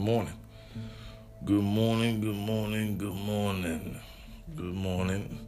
morning. 0.00 0.32
Good 1.44 1.62
morning, 1.62 2.22
good 2.22 2.34
morning, 2.34 2.96
good 2.96 3.14
morning. 3.14 4.00
Good 4.56 4.74
morning. 4.74 5.46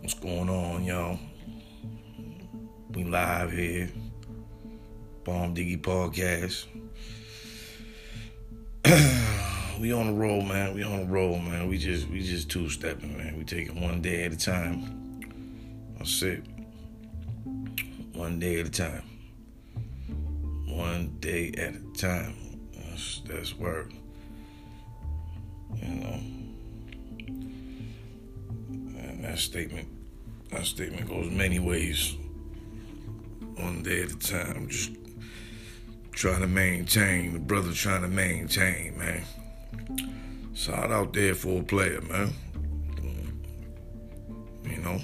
What's 0.00 0.14
going 0.14 0.48
on, 0.48 0.84
y'all? 0.84 1.16
We 2.90 3.04
live 3.04 3.52
here. 3.52 3.88
Bomb 5.22 5.54
Diggy 5.54 5.80
Podcast. 5.80 6.64
we 9.80 9.92
on 9.92 10.08
the 10.08 10.12
roll, 10.12 10.42
man. 10.42 10.74
We 10.74 10.82
on 10.82 11.06
the 11.06 11.06
roll, 11.06 11.38
man. 11.38 11.68
We 11.68 11.78
just 11.78 12.08
we 12.08 12.20
just 12.20 12.50
two 12.50 12.68
stepping, 12.68 13.16
man. 13.16 13.38
We 13.38 13.44
taking 13.44 13.80
one 13.80 14.02
day 14.02 14.24
at 14.24 14.32
a 14.32 14.36
time. 14.36 15.20
That's 15.98 16.20
it. 16.22 16.42
One 18.12 18.40
day 18.40 18.58
at 18.58 18.66
a 18.66 18.70
time. 18.70 19.04
One 20.66 21.16
day 21.20 21.52
at 21.56 21.74
a 21.74 21.98
time. 21.98 22.45
That's 23.28 23.54
word. 23.56 23.92
You 25.76 25.88
know. 25.88 26.20
And 28.98 29.24
that 29.24 29.38
statement 29.38 29.88
that 30.50 30.64
statement 30.64 31.08
goes 31.08 31.30
many 31.30 31.58
ways. 31.58 32.16
One 33.56 33.82
day 33.82 34.02
at 34.02 34.12
a 34.12 34.18
time. 34.18 34.68
Just 34.68 34.92
trying 36.12 36.40
to 36.40 36.46
maintain, 36.46 37.34
the 37.34 37.38
brother 37.38 37.72
trying 37.72 38.02
to 38.02 38.08
maintain, 38.08 38.96
man. 38.96 39.22
So 40.54 40.72
out 40.72 41.12
there 41.12 41.34
for 41.34 41.60
a 41.60 41.62
player, 41.62 42.00
man. 42.00 42.32
You 44.64 44.78
know, 44.78 44.98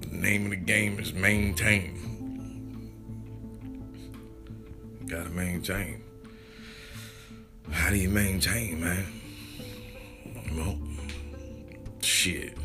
the 0.00 0.14
name 0.14 0.44
of 0.44 0.50
the 0.50 0.56
game 0.56 0.98
is 0.98 1.14
maintain. 1.14 2.00
Gotta 5.06 5.30
maintain. 5.30 6.03
How 7.84 7.90
do 7.90 7.96
you 7.96 8.08
maintain, 8.08 8.80
man? 8.80 9.04
Well, 10.56 10.78
shit. 12.00 12.56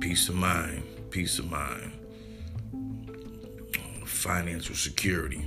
Peace 0.00 0.30
of 0.30 0.36
mind, 0.36 0.84
peace 1.10 1.38
of 1.38 1.50
mind. 1.50 1.92
Financial 4.06 4.74
security. 4.74 5.44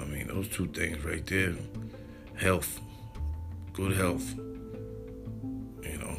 I 0.00 0.06
mean, 0.06 0.28
those 0.28 0.48
two 0.48 0.66
things 0.68 1.04
right 1.04 1.24
there. 1.26 1.52
Health, 2.36 2.80
good 3.74 3.94
health. 3.94 4.26
You 5.82 5.98
know, 5.98 6.16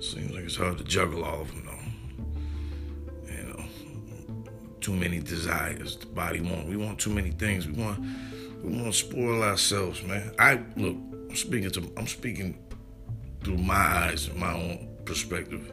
seems 0.00 0.32
like 0.32 0.44
it's 0.44 0.56
hard 0.56 0.78
to 0.78 0.84
juggle 0.84 1.22
all 1.22 1.42
of 1.42 1.48
them, 1.48 1.66
though. 1.66 3.30
You 3.30 3.42
know, 3.42 3.64
too 4.80 4.94
many 4.94 5.18
desires. 5.20 5.98
The 5.98 6.06
body 6.06 6.40
want. 6.40 6.66
We 6.66 6.78
want 6.78 6.98
too 6.98 7.10
many 7.10 7.32
things. 7.32 7.66
We 7.66 7.74
want. 7.74 8.02
We 8.62 8.76
want 8.76 8.86
to 8.86 8.92
spoil 8.92 9.42
ourselves, 9.42 10.02
man. 10.02 10.32
I 10.38 10.60
look. 10.76 10.96
I'm 11.30 11.36
speaking 11.36 11.70
to. 11.70 11.92
I'm 11.96 12.06
speaking 12.06 12.58
through 13.42 13.58
my 13.58 13.74
eyes 13.74 14.32
my 14.34 14.54
own 14.54 14.88
perspective. 15.04 15.72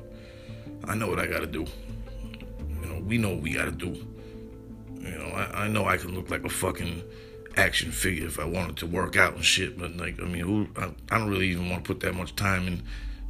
I 0.86 0.96
know 0.96 1.08
what 1.08 1.20
I 1.20 1.28
got 1.28 1.42
to 1.42 1.48
do. 1.48 1.66
You 2.82 2.90
know, 2.90 3.00
we 3.02 3.18
know 3.18 3.30
what 3.30 3.42
we 3.42 3.54
got 3.54 3.66
to 3.66 3.72
do. 3.72 4.08
You 5.02 5.18
know, 5.18 5.28
I, 5.28 5.66
I 5.66 5.68
know 5.68 5.86
I 5.86 5.98
can 5.98 6.16
look 6.16 6.30
like 6.30 6.44
a 6.44 6.50
fucking 6.50 7.04
action 7.58 7.92
figure 7.92 8.26
if 8.26 8.40
I 8.40 8.46
wanted 8.46 8.78
to 8.78 8.88
work 8.88 9.18
out 9.18 9.36
and 9.36 9.44
shit, 9.44 9.78
but 9.78 9.96
like, 9.98 10.20
I 10.22 10.26
mean, 10.26 10.44
who? 10.44 10.68
I, 10.76 10.92
I 11.12 11.20
don't 11.20 11.30
really 11.30 11.50
even 11.50 11.70
want 11.70 11.84
to 11.84 11.88
put 11.88 12.00
that 12.02 12.16
much 12.16 12.36
time 12.36 12.68
in 12.68 12.82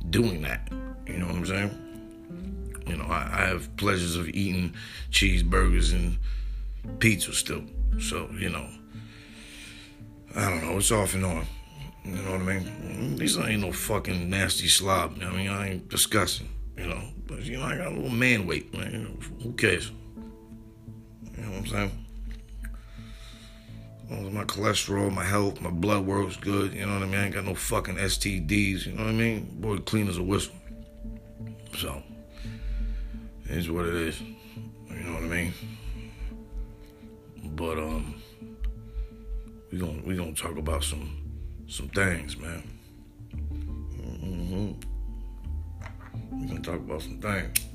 doing 0.09 0.41
that. 0.44 0.71
You 1.05 1.17
know 1.17 1.27
what 1.27 1.35
I'm 1.35 1.45
saying? 1.45 2.83
You 2.88 2.97
know, 2.97 3.05
I, 3.05 3.41
I 3.41 3.45
have 3.47 3.75
pleasures 3.77 4.16
of 4.16 4.29
eating 4.29 4.73
cheeseburgers 5.11 5.94
and 5.94 6.17
pizza 6.99 7.33
still. 7.33 7.63
So, 7.99 8.29
you 8.38 8.49
know, 8.49 8.67
I 10.35 10.49
don't 10.49 10.63
know. 10.63 10.77
It's 10.77 10.91
off 10.91 11.13
and 11.13 11.25
on. 11.25 11.45
You 12.06 12.16
know 12.16 12.31
what 12.31 12.41
I 12.41 12.59
mean? 12.59 13.16
These 13.17 13.38
ain't 13.38 13.62
no 13.62 13.72
fucking 13.72 14.29
nasty 14.29 14.67
slob. 14.67 15.17
I 15.22 15.29
mean, 15.31 15.50
I 15.50 15.69
ain't 15.69 15.90
disgusting. 15.90 16.50
You 16.78 16.88
know, 16.88 17.01
but 17.28 17.44
you 17.44 17.57
know, 17.57 17.66
I 17.66 17.75
got 17.75 17.88
a 17.88 17.95
little 17.95 18.09
man 18.09 18.47
weight, 18.47 18.73
man. 18.73 19.17
Who 19.44 19.51
cares? 19.53 19.91
You 21.35 21.44
know 21.44 21.51
what 21.51 21.57
I'm 21.59 21.66
saying? 21.67 22.06
As 24.12 24.25
as 24.25 24.34
my 24.34 24.44
cholesterol, 24.45 25.13
my 25.13 25.23
health, 25.23 25.62
my 25.62 25.69
blood 25.69 26.06
works 26.06 26.35
good, 26.38 26.73
you 26.73 26.85
know 26.85 26.94
what 26.94 27.03
I 27.03 27.06
mean? 27.06 27.19
I 27.19 27.25
ain't 27.25 27.35
got 27.35 27.46
no 27.46 27.53
fucking 27.53 27.96
STDs, 27.96 28.88
you 28.88 28.94
know 28.94 29.03
what 29.03 29.09
I 29.09 29.13
mean? 29.13 29.57
Boy, 29.59 29.78
clean 29.78 30.07
as 30.07 30.17
a 30.17 30.23
whistle. 30.23 30.53
So, 31.78 32.01
it 33.46 33.57
is 33.57 33.69
what 33.69 33.85
it 33.85 33.94
is. 33.94 34.19
You 34.22 35.03
know 35.03 35.13
what 35.13 35.23
I 35.23 35.28
mean? 35.28 35.53
But 37.56 37.78
um 37.78 38.19
we 39.72 39.78
gonna 39.78 40.02
we 40.03 40.16
gonna 40.16 40.34
talk 40.34 40.57
about 40.57 40.84
some 40.84 41.18
some 41.68 41.90
things, 41.90 42.38
man. 42.38 42.63
Mm-hmm. 43.34 44.72
We 46.40 46.47
gonna 46.47 46.62
talk 46.62 46.75
about 46.75 47.02
some 47.02 47.19
things. 47.19 47.66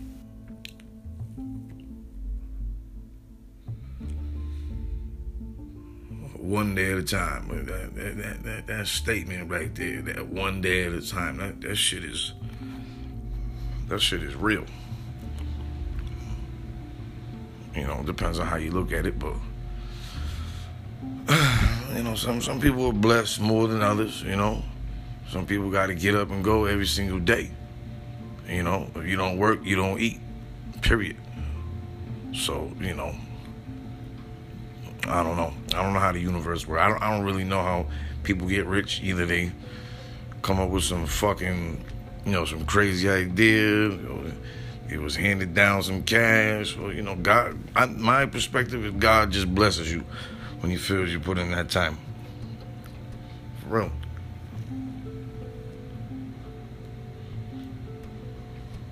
One 6.37 6.75
day 6.75 6.93
at 6.93 6.99
a 6.99 7.03
time. 7.03 7.49
That, 7.49 7.95
that, 7.95 8.43
that, 8.43 8.67
that, 8.67 8.87
statement 8.87 9.51
right 9.51 9.75
there, 9.75 10.03
that 10.03 10.27
one 10.27 10.61
day 10.61 10.85
at 10.85 10.93
a 10.93 11.01
time, 11.01 11.39
that, 11.39 11.63
that 11.63 11.77
shit 11.77 12.05
is 12.05 12.35
that 13.89 14.01
shit 14.01 14.23
is 14.23 14.35
real. 14.35 14.67
You 17.75 17.87
know, 17.87 18.03
depends 18.05 18.39
on 18.39 18.47
how 18.47 18.57
you 18.57 18.73
look 18.73 18.93
at 18.93 19.07
it, 19.07 19.19
but 19.19 19.35
you 21.97 22.03
know, 22.03 22.15
some 22.15 22.41
some 22.41 22.61
people 22.61 22.87
are 22.87 22.93
blessed 22.93 23.41
more 23.41 23.69
than 23.69 23.83
others. 23.83 24.23
You 24.23 24.37
know, 24.37 24.63
some 25.29 25.47
people 25.47 25.71
got 25.71 25.87
to 25.87 25.95
get 25.95 26.15
up 26.15 26.31
and 26.31 26.43
go 26.43 26.65
every 26.65 26.87
single 26.87 27.19
day. 27.19 27.51
You 28.49 28.63
know, 28.63 28.91
if 28.97 29.07
you 29.07 29.17
don't 29.17 29.39
work, 29.39 29.65
you 29.65 29.77
don't 29.77 30.01
eat. 30.01 30.21
Period. 30.83 31.17
So 32.35 32.71
you 32.81 32.95
know, 32.95 33.15
I 35.07 35.23
don't 35.23 35.37
know. 35.37 35.53
I 35.69 35.83
don't 35.83 35.93
know 35.93 36.01
how 36.01 36.13
the 36.13 36.21
universe 36.21 36.67
works. 36.67 36.83
I 36.83 36.89
don't. 36.89 37.03
I 37.03 37.11
don't 37.11 37.25
really 37.25 37.45
know 37.45 37.63
how 37.63 37.87
people 38.23 38.49
get 38.49 38.67
rich. 38.67 39.01
Either 39.03 39.25
they 39.25 39.53
come 40.43 40.61
up 40.61 40.71
with 40.71 40.85
some 40.85 41.07
fucking, 41.07 41.85
you 42.27 42.33
know, 42.33 42.45
some 42.45 42.67
crazy 42.67 43.09
idea. 43.09 43.89
Or 43.89 44.33
it 44.91 44.99
was 44.99 45.17
handed 45.17 45.55
down 45.55 45.83
some 45.83 46.03
cash, 46.03 46.77
or 46.77 46.93
you 46.93 47.03
know, 47.03 47.15
God. 47.15 47.59
I, 47.75 47.87
my 47.87 48.27
perspective 48.27 48.85
is 48.85 48.93
God 48.93 49.31
just 49.31 49.55
blesses 49.55 49.93
you 49.93 50.05
when 50.65 50.71
He 50.71 50.79
feels 50.79 51.11
you 51.11 51.21
put 51.21 51.37
in 51.37 51.51
that 51.51 51.69
time. 51.69 51.99
For 53.61 53.81
real. 53.81 53.93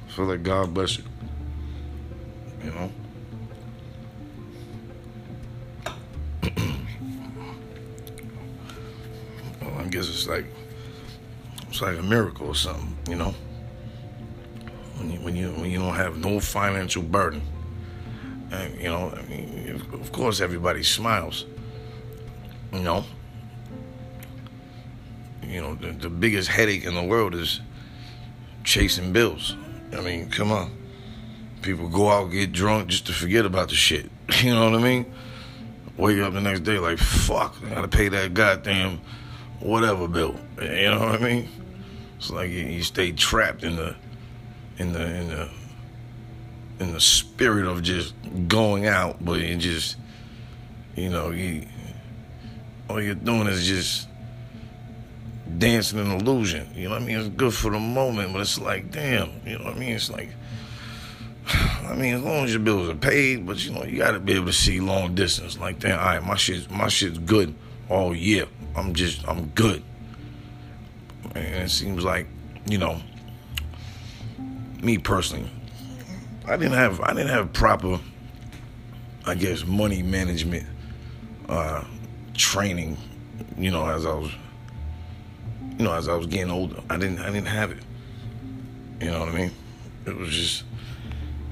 I 0.06 0.10
feel 0.12 0.26
like 0.26 0.42
God 0.42 0.74
bless 0.74 0.98
you. 0.98 1.04
You 2.62 2.72
know? 2.72 2.92
well, 9.62 9.78
I 9.78 9.84
guess 9.84 10.10
it's 10.10 10.28
like 10.28 10.44
it's 11.68 11.80
like 11.80 11.96
a 11.96 12.02
miracle 12.02 12.48
or 12.48 12.54
something, 12.54 12.94
you 13.08 13.16
know? 13.16 13.34
When 14.98 15.10
you 15.10 15.20
when 15.20 15.36
you 15.36 15.52
when 15.52 15.70
you 15.70 15.78
don't 15.78 15.94
have 15.94 16.18
no 16.18 16.38
financial 16.38 17.02
burden. 17.02 17.40
And 18.50 18.78
you 18.78 18.90
know, 18.90 19.10
I 19.16 19.22
mean, 19.22 19.80
of 19.94 20.12
course 20.12 20.42
everybody 20.42 20.82
smiles. 20.82 21.46
You 22.72 22.80
know? 22.80 23.04
You 25.42 25.60
know, 25.60 25.74
the, 25.74 25.92
the 25.92 26.08
biggest 26.08 26.48
headache 26.48 26.84
in 26.84 26.94
the 26.94 27.02
world 27.02 27.34
is 27.34 27.60
chasing 28.64 29.12
bills. 29.12 29.56
I 29.92 30.00
mean, 30.00 30.30
come 30.30 30.52
on. 30.52 30.70
People 31.60 31.88
go 31.88 32.08
out, 32.08 32.30
get 32.30 32.52
drunk 32.52 32.88
just 32.88 33.06
to 33.06 33.12
forget 33.12 33.44
about 33.44 33.68
the 33.68 33.74
shit. 33.74 34.10
You 34.42 34.54
know 34.54 34.70
what 34.70 34.80
I 34.80 34.82
mean? 34.82 35.12
Wake 35.96 36.18
up 36.20 36.32
the 36.32 36.40
next 36.40 36.60
day 36.60 36.78
like, 36.78 36.98
fuck, 36.98 37.54
I 37.64 37.74
gotta 37.74 37.88
pay 37.88 38.08
that 38.08 38.34
goddamn 38.34 39.00
whatever 39.60 40.08
bill. 40.08 40.34
You 40.60 40.90
know 40.90 41.00
what 41.00 41.08
I 41.14 41.18
mean? 41.18 41.48
It's 42.16 42.30
like 42.30 42.50
you, 42.50 42.64
you 42.64 42.82
stay 42.82 43.12
trapped 43.12 43.62
in 43.62 43.76
the, 43.76 43.94
in 44.78 44.92
the, 44.92 45.04
in 45.04 45.28
the, 45.28 45.50
in 46.80 46.92
the 46.92 47.00
spirit 47.00 47.66
of 47.66 47.82
just 47.82 48.14
going 48.48 48.86
out, 48.86 49.24
but 49.24 49.40
you 49.40 49.54
just, 49.56 49.96
you 50.96 51.10
know, 51.10 51.30
you, 51.30 51.66
all 52.92 53.00
you're 53.00 53.14
doing 53.14 53.46
is 53.46 53.66
just 53.66 54.06
dancing 55.58 55.98
an 55.98 56.10
illusion. 56.10 56.68
You 56.74 56.84
know 56.84 56.90
what 56.90 57.02
I 57.02 57.04
mean? 57.06 57.18
It's 57.18 57.28
good 57.30 57.54
for 57.54 57.70
the 57.70 57.78
moment, 57.78 58.32
but 58.32 58.42
it's 58.42 58.58
like, 58.58 58.90
damn, 58.90 59.30
you 59.46 59.58
know 59.58 59.64
what 59.64 59.76
I 59.76 59.78
mean? 59.78 59.92
It's 59.92 60.10
like, 60.10 60.28
I 61.48 61.94
mean, 61.94 62.14
as 62.14 62.22
long 62.22 62.44
as 62.44 62.50
your 62.50 62.60
bills 62.60 62.90
are 62.90 62.94
paid, 62.94 63.46
but 63.46 63.64
you 63.64 63.72
know, 63.72 63.84
you 63.84 63.96
gotta 63.96 64.20
be 64.20 64.34
able 64.34 64.46
to 64.46 64.52
see 64.52 64.80
long 64.80 65.14
distance. 65.14 65.58
Like, 65.58 65.78
damn, 65.78 65.98
all 65.98 66.04
right, 66.04 66.22
my 66.22 66.36
shit, 66.36 66.70
my 66.70 66.88
shit's 66.88 67.16
good 67.18 67.54
all 67.88 68.14
year. 68.14 68.46
I'm 68.76 68.92
just, 68.92 69.26
I'm 69.26 69.46
good. 69.48 69.82
And 71.34 71.44
it 71.62 71.70
seems 71.70 72.04
like, 72.04 72.26
you 72.66 72.76
know, 72.76 73.00
me 74.82 74.98
personally, 74.98 75.48
I 76.46 76.58
didn't 76.58 76.74
have, 76.74 77.00
I 77.00 77.14
didn't 77.14 77.28
have 77.28 77.54
proper, 77.54 78.00
I 79.24 79.34
guess, 79.34 79.64
money 79.64 80.02
management 80.02 80.66
uh, 81.48 81.84
training, 82.34 82.96
you 83.56 83.70
know, 83.70 83.86
as 83.86 84.06
I 84.06 84.14
was, 84.14 84.30
you 85.78 85.84
know, 85.84 85.94
as 85.94 86.08
I 86.08 86.16
was 86.16 86.26
getting 86.26 86.50
older. 86.50 86.80
I 86.88 86.96
didn't, 86.96 87.20
I 87.20 87.26
didn't 87.26 87.46
have 87.46 87.70
it. 87.70 87.82
You 89.00 89.10
know 89.10 89.20
what 89.20 89.28
I 89.30 89.32
mean? 89.32 89.50
It 90.06 90.16
was 90.16 90.30
just 90.30 90.64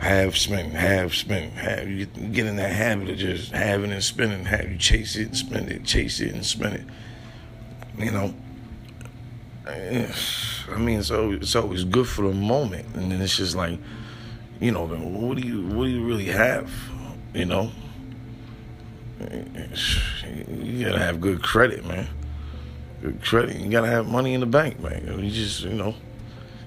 half 0.00 0.34
spending, 0.34 0.72
half 0.72 1.12
spending, 1.12 1.50
have 1.52 1.88
you 1.88 2.06
get 2.06 2.46
in 2.46 2.56
that 2.56 2.72
habit 2.72 3.10
of 3.10 3.18
just 3.18 3.52
having 3.52 3.92
and 3.92 4.02
spending, 4.02 4.44
have 4.46 4.70
you 4.70 4.78
chase 4.78 5.16
it 5.16 5.26
and 5.26 5.36
spend 5.36 5.70
it, 5.70 5.84
chase 5.84 6.20
it 6.20 6.32
and 6.32 6.44
spend 6.44 6.74
it. 6.74 6.84
You 7.98 8.10
know, 8.10 8.34
I 9.66 10.78
mean, 10.78 11.02
so 11.02 11.32
it's 11.32 11.54
always 11.54 11.84
good 11.84 12.08
for 12.08 12.22
the 12.28 12.34
moment, 12.34 12.86
and 12.94 13.12
then 13.12 13.20
it's 13.20 13.36
just 13.36 13.54
like, 13.54 13.78
you 14.58 14.72
know, 14.72 14.86
then 14.86 15.14
what 15.14 15.36
do 15.36 15.46
you 15.46 15.66
what 15.68 15.84
do 15.84 15.90
you 15.90 16.04
really 16.04 16.26
have? 16.26 16.70
You 17.34 17.44
know, 17.44 17.70
you 19.20 20.84
gotta 20.86 20.98
have 20.98 21.20
good 21.20 21.42
credit, 21.42 21.84
man. 21.84 22.08
Good 23.02 23.22
credit. 23.22 23.56
You 23.56 23.70
gotta 23.70 23.88
have 23.88 24.08
money 24.08 24.34
in 24.34 24.40
the 24.40 24.46
bank, 24.46 24.80
man. 24.80 25.06
You 25.22 25.30
just, 25.30 25.62
you 25.62 25.74
know, 25.74 25.94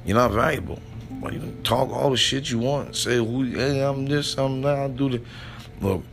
you're 0.06 0.18
not 0.18 0.32
valuable. 0.32 0.80
Well, 1.20 1.34
you 1.34 1.40
can 1.40 1.64
talk 1.64 1.90
all 1.90 2.10
the 2.10 2.18
shit 2.18 2.50
you 2.50 2.60
want. 2.60 2.96
Say, 2.96 3.24
hey, 3.24 3.82
I'm 3.82 4.06
this, 4.06 4.38
I'm 4.38 4.62
that, 4.62 4.78
I'll 4.78 4.90
do 4.90 5.10
the. 5.10 5.22
Look, 5.82 6.04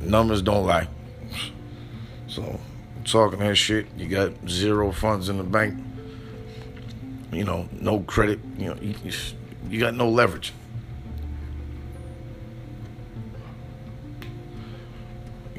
numbers 0.00 0.42
don't 0.42 0.66
lie. 0.66 0.88
So, 2.26 2.60
talking 3.04 3.38
that 3.40 3.56
shit, 3.56 3.86
you 3.96 4.08
got 4.08 4.32
zero 4.48 4.92
funds 4.92 5.28
in 5.28 5.38
the 5.38 5.44
bank. 5.44 5.78
You 7.32 7.44
know, 7.44 7.68
no 7.72 8.00
credit. 8.00 8.40
You 8.58 8.68
know, 8.68 8.76
you, 8.80 8.94
you 9.68 9.80
got 9.80 9.94
no 9.94 10.08
leverage. 10.08 10.52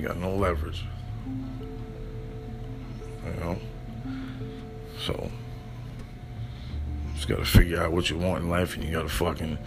You 0.04 0.10
got 0.10 0.18
no 0.18 0.36
leverage. 0.36 0.84
You 3.26 3.40
know? 3.40 3.58
So, 5.00 5.32
just 7.16 7.30
gotta 7.30 7.46
figure 7.46 7.82
out 7.82 7.94
what 7.94 8.10
you 8.10 8.18
want 8.18 8.44
in 8.44 8.50
life 8.50 8.76
and 8.76 8.84
you 8.84 8.92
gotta 8.92 9.08
fucking 9.08 9.58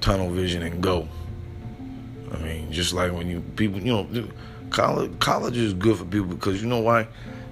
tunnel 0.00 0.30
vision 0.30 0.62
and 0.62 0.80
go. 0.80 1.08
I 2.32 2.36
mean, 2.36 2.70
just 2.70 2.92
like 2.92 3.10
when 3.12 3.26
you 3.26 3.40
people, 3.40 3.80
you 3.80 3.92
know, 3.92 4.28
college 4.70 5.18
college 5.18 5.56
is 5.56 5.74
good 5.74 5.98
for 5.98 6.04
people 6.04 6.28
because 6.28 6.62
you 6.62 6.68
know 6.68 6.78
why? 6.78 7.08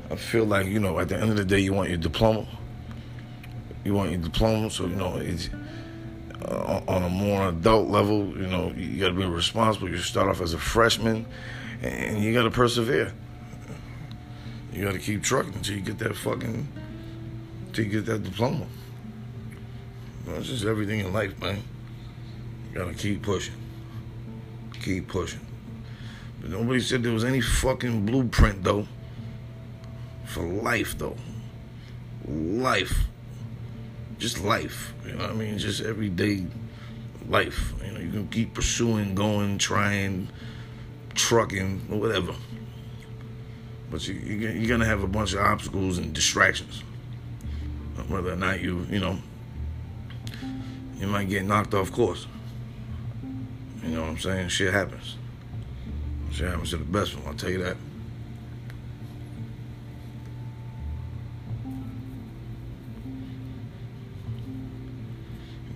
I 0.09 0.15
feel 0.15 0.45
like 0.45 0.69
you 0.69 0.79
know 0.79 1.01
at 1.01 1.09
the 1.09 1.17
end 1.17 1.31
of 1.31 1.37
the 1.37 1.45
day 1.45 1.59
you 1.59 1.73
want 1.73 1.89
your 1.89 1.99
diploma. 1.99 2.47
You 3.85 3.95
want 3.95 4.13
your 4.13 4.21
diploma, 4.21 4.71
so 4.71 4.87
you 4.87 4.95
know 4.95 5.17
it's 5.17 5.51
uh, 6.45 6.81
on 6.87 7.03
a 7.03 7.09
more 7.09 7.49
adult 7.49 7.89
level. 7.89 8.29
You 8.39 8.47
know 8.47 8.73
you 8.77 9.01
got 9.01 9.09
to 9.09 9.15
be 9.15 9.27
responsible. 9.27 9.89
You 9.89 9.99
start 9.99 10.29
off 10.29 10.41
as 10.41 10.55
a 10.55 10.59
freshman, 10.59 11.27
and 11.83 12.23
you 12.23 12.33
got 12.33 12.45
to 12.45 12.51
persevere. 12.51 13.13
You 14.73 14.85
got 14.85 14.93
to 14.93 14.99
keep 14.99 15.23
trucking 15.23 15.55
until 15.55 15.77
you 15.77 15.83
get 15.83 15.99
that 15.99 16.17
fucking, 16.17 16.67
until 17.67 17.85
you 17.85 17.91
get 17.91 18.07
that 18.07 18.23
diploma. 18.23 18.67
That's 20.27 20.47
just 20.47 20.65
everything 20.65 21.01
in 21.01 21.13
life, 21.13 21.39
man. 21.41 21.63
You 22.73 22.79
gotta 22.79 22.95
keep 22.95 23.23
pushing. 23.23 23.55
Keep 24.83 25.09
pushing. 25.09 25.41
But 26.41 26.51
nobody 26.51 26.81
said 26.81 27.03
there 27.03 27.13
was 27.13 27.25
any 27.25 27.41
fucking 27.41 28.07
blueprint, 28.07 28.65
though. 28.65 28.87
For 30.25 30.43
life, 30.43 30.97
though. 30.97 31.17
Life. 32.27 33.09
Just 34.19 34.43
life. 34.43 34.95
You 35.05 35.13
know 35.13 35.19
what 35.19 35.31
I 35.31 35.35
mean? 35.35 35.59
Just 35.59 35.83
everyday 35.83 36.47
life. 37.29 37.75
You 37.85 37.93
know, 37.93 38.01
you 38.01 38.11
can 38.11 38.29
keep 38.29 38.55
pursuing, 38.55 39.15
going, 39.15 39.59
trying, 39.59 40.29
trucking, 41.15 41.89
or 41.91 41.99
whatever. 41.99 42.35
But 43.91 44.09
you, 44.09 44.15
you're 44.15 44.69
gonna 44.69 44.87
have 44.87 45.03
a 45.03 45.07
bunch 45.07 45.35
of 45.35 45.41
obstacles 45.41 45.99
and 45.99 46.13
distractions. 46.13 46.83
Whether 48.09 48.33
or 48.33 48.37
not 48.37 48.61
you, 48.61 48.87
you 48.91 48.99
know, 48.99 49.19
you 50.97 51.07
might 51.07 51.29
get 51.29 51.45
knocked 51.45 51.75
off 51.75 51.93
course. 51.93 52.27
You 53.83 53.91
know 53.91 54.03
what 54.03 54.11
I'm 54.11 54.19
saying? 54.19 54.49
Shit 54.49 54.73
happens. 54.73 55.17
Shit 56.31 56.49
happens 56.49 56.71
to 56.71 56.79
the 56.79 56.85
best 56.85 57.17
one, 57.17 57.27
I'll 57.27 57.35
tell 57.35 57.51
you 57.51 57.63
that. 57.63 57.77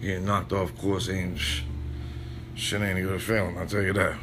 Getting 0.01 0.25
knocked 0.25 0.53
off 0.53 0.77
course 0.79 1.09
ain't 1.09 1.39
shit 2.55 2.81
ain't 2.81 2.99
a 2.99 3.03
good 3.03 3.23
feeling, 3.23 3.59
I'll 3.59 3.67
tell 3.67 3.83
you 3.83 3.93
that. 3.93 4.17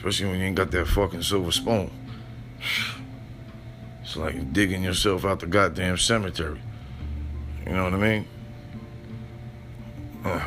Especially 0.00 0.30
when 0.30 0.40
you 0.40 0.46
ain't 0.46 0.56
got 0.56 0.70
that 0.70 0.86
fucking 0.86 1.20
silver 1.20 1.52
spoon. 1.52 1.90
It's 4.02 4.16
like 4.16 4.50
digging 4.50 4.82
yourself 4.82 5.26
out 5.26 5.40
the 5.40 5.46
goddamn 5.46 5.98
cemetery. 5.98 6.58
You 7.66 7.72
know 7.74 7.84
what 7.84 7.92
I 7.92 7.96
mean? 7.98 8.26
Uh. 10.24 10.40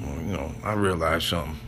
Well, 0.00 0.20
you 0.20 0.32
know, 0.32 0.52
I 0.62 0.74
realized 0.74 1.26
something. 1.26 1.58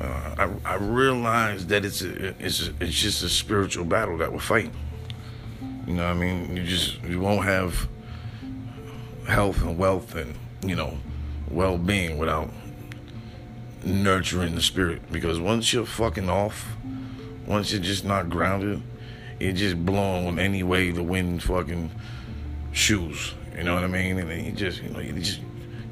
Uh, 0.00 0.34
I, 0.38 0.50
I 0.64 0.74
realized 0.76 1.68
that 1.68 1.84
it's 1.84 2.00
a, 2.00 2.28
it's 2.42 2.68
a, 2.68 2.72
it's 2.80 2.98
just 2.98 3.22
a 3.22 3.28
spiritual 3.28 3.84
battle 3.84 4.16
that 4.16 4.32
we're 4.32 4.38
fighting. 4.38 4.72
You 5.86 5.92
know 5.92 6.04
what 6.04 6.16
I 6.16 6.18
mean? 6.18 6.56
You 6.56 6.64
just 6.64 7.02
you 7.02 7.20
won't 7.20 7.44
have 7.44 7.86
health 9.28 9.60
and 9.60 9.76
wealth 9.76 10.14
and 10.14 10.34
you 10.64 10.74
know 10.74 10.96
well-being 11.50 12.18
without 12.18 12.50
nurturing 13.84 14.54
the 14.54 14.62
spirit. 14.62 15.02
Because 15.10 15.40
once 15.40 15.72
you're 15.72 15.86
fucking 15.86 16.28
off, 16.28 16.76
once 17.46 17.72
you're 17.72 17.82
just 17.82 18.04
not 18.04 18.30
grounded, 18.30 18.82
it 19.38 19.54
just 19.54 19.84
blown 19.84 20.38
any 20.38 20.62
way 20.62 20.90
the 20.90 21.02
wind 21.02 21.42
fucking 21.42 21.90
shoes. 22.72 23.34
You 23.56 23.64
know 23.64 23.74
what 23.74 23.84
I 23.84 23.88
mean? 23.88 24.18
And 24.18 24.30
then 24.30 24.44
you 24.44 24.52
just, 24.52 24.82
you 24.82 24.90
know, 24.90 25.00
you 25.00 25.12
just 25.14 25.40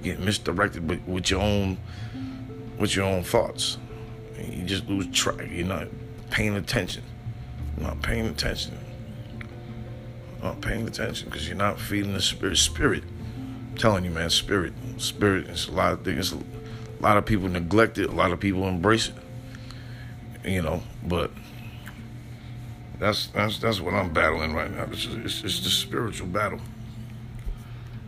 get 0.02 0.20
misdirected 0.20 0.88
with, 0.88 1.02
with 1.06 1.30
your 1.30 1.40
own, 1.40 1.78
with 2.78 2.94
your 2.94 3.04
own 3.04 3.24
thoughts. 3.24 3.78
And 4.36 4.54
you 4.54 4.64
just 4.64 4.86
lose 4.88 5.06
track. 5.08 5.48
You're 5.50 5.66
not 5.66 5.88
paying 6.30 6.54
attention. 6.54 7.02
You're 7.76 7.88
not 7.88 8.02
paying 8.02 8.26
attention. 8.26 8.78
You're 10.36 10.52
not 10.52 10.60
paying 10.60 10.86
attention 10.86 11.28
because 11.28 11.48
you're 11.48 11.56
not 11.56 11.80
feeding 11.80 12.12
the 12.12 12.22
spirit. 12.22 12.56
Spirit. 12.58 13.02
Telling 13.78 14.04
you, 14.04 14.10
man, 14.10 14.28
spirit. 14.28 14.74
Spirit 14.96 15.48
is 15.48 15.68
a 15.68 15.72
lot 15.72 15.92
of 15.92 16.04
things. 16.04 16.32
A 16.32 16.38
lot 17.00 17.16
of 17.16 17.24
people 17.24 17.48
neglect 17.48 17.96
it. 17.96 18.10
A 18.10 18.12
lot 18.12 18.32
of 18.32 18.40
people 18.40 18.66
embrace 18.66 19.08
it. 19.08 19.14
You 20.44 20.62
know, 20.62 20.82
but 21.06 21.30
that's 22.98 23.28
that's 23.28 23.58
that's 23.58 23.80
what 23.80 23.94
I'm 23.94 24.12
battling 24.12 24.52
right 24.52 24.70
now. 24.74 24.84
It's, 24.90 25.06
it's, 25.06 25.44
it's 25.44 25.60
the 25.60 25.70
spiritual 25.70 26.26
battle 26.26 26.60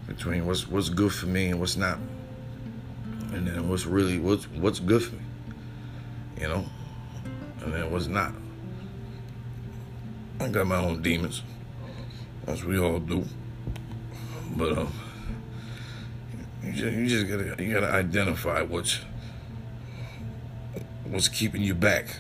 between 0.08 0.44
what's 0.44 0.66
what's 0.66 0.88
good 0.88 1.12
for 1.12 1.26
me 1.26 1.50
and 1.50 1.60
what's 1.60 1.76
not, 1.76 1.98
and 3.32 3.46
then 3.46 3.68
what's 3.68 3.86
really 3.86 4.18
what's 4.18 4.48
what's 4.48 4.80
good 4.80 5.02
for 5.02 5.14
me, 5.14 5.22
you 6.40 6.48
know, 6.48 6.64
and 7.62 7.72
then 7.72 7.90
what's 7.92 8.08
not. 8.08 8.32
I 10.40 10.48
got 10.48 10.66
my 10.66 10.76
own 10.76 11.02
demons, 11.02 11.42
as 12.48 12.64
we 12.64 12.78
all 12.78 12.98
do, 12.98 13.24
but 14.56 14.76
um, 14.78 14.92
you 16.62 16.72
just, 16.72 16.96
you 16.96 17.06
just 17.06 17.28
gotta 17.28 17.62
you 17.62 17.72
gotta 17.72 17.92
identify 17.92 18.62
what's 18.62 19.00
what's 21.04 21.28
keeping 21.28 21.62
you 21.62 21.74
back, 21.74 22.18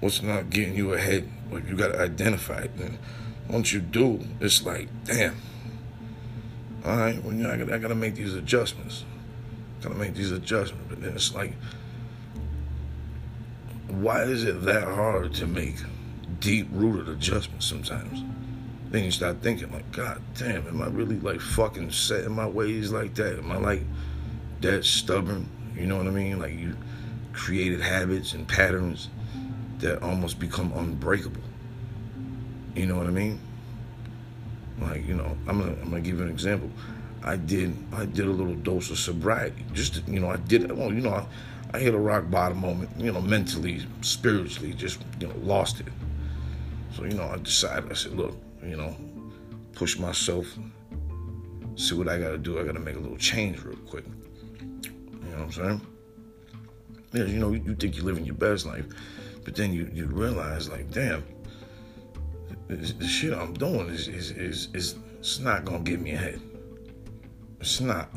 what's 0.00 0.22
not 0.22 0.50
getting 0.50 0.74
you 0.74 0.92
ahead 0.94 1.30
but 1.50 1.66
you 1.68 1.76
got 1.76 1.92
to 1.92 2.00
identify 2.00 2.60
it. 2.60 2.70
And 2.78 2.98
once 3.48 3.72
you 3.72 3.80
do, 3.80 4.24
it's 4.40 4.64
like, 4.64 4.88
damn. 5.04 5.36
All 6.84 6.96
right, 6.96 7.22
well, 7.22 7.34
you 7.34 7.42
know, 7.42 7.50
I 7.50 7.56
got, 7.56 7.72
I 7.72 7.78
got 7.78 7.88
to 7.88 7.94
make 7.94 8.14
these 8.14 8.34
adjustments. 8.34 9.04
Got 9.82 9.90
to 9.90 9.94
make 9.94 10.14
these 10.14 10.30
adjustments. 10.30 10.86
But 10.88 11.02
then 11.02 11.14
it's 11.14 11.34
like, 11.34 11.54
why 13.88 14.22
is 14.22 14.44
it 14.44 14.62
that 14.62 14.84
hard 14.84 15.34
to 15.34 15.46
make 15.46 15.76
deep 16.40 16.68
rooted 16.70 17.08
adjustments 17.08 17.66
sometimes? 17.66 18.22
Then 18.90 19.04
you 19.04 19.10
start 19.10 19.42
thinking, 19.42 19.70
like, 19.70 19.90
God 19.92 20.22
damn, 20.34 20.66
am 20.66 20.80
I 20.80 20.86
really 20.86 21.20
like 21.20 21.40
fucking 21.40 21.90
set 21.90 22.24
in 22.24 22.32
my 22.32 22.46
ways 22.46 22.90
like 22.90 23.14
that? 23.16 23.38
Am 23.38 23.52
I 23.52 23.58
like 23.58 23.82
that 24.62 24.84
stubborn? 24.84 25.48
You 25.76 25.86
know 25.86 25.96
what 25.96 26.06
I 26.06 26.10
mean? 26.10 26.38
Like 26.38 26.54
you 26.54 26.74
created 27.32 27.80
habits 27.80 28.32
and 28.32 28.48
patterns 28.48 29.08
that 29.78 30.02
almost 30.02 30.38
become 30.38 30.72
unbreakable. 30.72 31.42
You 32.74 32.86
know 32.86 32.96
what 32.96 33.06
I 33.06 33.10
mean? 33.10 33.40
Like, 34.80 35.06
you 35.06 35.14
know, 35.14 35.36
I'm 35.46 35.60
gonna 35.60 35.72
I'm 35.82 35.90
gonna 35.90 36.00
give 36.00 36.18
you 36.18 36.24
an 36.24 36.30
example. 36.30 36.70
I 37.22 37.36
did 37.36 37.76
I 37.92 38.06
did 38.06 38.26
a 38.26 38.30
little 38.30 38.54
dose 38.54 38.90
of 38.90 38.98
sobriety. 38.98 39.64
Just 39.72 39.94
to, 39.94 40.10
you 40.10 40.20
know, 40.20 40.30
I 40.30 40.36
did 40.36 40.70
well, 40.72 40.92
you 40.92 41.00
know, 41.00 41.10
I, 41.10 41.26
I 41.74 41.78
hit 41.78 41.94
a 41.94 41.98
rock 41.98 42.30
bottom 42.30 42.58
moment, 42.60 42.90
you 42.96 43.12
know, 43.12 43.20
mentally, 43.20 43.82
spiritually, 44.00 44.72
just, 44.72 45.00
you 45.20 45.26
know, 45.26 45.34
lost 45.42 45.80
it. 45.80 45.86
So, 46.96 47.04
you 47.04 47.12
know, 47.12 47.24
I 47.24 47.36
decided, 47.36 47.90
I 47.90 47.94
said, 47.94 48.12
look, 48.12 48.34
you 48.62 48.76
know, 48.76 48.96
push 49.72 49.98
myself, 49.98 50.46
see 51.76 51.94
what 51.94 52.08
I 52.08 52.18
gotta 52.18 52.38
do. 52.38 52.58
I 52.58 52.64
gotta 52.64 52.80
make 52.80 52.96
a 52.96 53.00
little 53.00 53.16
change 53.16 53.62
real 53.62 53.76
quick. 53.76 54.04
You 54.82 55.30
know 55.30 55.38
what 55.38 55.40
I'm 55.40 55.52
saying? 55.52 55.80
Yeah, 57.12 57.24
you 57.24 57.38
know, 57.38 57.52
you 57.52 57.74
think 57.74 57.96
you're 57.96 58.04
living 58.04 58.24
your 58.24 58.34
best 58.34 58.66
life, 58.66 58.84
but 59.44 59.54
then 59.54 59.72
you, 59.72 59.90
you 59.92 60.06
realize, 60.06 60.68
like, 60.68 60.90
damn, 60.90 61.24
the 62.68 63.06
shit 63.06 63.32
I'm 63.32 63.54
doing 63.54 63.88
is, 63.88 64.08
is, 64.08 64.30
is, 64.32 64.68
is 64.74 64.96
it's 65.18 65.38
not 65.38 65.64
gonna 65.64 65.80
get 65.80 66.00
me 66.00 66.12
ahead. 66.12 66.40
It's 67.60 67.80
not. 67.80 68.10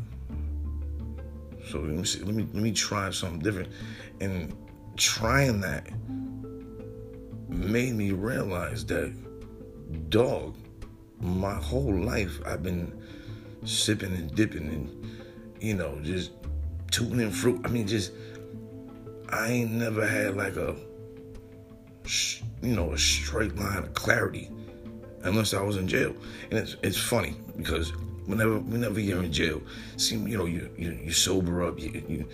So 1.69 1.79
let 1.79 1.89
me 1.89 2.03
see, 2.03 2.21
let 2.23 2.35
me 2.35 2.45
let 2.53 2.61
me 2.61 2.71
try 2.71 3.09
something 3.11 3.39
different. 3.39 3.69
And 4.19 4.55
trying 4.97 5.61
that 5.61 5.87
made 7.47 7.93
me 7.95 8.11
realize 8.11 8.85
that 8.87 9.13
dog, 10.09 10.55
my 11.19 11.55
whole 11.55 11.93
life 11.93 12.39
I've 12.45 12.63
been 12.63 12.99
sipping 13.65 14.13
and 14.13 14.33
dipping 14.35 14.67
and 14.67 15.11
you 15.59 15.75
know, 15.75 15.99
just 16.01 16.31
tuning 16.89 17.31
fruit. 17.31 17.61
I 17.63 17.67
mean 17.67 17.87
just 17.87 18.11
I 19.29 19.49
ain't 19.49 19.71
never 19.71 20.05
had 20.05 20.35
like 20.35 20.55
a 20.55 20.75
you 22.61 22.75
know, 22.75 22.91
a 22.91 22.97
straight 22.97 23.55
line 23.55 23.77
of 23.77 23.93
clarity 23.93 24.49
unless 25.23 25.53
I 25.53 25.61
was 25.61 25.77
in 25.77 25.87
jail. 25.87 26.15
And 26.49 26.59
it's 26.59 26.75
it's 26.83 26.97
funny 26.97 27.35
because 27.57 27.91
whenever 28.25 28.59
whenever 28.59 28.99
you're 28.99 29.23
in 29.23 29.31
jail, 29.31 29.61
see 29.97 30.15
you 30.15 30.37
know 30.37 30.45
you 30.45 30.69
you, 30.77 30.91
you 31.03 31.11
sober 31.11 31.63
up, 31.63 31.79
you, 31.79 32.03
you 32.07 32.27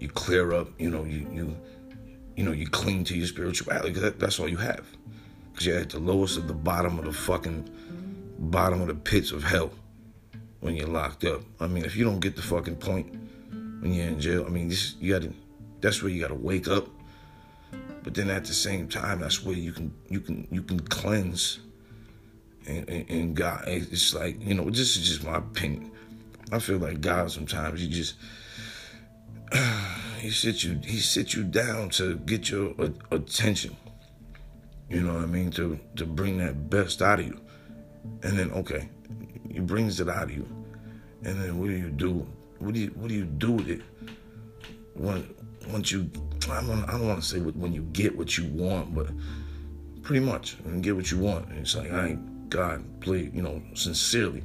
you 0.00 0.08
clear 0.08 0.52
up, 0.52 0.68
you 0.78 0.90
know 0.90 1.04
you 1.04 1.26
you 1.32 1.56
you 2.36 2.44
know 2.44 2.52
you 2.52 2.66
cling 2.66 3.04
to 3.04 3.16
your 3.16 3.26
spirituality 3.26 3.88
because 3.88 4.02
that, 4.02 4.20
that's 4.20 4.38
all 4.38 4.48
you 4.48 4.56
have. 4.56 4.86
Because 5.54 5.66
you're 5.68 5.78
at 5.78 5.90
the 5.90 6.00
lowest 6.00 6.36
of 6.36 6.48
the 6.48 6.52
bottom 6.52 6.98
of 6.98 7.04
the 7.04 7.12
fucking 7.12 7.70
bottom 8.38 8.80
of 8.80 8.88
the 8.88 8.94
pits 8.94 9.30
of 9.30 9.44
hell 9.44 9.70
when 10.58 10.74
you're 10.74 10.88
locked 10.88 11.24
up. 11.24 11.42
I 11.60 11.68
mean, 11.68 11.84
if 11.84 11.94
you 11.94 12.04
don't 12.04 12.18
get 12.18 12.34
the 12.34 12.42
fucking 12.42 12.76
point 12.76 13.14
when 13.80 13.94
you're 13.94 14.08
in 14.08 14.20
jail, 14.20 14.44
I 14.44 14.50
mean, 14.50 14.68
this 14.68 14.96
you 15.00 15.12
gotta 15.12 15.32
that's 15.80 16.02
where 16.02 16.10
you 16.10 16.20
gotta 16.20 16.34
wake 16.34 16.66
up. 16.66 16.88
But 18.02 18.14
then 18.14 18.30
at 18.30 18.44
the 18.44 18.52
same 18.52 18.88
time, 18.88 19.20
that's 19.20 19.44
where 19.44 19.54
you 19.54 19.70
can 19.70 19.94
you 20.08 20.20
can 20.20 20.48
you 20.50 20.62
can 20.62 20.80
cleanse 20.80 21.60
and, 22.66 22.88
and, 22.88 23.10
and 23.10 23.36
God. 23.36 23.62
It's 23.66 24.12
like 24.12 24.42
you 24.44 24.54
know, 24.54 24.64
this 24.64 24.96
is 24.96 25.06
just 25.06 25.24
my 25.24 25.36
opinion. 25.36 25.92
I 26.50 26.58
feel 26.58 26.78
like 26.78 27.00
God 27.00 27.30
sometimes 27.30 27.80
he 27.80 27.88
just 27.88 28.16
he 30.18 30.30
sits 30.30 30.64
you 30.64 30.80
he 30.84 30.98
sits 30.98 31.34
you 31.34 31.44
down 31.44 31.90
to 31.90 32.16
get 32.16 32.50
your 32.50 32.74
attention. 33.10 33.76
You 34.88 35.00
know 35.00 35.14
what 35.14 35.22
I 35.22 35.26
mean? 35.26 35.50
To 35.52 35.78
to 35.96 36.06
bring 36.06 36.38
that 36.38 36.70
best 36.70 37.02
out 37.02 37.20
of 37.20 37.26
you, 37.26 37.40
and 38.22 38.38
then 38.38 38.50
okay, 38.52 38.88
he 39.50 39.60
brings 39.60 40.00
it 40.00 40.08
out 40.08 40.24
of 40.24 40.30
you, 40.30 40.46
and 41.22 41.40
then 41.40 41.58
what 41.58 41.68
do 41.68 41.72
you 41.72 41.90
do? 41.90 42.26
What 42.58 42.74
do 42.74 42.80
you 42.80 42.88
what 42.88 43.08
do 43.08 43.14
you 43.14 43.24
do 43.24 43.52
with 43.52 43.68
it? 43.68 43.82
When 44.94 45.34
once 45.70 45.90
you 45.90 46.10
I 46.50 46.60
don't 46.60 46.84
I 46.84 46.92
don't 46.92 47.08
want 47.08 47.22
to 47.22 47.26
say 47.26 47.38
when 47.38 47.72
you 47.72 47.82
get 47.92 48.16
what 48.16 48.36
you 48.36 48.46
want, 48.48 48.94
but 48.94 49.08
pretty 50.02 50.24
much 50.24 50.56
you 50.66 50.80
get 50.80 50.94
what 50.94 51.10
you 51.10 51.18
want, 51.18 51.48
And 51.48 51.58
it's 51.58 51.74
like 51.74 51.90
I 51.92 52.08
ain't 52.08 52.50
God, 52.50 52.84
please, 53.00 53.30
you 53.34 53.42
know, 53.42 53.60
sincerely, 53.74 54.44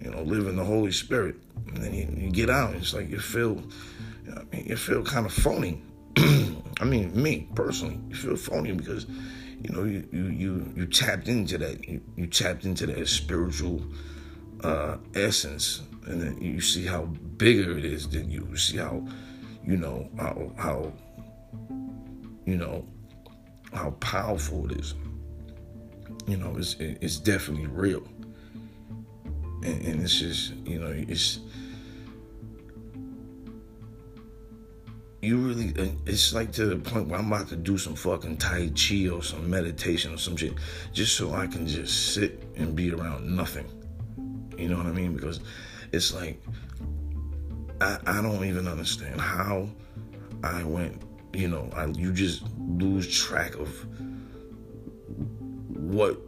you 0.00 0.10
know, 0.10 0.22
live 0.22 0.46
in 0.46 0.56
the 0.56 0.64
Holy 0.64 0.92
Spirit. 0.92 1.36
And 1.68 1.82
then 1.82 1.94
you, 1.94 2.08
you 2.16 2.30
get 2.30 2.50
out, 2.50 2.72
and 2.72 2.82
it's 2.82 2.92
like 2.92 3.08
you 3.08 3.18
feel, 3.18 3.62
I 4.30 4.42
mean, 4.54 4.66
you 4.66 4.76
feel 4.76 5.02
kind 5.02 5.24
of 5.24 5.32
phony. 5.32 5.82
I 6.80 6.84
mean, 6.84 7.20
me 7.20 7.48
personally, 7.54 8.00
you 8.08 8.14
feel 8.14 8.36
phony 8.36 8.72
because, 8.72 9.06
you 9.62 9.70
know, 9.70 9.84
you 9.84 10.06
you 10.12 10.24
you, 10.26 10.72
you 10.76 10.86
tapped 10.86 11.28
into 11.28 11.58
that, 11.58 11.86
you, 11.88 12.00
you 12.16 12.26
tapped 12.26 12.64
into 12.64 12.86
that 12.86 13.08
spiritual 13.08 13.82
uh, 14.62 14.96
essence, 15.14 15.82
and 16.06 16.20
then 16.20 16.40
you 16.40 16.60
see 16.60 16.86
how 16.86 17.02
bigger 17.36 17.76
it 17.76 17.84
is 17.84 18.08
than 18.08 18.30
you. 18.30 18.46
You 18.50 18.56
see 18.56 18.76
how, 18.76 19.06
you 19.64 19.76
know, 19.76 20.08
how 20.18 20.52
how, 20.56 20.92
you 22.46 22.56
know, 22.56 22.84
how 23.72 23.90
powerful 24.00 24.70
it 24.70 24.78
is 24.78 24.94
you 26.28 26.36
know, 26.36 26.54
it's 26.58 26.76
it's 26.78 27.16
definitely 27.16 27.66
real, 27.66 28.02
and, 29.64 29.82
and 29.82 30.02
it's 30.02 30.18
just 30.18 30.52
you 30.66 30.78
know, 30.78 30.92
it's 30.94 31.40
you 35.20 35.36
really 35.36 35.74
uh, 35.78 35.90
it's 36.06 36.32
like 36.32 36.52
to 36.52 36.66
the 36.66 36.76
point 36.76 37.08
where 37.08 37.18
I'm 37.18 37.32
about 37.32 37.48
to 37.48 37.56
do 37.56 37.76
some 37.76 37.94
fucking 37.94 38.36
tai 38.36 38.70
chi 38.70 39.08
or 39.08 39.22
some 39.22 39.50
meditation 39.50 40.14
or 40.14 40.16
some 40.16 40.36
shit 40.36 40.54
just 40.92 41.16
so 41.16 41.32
I 41.32 41.46
can 41.46 41.66
just 41.66 42.14
sit 42.14 42.44
and 42.56 42.76
be 42.76 42.92
around 42.92 43.34
nothing. 43.34 43.66
You 44.56 44.68
know 44.68 44.76
what 44.76 44.86
I 44.86 44.92
mean? 44.92 45.14
Because 45.14 45.40
it's 45.92 46.14
like 46.14 46.40
I, 47.80 47.98
I 48.06 48.22
don't 48.22 48.44
even 48.44 48.68
understand 48.68 49.20
how 49.20 49.68
I 50.44 50.62
went, 50.62 51.02
you 51.32 51.48
know, 51.48 51.68
I 51.74 51.86
you 51.86 52.12
just 52.12 52.44
lose 52.56 53.08
track 53.12 53.56
of 53.56 53.68
what 55.68 56.20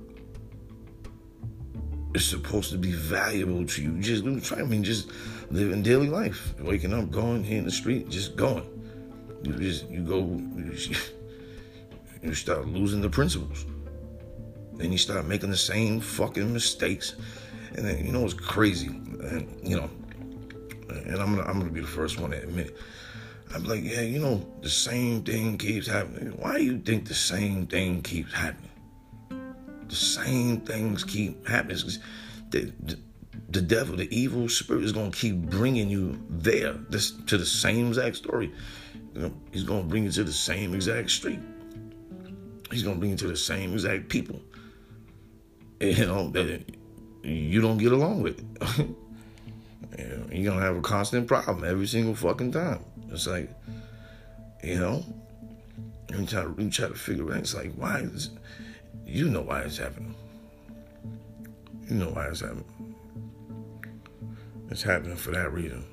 is 2.14 2.26
supposed 2.26 2.72
to 2.72 2.78
be 2.78 2.90
valuable 2.90 3.64
to 3.64 3.82
you. 3.82 4.00
Just 4.00 4.24
try. 4.44 4.58
I 4.58 4.64
mean, 4.64 4.82
just 4.82 5.10
living 5.50 5.82
daily 5.82 6.08
life, 6.08 6.54
waking 6.58 6.92
up, 6.92 7.10
going 7.12 7.44
here 7.44 7.58
in 7.58 7.64
the 7.64 7.70
street, 7.70 8.08
just 8.08 8.34
going. 8.34 8.79
You 9.42 9.52
just 9.54 9.88
you 9.88 10.00
go. 10.00 10.40
You, 12.22 12.34
start 12.34 12.66
losing 12.68 13.00
the 13.00 13.08
principles. 13.08 13.64
Then 14.74 14.92
you 14.92 14.98
start 14.98 15.24
making 15.24 15.50
the 15.50 15.56
same 15.56 16.00
fucking 16.00 16.52
mistakes, 16.52 17.14
and 17.74 17.86
then 17.86 18.04
you 18.04 18.12
know 18.12 18.24
it's 18.24 18.34
crazy. 18.34 18.88
And 18.88 19.48
you 19.62 19.76
know, 19.76 19.90
and 20.90 21.16
I'm 21.16 21.34
gonna 21.34 21.48
I'm 21.48 21.58
gonna 21.58 21.70
be 21.70 21.80
the 21.80 21.86
first 21.86 22.20
one 22.20 22.32
to 22.32 22.42
admit. 22.42 22.68
It. 22.68 22.76
I'm 23.52 23.64
like, 23.64 23.82
yeah, 23.82 24.02
you 24.02 24.20
know, 24.20 24.46
the 24.62 24.68
same 24.68 25.24
thing 25.24 25.58
keeps 25.58 25.88
happening. 25.88 26.28
Why 26.38 26.58
do 26.58 26.64
you 26.64 26.78
think 26.78 27.08
the 27.08 27.14
same 27.14 27.66
thing 27.66 28.00
keeps 28.02 28.32
happening? 28.32 28.70
the 29.90 29.96
same 29.96 30.60
things 30.60 31.04
keep 31.04 31.46
happening. 31.46 31.78
The, 32.50 32.72
the, 32.80 32.98
the, 33.50 33.60
devil, 33.60 33.96
the 33.96 34.08
evil 34.16 34.48
spirit 34.48 34.84
is 34.84 34.92
going 34.92 35.10
to 35.10 35.16
keep 35.16 35.36
bringing 35.36 35.90
you 35.90 36.18
there 36.28 36.74
this, 36.88 37.10
to 37.26 37.36
the 37.36 37.46
same 37.46 37.88
exact 37.88 38.16
story. 38.16 38.52
You 39.14 39.22
know, 39.22 39.32
he's 39.52 39.64
going 39.64 39.82
to 39.82 39.88
bring 39.88 40.04
you 40.04 40.12
to 40.12 40.24
the 40.24 40.32
same 40.32 40.74
exact 40.74 41.10
street. 41.10 41.40
He's 42.70 42.82
going 42.82 42.96
to 42.96 43.00
bring 43.00 43.12
you 43.12 43.16
to 43.18 43.28
the 43.28 43.36
same 43.36 43.72
exact 43.72 44.08
people. 44.08 44.40
You 45.80 46.06
know, 46.06 46.28
that 46.30 46.62
you 47.22 47.60
don't 47.60 47.78
get 47.78 47.92
along 47.92 48.22
with. 48.22 48.38
you're 49.98 50.44
going 50.44 50.58
to 50.58 50.64
have 50.64 50.76
a 50.76 50.82
constant 50.82 51.26
problem 51.26 51.64
every 51.64 51.86
single 51.86 52.14
fucking 52.14 52.52
time. 52.52 52.84
It's 53.10 53.26
like, 53.26 53.50
you 54.62 54.78
know, 54.78 55.04
you 56.10 56.26
try 56.26 56.42
to, 56.42 56.54
you 56.58 56.70
try 56.70 56.88
to 56.88 56.94
figure 56.94 57.30
it 57.30 57.32
out. 57.32 57.38
It's 57.38 57.54
like, 57.54 57.72
why 57.74 58.00
is 58.00 58.30
you 59.06 59.28
know 59.28 59.40
why 59.40 59.62
it's 59.62 59.78
happening. 59.78 60.14
You 61.88 61.96
know 61.96 62.10
why 62.10 62.26
it's 62.26 62.40
happening. 62.40 62.94
It's 64.70 64.82
happening 64.82 65.16
for 65.16 65.32
that 65.32 65.52
reason. 65.52 65.84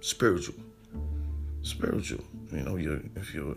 Spiritual. 0.00 0.56
Spiritual. 1.62 2.24
You 2.52 2.62
know, 2.62 2.76
you 2.76 3.10
if 3.16 3.34
you're 3.34 3.56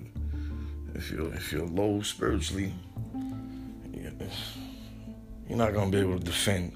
if 0.94 1.12
you're 1.12 1.34
if 1.34 1.52
you're 1.52 1.66
low 1.66 2.02
spiritually, 2.02 2.74
you're 5.48 5.58
not 5.58 5.74
gonna 5.74 5.92
be 5.92 6.00
able 6.00 6.20
to 6.20 6.24
defend 6.24 6.74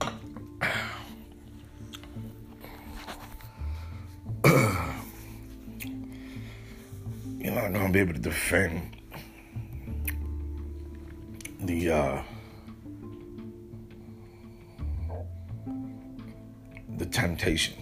you're 7.38 7.52
not 7.52 7.72
gonna 7.72 7.92
be 7.92 8.00
able 8.00 8.14
to 8.14 8.18
defend 8.20 8.96
the 11.60 11.90
uh, 11.90 12.22
the 16.98 17.06
temptation. 17.06 17.79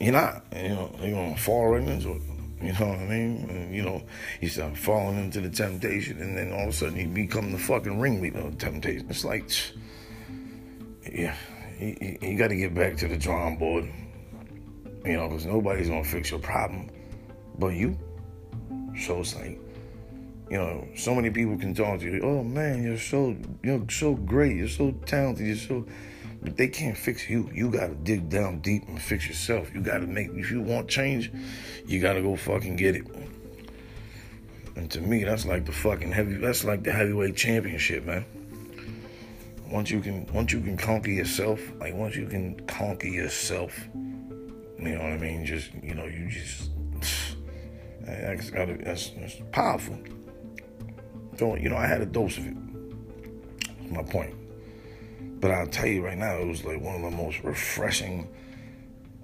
You're 0.00 0.12
not. 0.12 0.44
You 0.54 0.68
know, 0.68 0.94
you're 1.00 1.10
gonna 1.12 1.36
fall 1.36 1.68
right 1.68 1.86
into 1.86 2.12
it. 2.12 2.22
You 2.60 2.72
know 2.72 2.88
what 2.88 2.98
I 2.98 3.06
mean? 3.06 3.48
And, 3.50 3.74
you 3.74 3.82
know, 3.82 4.02
you 4.40 4.48
start 4.48 4.76
falling 4.76 5.16
into 5.18 5.40
the 5.40 5.50
temptation, 5.50 6.20
and 6.20 6.36
then 6.36 6.52
all 6.52 6.64
of 6.64 6.68
a 6.70 6.72
sudden 6.72 6.98
you 6.98 7.06
become 7.06 7.52
the 7.52 7.58
fucking 7.58 8.00
ringleader 8.00 8.40
of 8.40 8.58
temptation. 8.58 9.06
It's 9.08 9.24
like, 9.24 9.48
yeah, 11.10 11.36
you, 11.78 12.18
you 12.20 12.36
got 12.36 12.48
to 12.48 12.56
get 12.56 12.74
back 12.74 12.96
to 12.96 13.08
the 13.08 13.16
drawing 13.16 13.58
board. 13.58 13.88
You 15.04 15.12
know, 15.16 15.28
because 15.28 15.46
nobody's 15.46 15.88
gonna 15.88 16.04
fix 16.04 16.30
your 16.30 16.40
problem 16.40 16.90
but 17.58 17.74
you. 17.74 17.98
So 19.00 19.20
it's 19.20 19.34
like, 19.34 19.60
you 20.50 20.56
know, 20.56 20.86
so 20.96 21.14
many 21.14 21.30
people 21.30 21.58
can 21.58 21.74
talk 21.74 22.00
to 22.00 22.06
you. 22.06 22.20
Oh 22.22 22.42
man, 22.42 22.82
you're 22.82 22.98
so 22.98 23.36
you're 23.62 23.84
so 23.90 24.14
great. 24.14 24.56
You're 24.56 24.68
so 24.68 24.92
talented. 25.06 25.46
You're 25.46 25.56
so, 25.56 25.86
but 26.42 26.56
they 26.56 26.68
can't 26.68 26.96
fix 26.96 27.28
you. 27.28 27.50
You 27.52 27.70
gotta 27.70 27.94
dig 27.94 28.28
down 28.28 28.60
deep 28.60 28.86
and 28.88 29.00
fix 29.00 29.26
yourself. 29.26 29.74
You 29.74 29.80
gotta 29.80 30.06
make. 30.06 30.28
If 30.28 30.50
you 30.50 30.60
want 30.60 30.88
change, 30.88 31.32
you 31.86 32.00
gotta 32.00 32.22
go 32.22 32.36
fucking 32.36 32.76
get 32.76 32.96
it. 32.96 33.06
And 34.76 34.88
to 34.92 35.00
me, 35.00 35.24
that's 35.24 35.44
like 35.44 35.66
the 35.66 35.72
fucking 35.72 36.12
heavy. 36.12 36.34
That's 36.34 36.64
like 36.64 36.84
the 36.84 36.92
heavyweight 36.92 37.36
championship, 37.36 38.04
man. 38.04 38.24
once 39.70 39.90
you 39.90 40.00
can 40.00 40.26
once 40.32 40.52
you 40.52 40.60
can 40.60 40.76
conquer 40.76 41.10
yourself, 41.10 41.60
like 41.80 41.94
once 41.94 42.14
you 42.14 42.26
can 42.26 42.58
conquer 42.66 43.08
yourself, 43.08 43.76
you 43.94 44.94
know 44.94 45.02
what 45.02 45.12
I 45.12 45.18
mean? 45.18 45.44
Just 45.44 45.74
you 45.82 45.94
know, 45.94 46.04
you 46.04 46.28
just 46.30 46.70
that's 48.02 48.50
that's, 48.50 49.10
that's 49.10 49.36
powerful. 49.50 49.98
So 51.36 51.56
you 51.56 51.68
know, 51.68 51.76
I 51.76 51.86
had 51.86 52.00
a 52.00 52.06
dose 52.06 52.38
of 52.38 52.46
it. 52.46 52.56
That's 53.80 53.90
my 53.90 54.02
point. 54.04 54.37
But 55.40 55.52
I'll 55.52 55.66
tell 55.66 55.86
you 55.86 56.04
right 56.04 56.18
now, 56.18 56.36
it 56.38 56.46
was 56.46 56.64
like 56.64 56.80
one 56.80 56.96
of 56.96 57.02
the 57.02 57.16
most 57.16 57.42
refreshing, 57.44 58.28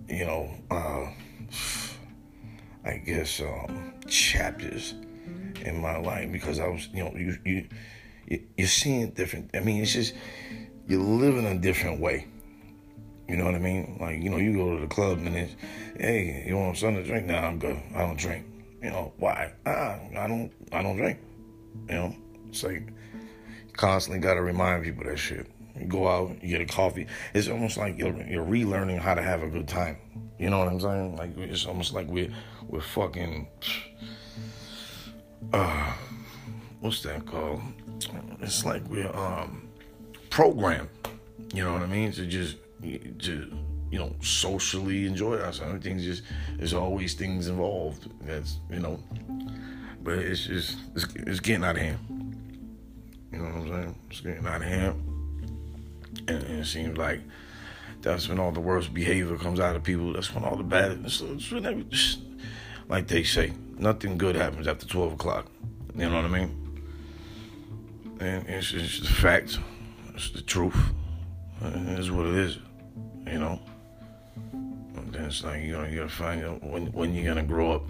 you 0.09 0.25
know, 0.25 0.50
uh, 0.71 1.11
I 2.85 2.99
guess 2.99 3.40
um, 3.40 3.94
chapters 4.06 4.94
in 5.64 5.80
my 5.80 5.97
life 5.99 6.30
because 6.30 6.61
I 6.61 6.68
was, 6.68 6.88
you 6.92 7.04
know, 7.04 7.12
you 7.16 7.38
you 7.44 7.68
you're 8.56 8.68
seeing 8.68 9.11
different. 9.11 9.50
I 9.54 9.61
mean, 9.61 9.83
it's 9.83 9.92
just 9.92 10.14
you're 10.87 11.00
living 11.00 11.47
a 11.47 11.59
different 11.59 12.00
way. 12.00 12.28
You 13.28 13.37
know 13.37 13.47
what 13.47 13.54
I 13.54 13.59
mean? 13.59 13.97
Like, 14.00 14.23
you 14.23 14.28
know, 14.28 14.37
you 14.37 14.54
go 14.54 14.75
to 14.75 14.83
the 14.83 14.87
club 14.87 15.18
and 15.18 15.35
it's, 15.35 15.56
hey, 15.99 16.44
you 16.47 16.56
want 16.56 16.76
something 16.76 17.02
to 17.02 17.09
drink? 17.09 17.26
Nah, 17.26 17.38
I'm 17.38 17.59
good. 17.59 17.80
I 17.94 18.00
don't 18.00 18.18
drink. 18.18 18.47
You 18.83 18.90
know, 18.90 19.12
why? 19.16 19.52
Ah, 19.64 19.99
I 20.18 20.26
don't 20.28 20.52
I 20.71 20.83
don't 20.83 20.97
drink. 20.97 21.18
You 21.88 21.94
know? 21.94 22.16
It's 22.49 22.62
like 22.62 22.92
constantly 23.73 24.21
gotta 24.21 24.42
remind 24.42 24.85
people 24.85 25.04
that 25.04 25.16
shit. 25.16 25.50
Go 25.88 26.09
out, 26.09 26.43
you 26.43 26.50
get 26.50 26.61
a 26.61 26.66
coffee. 26.66 27.07
It's 27.35 27.49
almost 27.49 27.76
like 27.76 27.99
you're 27.99 28.14
you're 28.26 28.45
relearning 28.45 28.99
how 28.99 29.14
to 29.14 29.23
have 29.23 29.43
a 29.43 29.49
good 29.49 29.66
time. 29.66 29.97
You 30.38 30.50
know 30.50 30.59
what 30.59 30.69
I'm 30.69 30.81
saying? 30.81 31.16
Like 31.16 31.37
it's 31.37 31.66
almost 31.66 31.93
like 31.93 32.07
we're 32.07 32.31
we're 32.69 32.81
fucking 32.81 33.49
uh 35.52 35.93
what's 36.81 37.02
that 37.02 37.26
called? 37.26 37.61
It's 38.40 38.64
like 38.64 38.87
we're 38.88 39.14
um 39.16 39.69
programmed. 40.31 40.88
You 41.52 41.64
know 41.64 41.73
what 41.73 41.83
I 41.83 41.87
mean? 41.87 42.12
To 42.12 42.26
just 42.26 42.57
to 42.83 43.52
you 43.90 43.99
know 43.99 44.14
socially 44.21 45.07
enjoy 45.07 45.35
ourselves. 45.35 45.61
Everything's 45.61 46.04
just 46.04 46.23
there's 46.57 46.75
always 46.75 47.14
things 47.14 47.49
involved. 47.49 48.11
That's 48.23 48.59
you 48.71 48.81
know, 48.81 48.99
but 50.02 50.19
it's 50.19 50.47
just 50.47 50.78
it's, 50.95 51.07
it's 51.14 51.40
getting 51.40 51.64
out 51.64 51.76
of 51.76 51.83
hand. 51.83 51.99
You 53.33 53.38
know 53.38 53.45
what 53.45 53.54
I'm 53.54 53.69
saying? 53.69 53.99
It's 54.11 54.21
getting 54.21 54.47
out 54.47 54.62
of 54.62 54.69
hand, 54.69 55.13
and, 56.28 56.43
and 56.43 56.61
it 56.61 56.66
seems 56.66 56.97
like 56.97 57.21
that's 58.02 58.28
when 58.28 58.38
all 58.38 58.52
the 58.52 58.61
worst 58.61 58.93
behavior 58.93 59.37
comes 59.37 59.61
out 59.61 59.76
of 59.76 59.83
people. 59.83 60.12
That's 60.12 60.33
when 60.35 60.45
all 60.45 60.57
the 60.57 60.62
bad. 60.62 61.00
It's, 61.04 61.23
like 62.88 63.09
they 63.09 63.23
say, 63.23 63.52
nothing 63.78 64.19
good 64.19 64.37
happens 64.37 64.66
after 64.66 64.87
twelve 64.87 65.14
o'clock. 65.14 65.47
You 65.97 66.11
know 66.11 66.16
what 66.16 66.25
I 66.26 66.28
mean? 66.28 66.83
And 68.21 68.47
it's 68.49 68.73
the 69.00 69.07
fact. 69.07 69.59
It's 70.14 70.31
the 70.31 70.43
truth. 70.43 70.76
It 71.62 71.99
is 71.99 72.11
what 72.11 72.26
it 72.26 72.37
is. 72.37 72.59
You 73.26 73.38
know. 73.38 73.59
And 74.52 75.12
then 75.12 75.25
it's 75.25 75.43
like 75.43 75.62
you 75.62 75.73
know 75.73 75.85
you 75.85 75.97
gotta 75.97 76.09
find 76.09 76.45
out 76.45 76.62
when 76.62 76.87
when 76.93 77.14
you're 77.14 77.33
gonna 77.33 77.47
grow 77.47 77.73
up. 77.73 77.85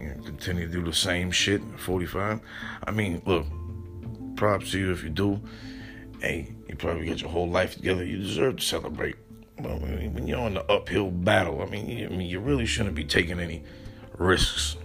And 0.00 0.24
continue 0.24 0.66
to 0.66 0.72
do 0.72 0.84
the 0.84 0.92
same 0.92 1.30
shit. 1.30 1.60
Forty 1.76 2.06
five. 2.06 2.40
I 2.86 2.92
mean, 2.92 3.20
look. 3.26 3.46
Props 4.36 4.70
to 4.70 4.78
you 4.78 4.92
if 4.92 5.02
you 5.02 5.10
do. 5.10 5.40
Hey, 6.20 6.52
you 6.68 6.74
probably 6.76 7.06
get 7.06 7.20
your 7.20 7.30
whole 7.30 7.48
life 7.48 7.76
together. 7.76 8.04
You 8.04 8.18
deserve 8.18 8.56
to 8.56 8.62
celebrate. 8.62 9.16
But 9.60 9.80
when 9.80 10.26
you're 10.26 10.40
on 10.40 10.54
the 10.54 10.64
uphill 10.70 11.10
battle, 11.10 11.62
I 11.62 11.66
mean, 11.66 11.88
you, 11.88 12.06
I 12.06 12.10
mean, 12.10 12.28
you 12.28 12.40
really 12.40 12.66
shouldn't 12.66 12.94
be 12.94 13.04
taking 13.04 13.40
any 13.40 13.64
risks. 14.16 14.76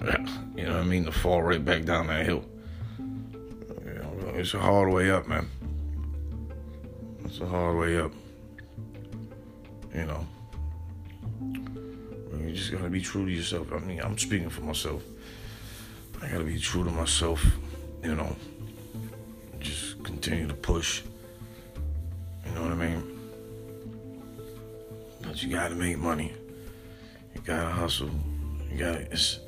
You 0.54 0.64
know 0.64 0.74
what 0.74 0.82
I 0.82 0.84
mean? 0.84 1.06
To 1.06 1.12
fall 1.12 1.42
right 1.42 1.64
back 1.64 1.84
down 1.84 2.08
that 2.08 2.26
hill. 2.26 2.44
It's 4.34 4.52
a 4.52 4.58
hard 4.58 4.92
way 4.92 5.10
up, 5.10 5.26
man. 5.26 5.48
It's 7.24 7.40
a 7.40 7.46
hard 7.46 7.78
way 7.78 7.98
up. 7.98 8.12
You 9.94 10.04
know. 10.04 10.26
You 12.38 12.52
just 12.52 12.70
gotta 12.70 12.90
be 12.90 13.00
true 13.00 13.24
to 13.24 13.32
yourself. 13.32 13.72
I 13.72 13.78
mean, 13.78 14.00
I'm 14.00 14.18
speaking 14.18 14.50
for 14.50 14.60
myself. 14.60 15.02
I 16.20 16.28
gotta 16.28 16.44
be 16.44 16.58
true 16.58 16.84
to 16.84 16.90
myself, 16.90 17.44
you 18.04 18.14
know. 18.14 18.36
Continue 20.02 20.48
to 20.48 20.54
push. 20.54 21.02
You 22.46 22.52
know 22.52 22.62
what 22.62 22.72
I 22.72 22.74
mean? 22.74 23.18
But 25.22 25.42
you 25.42 25.50
gotta 25.50 25.74
make 25.74 25.98
money. 25.98 26.32
You 27.34 27.40
gotta 27.42 27.70
hustle. 27.70 28.10
You 28.70 28.78
gotta 28.78 29.00
it's 29.12 29.40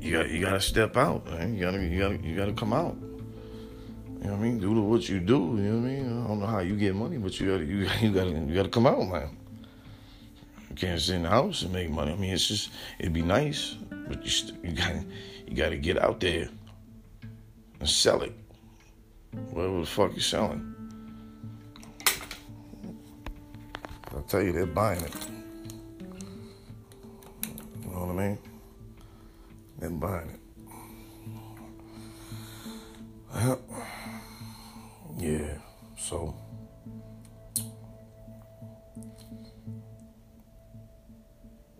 you 0.00 0.12
got 0.12 0.30
you 0.30 0.40
gotta 0.40 0.60
step 0.60 0.96
out, 0.96 1.24
man. 1.26 1.54
You 1.54 1.60
gotta 1.60 1.84
you 1.84 1.98
gotta 1.98 2.16
you 2.16 2.36
gotta 2.36 2.52
come 2.52 2.72
out. 2.72 2.96
You 3.00 4.28
know 4.28 4.36
what 4.36 4.40
I 4.40 4.42
mean? 4.42 4.58
Do 4.60 4.72
what 4.80 5.08
you 5.08 5.20
do. 5.20 5.34
You 5.34 5.62
know 5.62 5.80
what 5.80 5.88
I 5.88 5.94
mean? 5.94 6.24
I 6.24 6.26
don't 6.28 6.40
know 6.40 6.46
how 6.46 6.60
you 6.60 6.76
get 6.76 6.94
money, 6.94 7.18
but 7.18 7.38
you 7.40 7.50
gotta 7.50 7.64
you, 7.64 7.88
you 8.00 8.12
gotta 8.12 8.30
you 8.30 8.54
gotta 8.54 8.68
come 8.68 8.86
out, 8.86 9.08
man. 9.08 9.36
You 10.70 10.76
can't 10.76 11.00
sit 11.00 11.16
in 11.16 11.22
the 11.22 11.28
house 11.28 11.62
and 11.62 11.72
make 11.72 11.90
money. 11.90 12.12
I 12.12 12.16
mean, 12.16 12.32
it's 12.32 12.48
just 12.48 12.70
it'd 12.98 13.12
be 13.12 13.22
nice, 13.22 13.76
but 14.08 14.24
you 14.24 14.30
st- 14.30 14.64
you 14.64 14.72
gotta 14.72 15.04
you 15.46 15.56
gotta 15.56 15.76
get 15.76 15.98
out 15.98 16.20
there 16.20 16.48
and 17.80 17.88
sell 17.88 18.22
it. 18.22 18.32
Whatever 19.32 19.80
the 19.80 19.86
fuck 19.86 20.14
you 20.14 20.20
selling. 20.20 20.74
I'll 24.14 24.22
tell 24.22 24.42
you, 24.42 24.52
they're 24.52 24.66
buying 24.66 25.02
it. 25.02 25.14
You 27.82 27.90
know 27.90 28.06
what 28.06 28.10
I 28.10 28.28
mean? 28.28 28.38
They're 29.78 29.90
buying 29.90 30.30
it. 30.30 30.38
Yeah, 35.18 35.58
so 35.96 36.34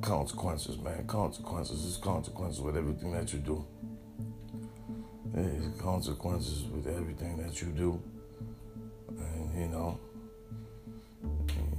consequences, 0.01 0.79
man. 0.79 1.07
Consequences 1.07 1.85
is 1.85 1.97
consequences 1.97 2.61
with 2.61 2.77
everything 2.77 3.13
that 3.13 3.33
you 3.33 3.39
do. 3.41 3.67
There's 5.27 5.81
consequences 5.81 6.65
with 6.65 6.87
everything 6.87 7.37
that 7.39 7.61
you 7.63 7.69
do. 7.69 8.03
And 9.09 9.61
you 9.61 9.69
know, 9.69 9.99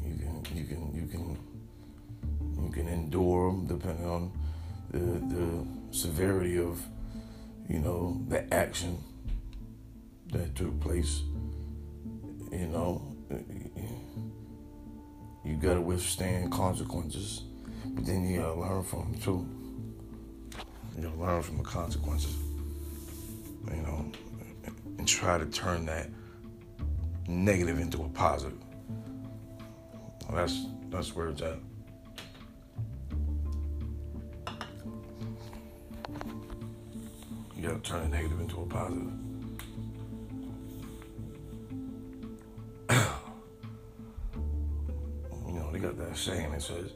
you 0.03 0.15
can 0.15 0.57
you 0.57 0.65
can 0.65 0.95
you 0.95 1.07
can 1.07 1.37
you 2.63 2.71
can 2.71 2.87
endure 2.87 3.51
them 3.51 3.67
depending 3.67 4.05
on 4.05 4.31
the 4.91 4.99
the 5.35 5.65
severity 5.91 6.57
of 6.57 6.81
you 7.69 7.79
know 7.79 8.21
the 8.29 8.51
action 8.53 8.97
that 10.31 10.55
took 10.55 10.79
place. 10.79 11.21
You 12.51 12.67
know, 12.67 13.01
you 15.43 15.55
gotta 15.55 15.81
withstand 15.81 16.51
consequences, 16.51 17.43
but 17.85 18.05
then 18.05 18.27
you 18.27 18.39
gotta 18.39 18.59
learn 18.59 18.83
from 18.83 19.11
them 19.11 19.21
too. 19.21 19.47
You 20.95 21.03
gotta 21.03 21.19
learn 21.19 21.41
from 21.41 21.57
the 21.57 21.63
consequences. 21.63 22.35
You 23.69 23.81
know, 23.81 24.11
and 24.97 25.07
try 25.07 25.37
to 25.37 25.45
turn 25.45 25.85
that 25.85 26.09
negative 27.27 27.79
into 27.79 28.03
a 28.03 28.09
positive. 28.09 28.57
That's 30.31 30.65
that's 30.89 31.15
where 31.15 31.27
it's 31.27 31.41
at. 31.41 31.59
You 37.55 37.69
gotta 37.69 37.79
turn 37.79 38.05
a 38.05 38.09
negative 38.09 38.39
into 38.41 38.61
a 38.61 38.65
positive. 38.65 39.13
you 45.47 45.53
know, 45.53 45.71
they 45.71 45.79
got 45.79 45.97
that 45.97 46.17
saying 46.17 46.51
that 46.51 46.61
says, 46.61 46.91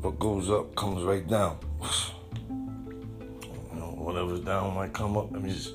what 0.00 0.18
goes 0.18 0.48
up 0.48 0.74
comes 0.76 1.02
right 1.02 1.26
down. 1.26 1.58
you 2.48 3.74
know, 3.74 3.94
whatever's 3.98 4.40
down 4.40 4.74
might 4.74 4.92
come 4.92 5.16
up. 5.16 5.34
I 5.34 5.38
mean, 5.38 5.52
just, 5.52 5.74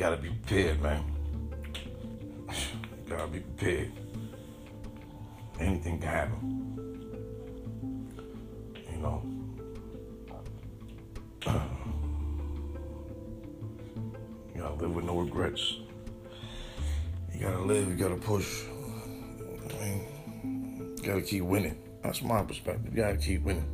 gotta 0.00 0.16
be 0.16 0.30
prepared, 0.30 0.80
man. 0.80 1.04
You 2.48 3.06
gotta 3.06 3.26
be 3.26 3.40
prepared. 3.40 3.92
Anything 5.60 5.98
can 5.98 6.08
happen. 6.08 7.60
You 8.90 8.98
know. 9.02 9.22
You 14.54 14.62
gotta 14.62 14.74
live 14.76 14.94
with 14.94 15.04
no 15.04 15.18
regrets. 15.18 15.80
You 17.34 17.40
gotta 17.40 17.60
live, 17.60 17.86
you 17.86 17.94
gotta 17.94 18.16
push. 18.16 18.64
I 19.68 19.84
mean, 19.84 20.96
you 20.96 21.04
gotta 21.04 21.20
keep 21.20 21.42
winning. 21.42 21.76
That's 22.02 22.22
my 22.22 22.42
perspective. 22.42 22.86
You 22.96 23.02
gotta 23.02 23.18
keep 23.18 23.42
winning. 23.42 23.68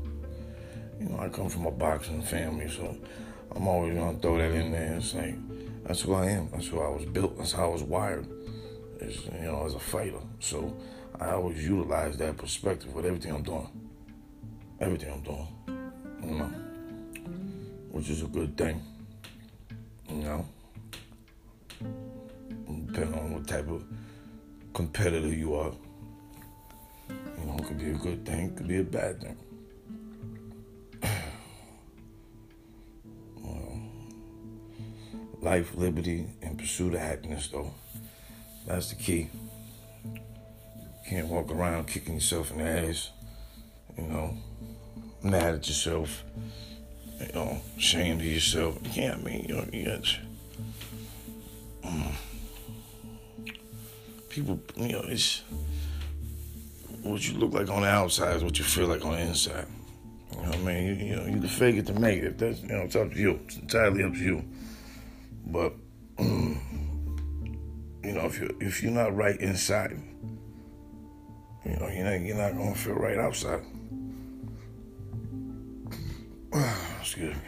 You 0.98 1.08
know, 1.08 1.20
I 1.20 1.28
come 1.28 1.48
from 1.48 1.66
a 1.66 1.70
boxing 1.70 2.20
family, 2.20 2.68
so 2.68 2.96
I'm 3.56 3.68
always 3.68 3.94
gonna 3.94 4.18
throw 4.18 4.36
that 4.36 4.50
in 4.50 4.70
there 4.70 4.92
and 4.92 5.02
say, 5.02 5.34
that's 5.84 6.02
who 6.02 6.12
I 6.12 6.26
am. 6.26 6.50
That's 6.52 6.66
who 6.66 6.78
I 6.78 6.88
was 6.88 7.06
built. 7.06 7.38
That's 7.38 7.52
how 7.52 7.70
I 7.70 7.72
was 7.72 7.82
wired. 7.82 8.26
As, 9.00 9.24
you 9.24 9.46
know, 9.46 9.64
as 9.64 9.74
a 9.74 9.80
fighter. 9.80 10.20
So 10.40 10.76
I 11.18 11.30
always 11.30 11.66
utilize 11.66 12.18
that 12.18 12.36
perspective 12.36 12.92
with 12.92 13.06
everything 13.06 13.32
I'm 13.32 13.42
doing. 13.42 13.68
Everything 14.78 15.10
I'm 15.10 15.22
doing. 15.22 15.48
You 16.22 16.38
know. 16.38 16.52
Which 17.92 18.10
is 18.10 18.22
a 18.22 18.26
good 18.26 18.58
thing. 18.58 18.82
You 20.10 20.16
know. 20.16 20.46
Depending 22.86 23.14
on 23.14 23.32
what 23.32 23.48
type 23.48 23.68
of 23.70 23.84
competitor 24.74 25.28
you 25.28 25.54
are. 25.54 25.72
You 27.08 27.46
know, 27.46 27.56
it 27.58 27.64
could 27.64 27.78
be 27.78 27.90
a 27.90 27.94
good 27.94 28.26
thing, 28.26 28.48
it 28.48 28.56
could 28.56 28.68
be 28.68 28.78
a 28.78 28.84
bad 28.84 29.22
thing. 29.22 29.36
Life, 35.40 35.74
liberty, 35.74 36.26
and 36.42 36.58
pursuit 36.58 36.94
of 36.94 37.00
happiness, 37.00 37.48
though. 37.48 37.72
That's 38.66 38.90
the 38.90 38.96
key. 38.96 39.30
Can't 41.08 41.28
walk 41.28 41.50
around 41.50 41.86
kicking 41.86 42.14
yourself 42.14 42.50
in 42.50 42.58
the 42.58 42.64
ass, 42.64 43.10
you 43.96 44.04
know, 44.04 44.36
mad 45.22 45.54
at 45.54 45.68
yourself, 45.68 46.24
you 47.20 47.32
know, 47.32 47.60
ashamed 47.76 48.20
of 48.20 48.26
yourself. 48.26 48.78
Yeah, 48.92 49.14
I 49.14 49.22
mean, 49.22 49.46
you 49.48 49.54
know, 49.54 49.66
you 49.72 49.84
got. 49.84 50.18
Um, 51.84 52.12
people, 54.28 54.60
you 54.76 54.92
know, 54.92 55.04
it's 55.06 55.42
what 57.02 57.26
you 57.28 57.38
look 57.38 57.52
like 57.52 57.70
on 57.70 57.82
the 57.82 57.88
outside 57.88 58.36
is 58.36 58.44
what 58.44 58.58
you 58.58 58.64
feel 58.64 58.88
like 58.88 59.04
on 59.04 59.12
the 59.12 59.20
inside. 59.20 59.66
You 60.32 60.42
know 60.42 60.48
what 60.48 60.58
I 60.58 60.62
mean? 60.62 60.86
You, 60.86 61.06
you 61.06 61.16
know, 61.16 61.26
you 61.26 61.40
can 61.40 61.48
fake 61.48 61.76
it 61.76 61.86
to 61.86 61.94
make 61.94 62.22
it. 62.22 62.36
That's 62.36 62.60
you 62.62 62.68
know, 62.68 62.80
it's 62.80 62.96
up 62.96 63.12
to 63.12 63.18
you. 63.18 63.40
It's 63.44 63.56
entirely 63.56 64.02
up 64.02 64.12
to 64.12 64.18
you. 64.18 64.44
But 65.46 65.74
you 66.18 66.58
know, 68.02 68.26
if 68.26 68.40
you 68.40 68.56
if 68.60 68.82
you're 68.82 68.92
not 68.92 69.14
right 69.14 69.40
inside, 69.40 69.96
you 71.64 71.76
know, 71.76 71.88
you're 71.88 72.04
not 72.04 72.20
you're 72.20 72.36
not 72.36 72.56
gonna 72.56 72.74
feel 72.74 72.94
right 72.94 73.18
outside. 73.18 73.62
Excuse 77.00 77.36
me. 77.36 77.42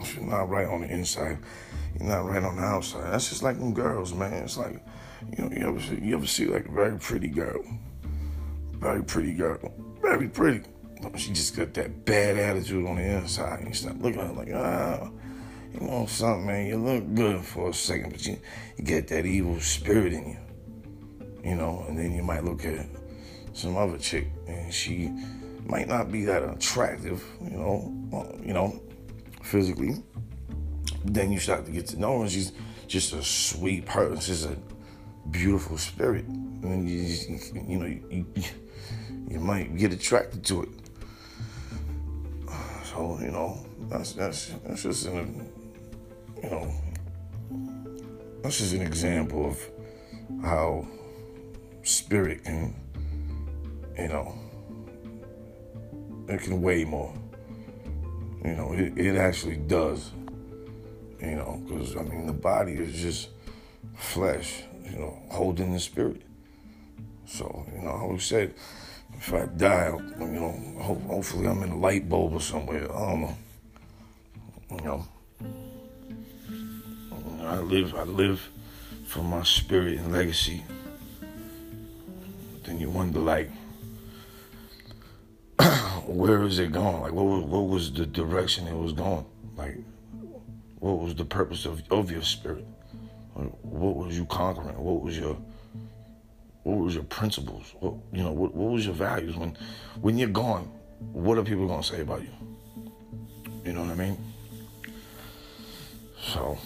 If 0.00 0.16
you're 0.16 0.24
not 0.24 0.48
right 0.48 0.66
on 0.66 0.80
the 0.80 0.88
inside, 0.88 1.38
you're 1.98 2.08
not 2.08 2.24
right 2.24 2.42
on 2.42 2.56
the 2.56 2.62
outside. 2.62 3.12
That's 3.12 3.28
just 3.28 3.42
like 3.42 3.58
them 3.58 3.74
girls, 3.74 4.14
man. 4.14 4.32
It's 4.44 4.56
like, 4.56 4.82
you 5.36 5.44
know, 5.44 5.50
you 5.50 5.68
ever 5.68 5.80
see, 5.80 5.98
you 6.02 6.16
ever 6.16 6.26
see 6.26 6.46
like 6.46 6.66
a 6.66 6.72
very 6.72 6.98
pretty 6.98 7.28
girl, 7.28 7.62
very 8.72 9.04
pretty 9.04 9.34
girl, 9.34 9.72
very 10.00 10.28
pretty. 10.28 10.62
She 11.16 11.32
just 11.32 11.56
got 11.56 11.74
that 11.74 12.04
bad 12.04 12.36
attitude 12.36 12.86
on 12.86 12.96
the 12.96 13.02
inside. 13.02 13.60
And 13.60 13.68
you 13.68 13.74
start 13.74 14.00
looking 14.00 14.20
at 14.20 14.28
her 14.28 14.32
like, 14.32 14.52
ah, 14.54 15.10
you 15.74 15.80
know 15.86 16.06
something, 16.06 16.46
man. 16.46 16.66
You 16.66 16.76
look 16.76 17.14
good 17.14 17.44
for 17.44 17.70
a 17.70 17.74
second, 17.74 18.12
but 18.12 18.26
you, 18.26 18.38
you 18.76 18.84
get 18.84 19.08
that 19.08 19.26
evil 19.26 19.60
spirit 19.60 20.12
in 20.12 20.28
you, 20.30 21.50
you 21.50 21.54
know. 21.56 21.84
And 21.88 21.98
then 21.98 22.12
you 22.12 22.22
might 22.22 22.44
look 22.44 22.64
at 22.64 22.86
some 23.52 23.76
other 23.76 23.98
chick, 23.98 24.28
and 24.46 24.72
she 24.72 25.10
might 25.66 25.88
not 25.88 26.10
be 26.10 26.24
that 26.24 26.42
attractive, 26.42 27.24
you 27.42 27.56
know, 27.56 28.38
you 28.44 28.52
know, 28.52 28.80
physically. 29.42 30.02
Then 31.04 31.32
you 31.32 31.38
start 31.38 31.66
to 31.66 31.72
get 31.72 31.86
to 31.88 31.98
know 31.98 32.22
her. 32.22 32.28
She's 32.28 32.52
just 32.86 33.12
a 33.12 33.22
sweet 33.22 33.86
person. 33.86 34.20
She's 34.20 34.44
a 34.44 34.56
beautiful 35.30 35.78
spirit. 35.78 36.24
And 36.26 36.88
you, 36.88 36.98
you, 36.98 37.38
you 37.68 37.78
know, 37.78 37.86
you, 37.86 38.26
you 39.28 39.40
might 39.40 39.76
get 39.76 39.92
attracted 39.92 40.44
to 40.46 40.62
it. 40.62 40.68
So 42.92 43.18
you 43.22 43.30
know, 43.30 43.58
that's 43.88 44.12
that's 44.12 44.52
that's 44.66 44.82
just 44.82 45.06
an 45.06 45.50
you 46.42 46.50
know, 46.50 46.70
that's 48.42 48.58
just 48.58 48.74
an 48.74 48.82
example 48.82 49.46
of 49.46 49.58
how 50.42 50.86
spirit 51.84 52.44
can, 52.44 52.74
you 53.96 54.08
know, 54.08 54.34
it 56.28 56.42
can 56.42 56.60
weigh 56.60 56.84
more. 56.84 57.14
You 58.44 58.56
know, 58.56 58.72
it, 58.72 58.98
it 58.98 59.16
actually 59.16 59.56
does. 59.56 60.10
You 61.18 61.36
know, 61.36 61.62
because 61.64 61.96
I 61.96 62.02
mean, 62.02 62.26
the 62.26 62.32
body 62.34 62.72
is 62.72 63.00
just 63.00 63.30
flesh. 63.96 64.64
You 64.84 64.98
know, 64.98 65.18
holding 65.30 65.72
the 65.72 65.80
spirit. 65.80 66.20
So 67.24 67.64
you 67.74 67.82
know, 67.82 67.90
I 67.90 68.00
always 68.00 68.24
said, 68.24 68.52
if 69.22 69.32
I 69.32 69.46
die, 69.46 69.88
you 70.18 70.26
know, 70.26 70.50
hopefully 70.80 71.46
I'm 71.46 71.62
in 71.62 71.70
a 71.70 71.78
light 71.78 72.08
bulb 72.08 72.32
or 72.34 72.40
somewhere. 72.40 72.92
I 72.92 72.98
don't 73.06 73.20
know. 73.20 73.36
You 74.72 74.84
know, 74.84 75.06
I 77.44 77.58
live. 77.60 77.94
I 77.94 78.02
live 78.02 78.50
for 79.06 79.22
my 79.22 79.44
spirit 79.44 79.98
and 79.98 80.10
legacy. 80.10 80.64
Then 82.64 82.80
you 82.80 82.90
wonder, 82.90 83.20
like, 83.20 83.48
where 86.06 86.42
is 86.42 86.58
it 86.58 86.72
going? 86.72 87.02
Like, 87.02 87.12
what 87.12 87.26
was, 87.26 87.44
what 87.44 87.68
was 87.68 87.92
the 87.92 88.06
direction 88.06 88.66
it 88.66 88.76
was 88.76 88.92
going? 88.92 89.24
Like, 89.56 89.76
what 90.80 90.98
was 90.98 91.14
the 91.14 91.24
purpose 91.24 91.64
of, 91.64 91.80
of 91.92 92.10
your 92.10 92.22
spirit? 92.22 92.66
What 93.34 93.94
was 93.94 94.18
you 94.18 94.24
conquering? 94.24 94.76
What 94.76 95.00
was 95.00 95.16
your 95.16 95.38
what 96.62 96.78
was 96.78 96.94
your 96.94 97.04
principles? 97.04 97.74
What, 97.80 97.94
you 98.12 98.22
know, 98.22 98.32
what, 98.32 98.54
what 98.54 98.72
was 98.72 98.86
your 98.86 98.94
values? 98.94 99.36
When 99.36 99.56
when 100.00 100.18
you're 100.18 100.28
gone, 100.28 100.70
what 101.12 101.38
are 101.38 101.42
people 101.42 101.66
gonna 101.66 101.82
say 101.82 102.00
about 102.00 102.22
you? 102.22 102.30
You 103.64 103.72
know 103.72 103.82
what 103.82 103.90
I 103.90 103.94
mean? 103.94 104.18
So, 106.22 106.58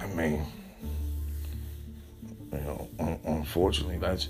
I 0.00 0.06
mean, 0.06 0.44
you 2.52 2.58
know, 2.58 2.88
un- 2.98 3.20
unfortunately, 3.24 3.98
that's 3.98 4.28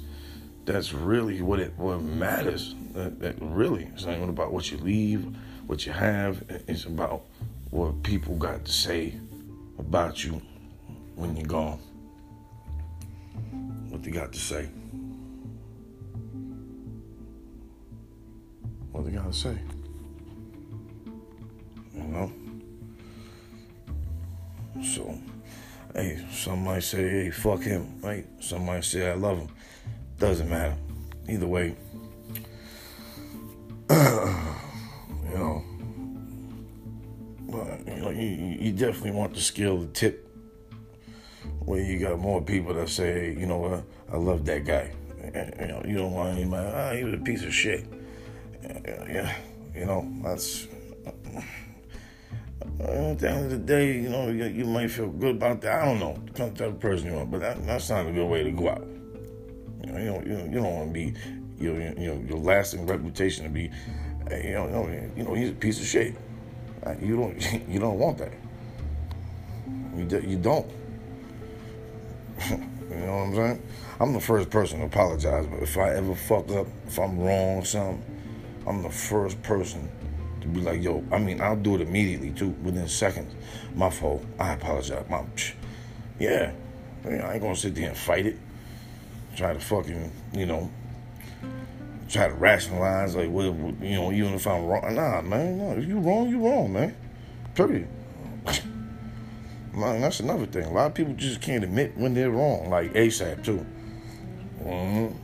that's 0.64 0.93
really 0.93 1.43
what 1.43 1.61
it 1.61 1.73
what 1.77 2.03
matters. 2.03 2.75
That, 2.93 3.19
that 3.21 3.37
really, 3.40 3.90
it's 3.95 4.05
not 4.05 4.17
even 4.17 4.29
about 4.29 4.53
what 4.53 4.71
you 4.71 4.79
leave, 4.79 5.27
what 5.67 5.85
you 5.85 5.93
have. 5.93 6.45
It's 6.69 6.85
about 6.85 7.23
what 7.71 8.03
people 8.03 8.37
got 8.37 8.64
to 8.64 8.73
say 8.73 9.14
about 9.79 10.23
you 10.25 10.40
when 11.17 11.37
you're 11.37 11.47
gone. 11.47 11.81
What 13.94 14.02
they 14.02 14.11
got 14.11 14.33
to 14.33 14.38
say. 14.40 14.64
What 18.90 19.04
they 19.04 19.12
got 19.12 19.30
to 19.30 19.33
say. 19.33 19.57
You 21.94 22.02
know? 22.02 22.33
So, 24.83 25.16
hey, 25.94 26.26
some 26.33 26.64
might 26.64 26.83
say, 26.83 27.09
hey, 27.09 27.30
fuck 27.30 27.62
him, 27.62 28.00
right? 28.00 28.26
Some 28.40 28.66
might 28.66 28.83
say, 28.83 29.09
I 29.09 29.14
love 29.14 29.38
him. 29.38 29.48
Doesn't 30.18 30.50
matter. 30.50 30.74
Either 31.28 31.46
way, 31.46 31.76
you 33.90 33.96
know, 35.35 35.64
but, 37.48 37.87
you 37.87 38.02
know, 38.02 38.11
you, 38.11 38.57
you 38.59 38.72
definitely 38.72 39.12
want 39.12 39.35
the 39.35 39.40
skill 39.40 39.83
to 39.83 39.87
tip 39.87 40.23
where 41.61 41.80
you 41.80 41.98
got 41.98 42.18
more 42.18 42.42
people 42.42 42.74
that 42.74 42.88
say, 42.88 43.35
you 43.38 43.46
know 43.46 43.59
what, 43.59 43.85
I 44.12 44.16
love 44.16 44.44
that 44.46 44.64
guy. 44.64 44.92
You 45.24 45.66
know, 45.66 45.83
you 45.87 45.96
don't 45.96 46.12
want 46.12 46.37
anybody, 46.38 46.70
ah, 46.74 46.92
he 46.92 47.04
was 47.04 47.14
a 47.14 47.18
piece 47.18 47.42
of 47.44 47.54
shit. 47.54 47.87
Yeah, 48.85 49.35
you 49.74 49.87
know, 49.87 50.07
that's. 50.22 50.68
Uh, 52.80 53.11
at 53.11 53.18
the 53.18 53.30
end 53.30 53.44
of 53.44 53.50
the 53.50 53.59
day, 53.59 54.00
you 54.00 54.09
know, 54.09 54.28
you, 54.28 54.64
might 54.64 54.90
feel 54.90 55.09
good 55.09 55.37
about 55.37 55.61
that. 55.61 55.83
I 55.83 55.85
don't 55.85 56.00
know. 56.00 56.16
Depends 56.26 56.61
on 56.61 56.72
the 56.72 56.74
person 56.74 57.12
you 57.12 57.18
are, 57.18 57.24
but 57.24 57.40
that, 57.40 57.64
that's 57.66 57.88
not 57.88 58.07
a 58.07 58.12
good 58.12 58.26
way 58.26 58.42
to 58.42 58.50
go 58.50 58.68
out. 58.68 58.87
You 59.85 59.92
know, 59.92 59.98
you 59.98 60.07
don't, 60.07 60.26
you, 60.26 60.37
you 60.37 60.61
don't 60.61 60.74
want 60.74 60.88
to 60.88 60.92
be, 60.92 61.14
you 61.59 61.72
know, 61.72 61.94
you 61.96 62.14
know, 62.14 62.24
your 62.28 62.38
lasting 62.38 62.87
reputation 62.87 63.44
to 63.44 63.50
be, 63.50 63.70
uh, 64.30 64.37
you 64.37 64.52
know, 64.52 64.66
you 64.66 64.72
know, 64.72 65.11
you 65.16 65.22
know, 65.22 65.35
he's 65.35 65.50
a 65.50 65.54
piece 65.54 65.80
of 65.80 65.87
shit. 65.87 66.16
Uh, 66.85 66.94
you 67.00 67.16
don't, 67.16 67.62
you 67.68 67.78
don't 67.78 67.98
want 67.98 68.18
that. 68.18 68.33
You, 69.96 70.20
you 70.20 70.37
don't. 70.37 70.70
you 72.51 72.57
know 72.97 73.16
what 73.16 73.23
I'm 73.23 73.35
saying? 73.35 73.62
I'm 74.01 74.12
the 74.12 74.20
first 74.20 74.51
person 74.51 74.81
to 74.81 74.87
apologize, 74.87 75.47
but 75.47 75.62
if 75.62 75.77
I 75.79 75.94
ever 75.94 76.14
fuck 76.14 76.51
up, 76.51 76.66
if 76.87 76.99
I'm 76.99 77.18
wrong 77.18 77.59
or 77.59 77.64
something, 77.64 78.03
I'm 78.66 78.83
the 78.83 78.90
first 78.90 79.40
person 79.42 79.88
to 80.40 80.49
be 80.49 80.61
like, 80.61 80.83
yo, 80.83 81.05
I 81.11 81.18
mean, 81.18 81.40
I'll 81.40 81.57
do 81.57 81.75
it 81.77 81.81
immediately 81.81 82.31
too, 82.31 82.51
within 82.62 82.88
seconds. 82.88 83.35
My 83.75 83.90
fault. 83.90 84.25
I 84.38 84.53
apologize. 84.53 85.05
My, 85.09 85.25
yeah. 86.18 86.53
I, 87.05 87.09
mean, 87.09 87.20
I 87.20 87.35
ain't 87.35 87.42
gonna 87.42 87.57
sit 87.57 87.75
there 87.75 87.88
and 87.88 87.97
fight 87.97 88.27
it. 88.27 88.38
Try 89.37 89.53
to 89.53 89.61
fucking, 89.61 90.12
you 90.33 90.47
know, 90.47 90.70
try 92.09 92.29
to 92.29 92.35
rationalize, 92.35 93.16
like, 93.16 93.31
well, 93.31 93.55
you 93.81 93.97
know, 93.97 94.12
even 94.12 94.35
if 94.35 94.47
I'm 94.47 94.64
wrong. 94.66 94.94
Nah, 94.94 95.23
man, 95.23 95.59
no. 95.59 95.73
If 95.73 95.87
you 95.87 95.99
wrong, 95.99 96.29
you 96.29 96.47
wrong, 96.47 96.73
man. 96.73 96.97
Period. 97.55 97.88
Man, 99.74 100.00
that's 100.00 100.20
another 100.20 100.46
thing. 100.46 100.64
A 100.64 100.72
lot 100.72 100.87
of 100.87 100.94
people 100.94 101.14
just 101.14 101.40
can't 101.40 101.64
admit 101.64 101.96
when 101.96 102.14
they're 102.14 102.30
wrong, 102.30 102.70
like 102.70 102.92
ASAP, 102.94 103.44
too. 103.44 103.66
Mm-hmm. 104.62 105.16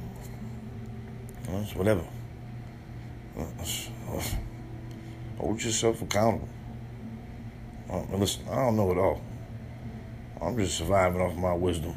That's 1.53 1.75
whatever. 1.77 2.05
Hold 5.39 5.63
yourself 5.63 6.03
accountable. 6.03 6.49
Uh, 7.89 8.03
listen, 8.17 8.43
I 8.51 8.57
don't 8.57 8.77
know 8.77 8.91
it 8.93 8.99
all. 8.99 9.23
I'm 10.41 10.57
just 10.57 10.79
surviving 10.79 11.21
off 11.21 11.37
my 11.37 11.55
wisdom. 11.55 11.95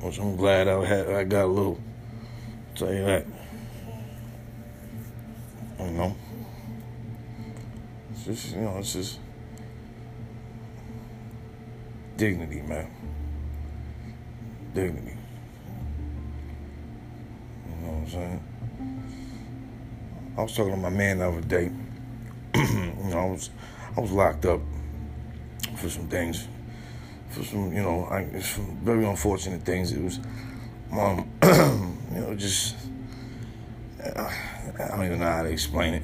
Which 0.00 0.18
I'm 0.18 0.36
glad 0.36 0.68
I 0.68 0.84
had. 0.84 1.08
I 1.10 1.24
got 1.24 1.44
a 1.44 1.46
little. 1.46 1.78
I'll 2.70 2.76
tell 2.76 2.92
you 2.92 3.04
that. 3.04 3.26
You 5.78 5.90
know. 5.90 6.16
It's 8.12 8.24
just 8.24 8.54
you 8.54 8.62
know. 8.62 8.78
It's 8.78 8.92
just. 8.94 9.18
Dignity, 12.20 12.60
man. 12.60 12.86
Dignity. 14.74 15.16
You 17.64 17.86
know 17.86 17.92
what 17.92 18.00
I'm 18.00 18.10
saying? 18.10 18.44
I 20.36 20.42
was 20.42 20.54
talking 20.54 20.72
to 20.72 20.76
my 20.76 20.90
man 20.90 21.20
the 21.20 21.28
other 21.28 21.40
day. 21.40 21.72
you 22.54 23.10
know, 23.10 23.18
I 23.18 23.24
was 23.24 23.48
I 23.96 24.00
was 24.00 24.12
locked 24.12 24.44
up 24.44 24.60
for 25.76 25.88
some 25.88 26.08
things, 26.08 26.46
for 27.30 27.42
some 27.42 27.72
you 27.72 27.80
know, 27.80 28.04
I, 28.04 28.24
very 28.84 29.06
unfortunate 29.06 29.62
things. 29.62 29.90
It 29.92 30.02
was, 30.02 30.20
um, 30.92 31.26
you 32.12 32.20
know, 32.20 32.34
just 32.36 32.76
I 34.04 34.88
don't 34.88 35.06
even 35.06 35.20
know 35.20 35.30
how 35.30 35.42
to 35.42 35.48
explain 35.48 35.94
it. 35.94 36.02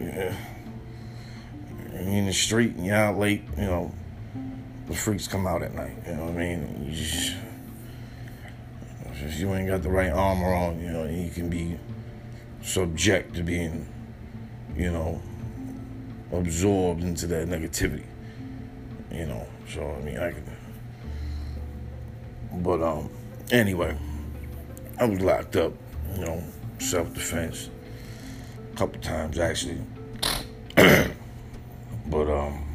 Yeah. 0.00 0.36
You're 1.92 2.00
in 2.00 2.26
the 2.26 2.32
street 2.32 2.74
and 2.74 2.84
you're 2.84 2.96
out 2.96 3.16
late, 3.16 3.44
you 3.56 3.66
know, 3.66 3.94
the 4.90 4.96
freaks 4.96 5.28
come 5.28 5.46
out 5.46 5.62
at 5.62 5.72
night. 5.72 5.96
You 6.04 6.14
know 6.14 6.24
what 6.24 6.34
I 6.34 6.36
mean? 6.36 6.84
You 6.84 6.92
just, 6.92 7.36
just 9.20 9.38
you 9.38 9.54
ain't 9.54 9.68
got 9.68 9.82
the 9.82 9.88
right 9.88 10.10
armor 10.10 10.52
on, 10.52 10.80
you 10.80 10.90
know, 10.90 11.04
you 11.04 11.30
can 11.30 11.48
be 11.48 11.78
subject 12.60 13.34
to 13.36 13.44
being, 13.44 13.86
you 14.76 14.90
know, 14.90 15.22
absorbed 16.32 17.04
into 17.04 17.28
that 17.28 17.46
negativity. 17.48 18.04
You 19.12 19.26
know, 19.26 19.46
so 19.72 19.92
I 19.92 20.02
mean 20.02 20.18
I 20.18 20.32
can 20.32 20.44
but 22.52 22.82
um 22.82 23.10
anyway, 23.52 23.96
I 24.98 25.04
was 25.04 25.20
locked 25.20 25.54
up, 25.54 25.72
you 26.16 26.24
know, 26.24 26.42
self 26.80 27.14
defense. 27.14 27.70
A 28.72 28.76
couple 28.76 29.00
times 29.00 29.38
actually. 29.38 29.82
but 30.76 32.28
um 32.28 32.69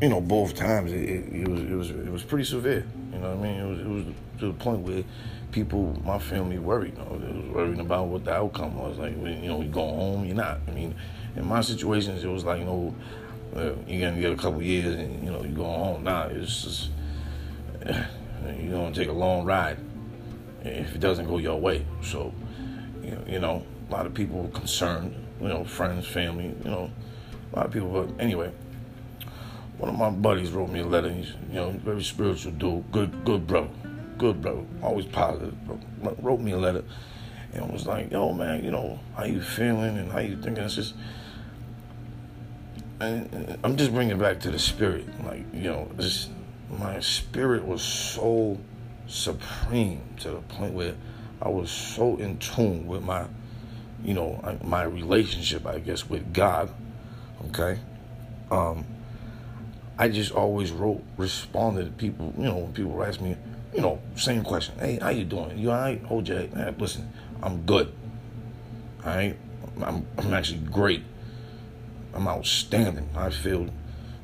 you 0.00 0.08
know, 0.08 0.20
both 0.20 0.54
times 0.54 0.92
it, 0.92 1.02
it, 1.02 1.42
it, 1.42 1.48
was 1.48 1.60
it 1.60 1.74
was 1.74 1.90
it 1.90 2.10
was 2.10 2.22
pretty 2.22 2.44
severe. 2.44 2.86
You 3.12 3.18
know 3.18 3.34
what 3.34 3.46
I 3.46 3.50
mean? 3.50 3.60
It 3.60 3.68
was 3.68 3.80
it 3.80 3.86
was 3.86 4.04
to 4.38 4.46
the 4.46 4.52
point 4.54 4.80
where 4.80 5.04
people, 5.52 6.00
my 6.04 6.18
family, 6.18 6.58
worried. 6.58 6.96
You 6.96 7.04
know, 7.04 7.18
they 7.18 7.32
was 7.32 7.46
worrying 7.50 7.80
about 7.80 8.06
what 8.06 8.24
the 8.24 8.32
outcome 8.32 8.76
was. 8.78 8.98
Like, 8.98 9.12
you 9.12 9.48
know, 9.48 9.60
you 9.60 9.68
go 9.68 9.86
home, 9.86 10.24
you're 10.24 10.36
not. 10.36 10.60
I 10.66 10.70
mean, 10.70 10.94
in 11.36 11.46
my 11.46 11.60
situations, 11.60 12.24
it 12.24 12.28
was 12.28 12.44
like, 12.44 12.60
you 12.60 12.64
know, 12.64 12.94
you're 13.86 14.08
gonna 14.08 14.20
get 14.20 14.32
a 14.32 14.36
couple 14.36 14.62
years, 14.62 14.94
and 14.94 15.22
you 15.22 15.30
know, 15.30 15.42
you 15.42 15.50
go 15.50 15.64
home. 15.64 16.04
Nah, 16.04 16.28
it's 16.28 16.62
just 16.62 16.90
you're 17.86 18.72
gonna 18.72 18.94
take 18.94 19.08
a 19.08 19.12
long 19.12 19.44
ride 19.44 19.76
if 20.64 20.94
it 20.94 21.00
doesn't 21.00 21.26
go 21.26 21.36
your 21.36 21.60
way. 21.60 21.84
So, 22.02 22.32
you 23.02 23.10
know, 23.10 23.24
you 23.26 23.38
know, 23.38 23.66
a 23.90 23.92
lot 23.92 24.06
of 24.06 24.14
people 24.14 24.42
were 24.42 24.48
concerned. 24.48 25.14
You 25.42 25.48
know, 25.48 25.64
friends, 25.64 26.06
family. 26.06 26.54
You 26.64 26.70
know, 26.70 26.90
a 27.52 27.56
lot 27.56 27.66
of 27.66 27.72
people. 27.72 27.90
But 27.90 28.22
anyway 28.22 28.50
one 29.80 29.88
of 29.88 29.98
my 29.98 30.10
buddies 30.10 30.50
wrote 30.50 30.68
me 30.68 30.80
a 30.80 30.86
letter. 30.86 31.10
He's, 31.10 31.32
you 31.48 31.54
know, 31.54 31.70
very 31.70 32.02
spiritual 32.02 32.52
dude, 32.52 32.92
good, 32.92 33.24
good 33.24 33.46
bro, 33.46 33.70
good 34.18 34.42
bro, 34.42 34.66
always 34.82 35.06
positive. 35.06 35.54
Bro. 35.66 35.80
Wrote 36.20 36.40
me 36.40 36.52
a 36.52 36.58
letter 36.58 36.84
and 37.54 37.72
was 37.72 37.86
like, 37.86 38.12
"Yo, 38.12 38.34
man, 38.34 38.62
you 38.62 38.70
know, 38.70 39.00
how 39.16 39.24
you 39.24 39.40
feeling 39.40 39.96
and 39.96 40.12
how 40.12 40.18
you 40.18 40.36
thinking?" 40.36 40.64
It's 40.64 40.74
just, 40.74 40.94
and 43.00 43.58
I'm 43.64 43.78
just 43.78 43.92
bringing 43.92 44.18
back 44.18 44.40
to 44.40 44.50
the 44.50 44.58
spirit. 44.58 45.06
Like, 45.24 45.46
you 45.54 45.70
know, 45.70 45.88
my 46.78 47.00
spirit 47.00 47.64
was 47.64 47.80
so 47.80 48.58
supreme 49.06 50.02
to 50.18 50.30
the 50.30 50.40
point 50.40 50.74
where 50.74 50.94
I 51.40 51.48
was 51.48 51.70
so 51.70 52.16
in 52.18 52.36
tune 52.36 52.86
with 52.86 53.02
my, 53.02 53.24
you 54.04 54.12
know, 54.12 54.58
my 54.62 54.82
relationship, 54.82 55.64
I 55.64 55.78
guess, 55.78 56.06
with 56.06 56.34
God. 56.34 56.70
Okay. 57.46 57.80
Um, 58.50 58.84
I 60.00 60.08
just 60.08 60.32
always 60.32 60.72
wrote, 60.72 61.02
responded 61.18 61.84
to 61.84 61.90
people, 61.90 62.32
you 62.38 62.44
know, 62.44 62.56
when 62.56 62.72
people 62.72 63.04
ask 63.04 63.20
me, 63.20 63.36
you 63.74 63.82
know, 63.82 64.00
same 64.16 64.42
question. 64.42 64.74
Hey, 64.78 64.98
how 64.98 65.10
you 65.10 65.26
doing? 65.26 65.58
You 65.58 65.72
all 65.72 65.76
right? 65.76 66.00
Oh, 66.08 66.20
eh, 66.20 66.22
Jay, 66.22 66.50
hey, 66.54 66.74
listen, 66.78 67.12
I'm 67.42 67.60
good. 67.66 67.92
All 69.04 69.14
right? 69.14 69.36
I'm, 69.82 70.06
I'm 70.16 70.32
actually 70.32 70.60
great. 70.60 71.02
I'm 72.14 72.26
outstanding. 72.26 73.10
I 73.14 73.28
feel 73.28 73.68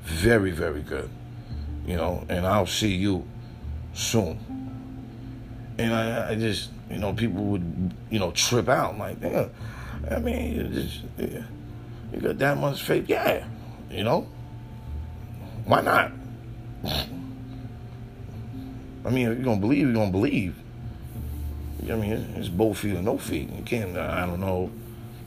very, 0.01 0.51
very 0.51 0.81
good. 0.81 1.11
You 1.87 1.97
know, 1.97 2.25
and 2.31 2.47
I'll 2.47 2.65
see 2.65 2.95
you 2.95 3.29
soon. 3.93 4.39
And 5.77 5.93
I, 5.93 6.31
I 6.31 6.35
just, 6.37 6.71
you 6.91 6.97
know, 6.97 7.13
people 7.13 7.45
would, 7.45 7.95
you 8.09 8.19
know, 8.19 8.31
trip 8.31 8.71
out. 8.71 8.97
like, 8.97 9.19
yeah, 9.21 9.49
I 10.11 10.21
mean, 10.21 10.57
you, 10.57 10.63
just, 10.69 11.03
yeah, 11.19 11.43
you 12.15 12.21
got 12.21 12.39
that 12.39 12.57
much 12.57 12.83
faith? 12.83 13.11
Yeah, 13.11 13.47
you 13.91 14.05
know? 14.05 14.27
Why 15.67 15.81
not? 15.81 16.13
I 19.05 19.11
mean, 19.11 19.27
you're 19.27 19.35
gonna 19.37 19.61
believe, 19.61 19.81
you're 19.81 19.93
gonna 19.93 20.11
believe. 20.11 20.57
I 21.83 21.95
mean, 21.97 22.13
it's 22.37 22.49
both 22.49 22.79
feet 22.79 22.97
or 22.97 23.03
no 23.03 23.19
feet. 23.19 23.51
You 23.51 23.63
can't. 23.63 23.97
I 23.97 24.27
don't 24.27 24.41
know. 24.41 24.71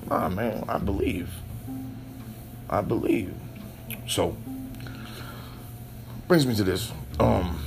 Nah, 0.09 0.29
man, 0.29 0.63
I 0.67 0.77
believe. 0.77 1.29
I 2.69 2.81
believe. 2.81 3.33
So 4.07 4.35
brings 6.27 6.45
me 6.45 6.55
to 6.55 6.63
this. 6.63 6.91
Um, 7.19 7.59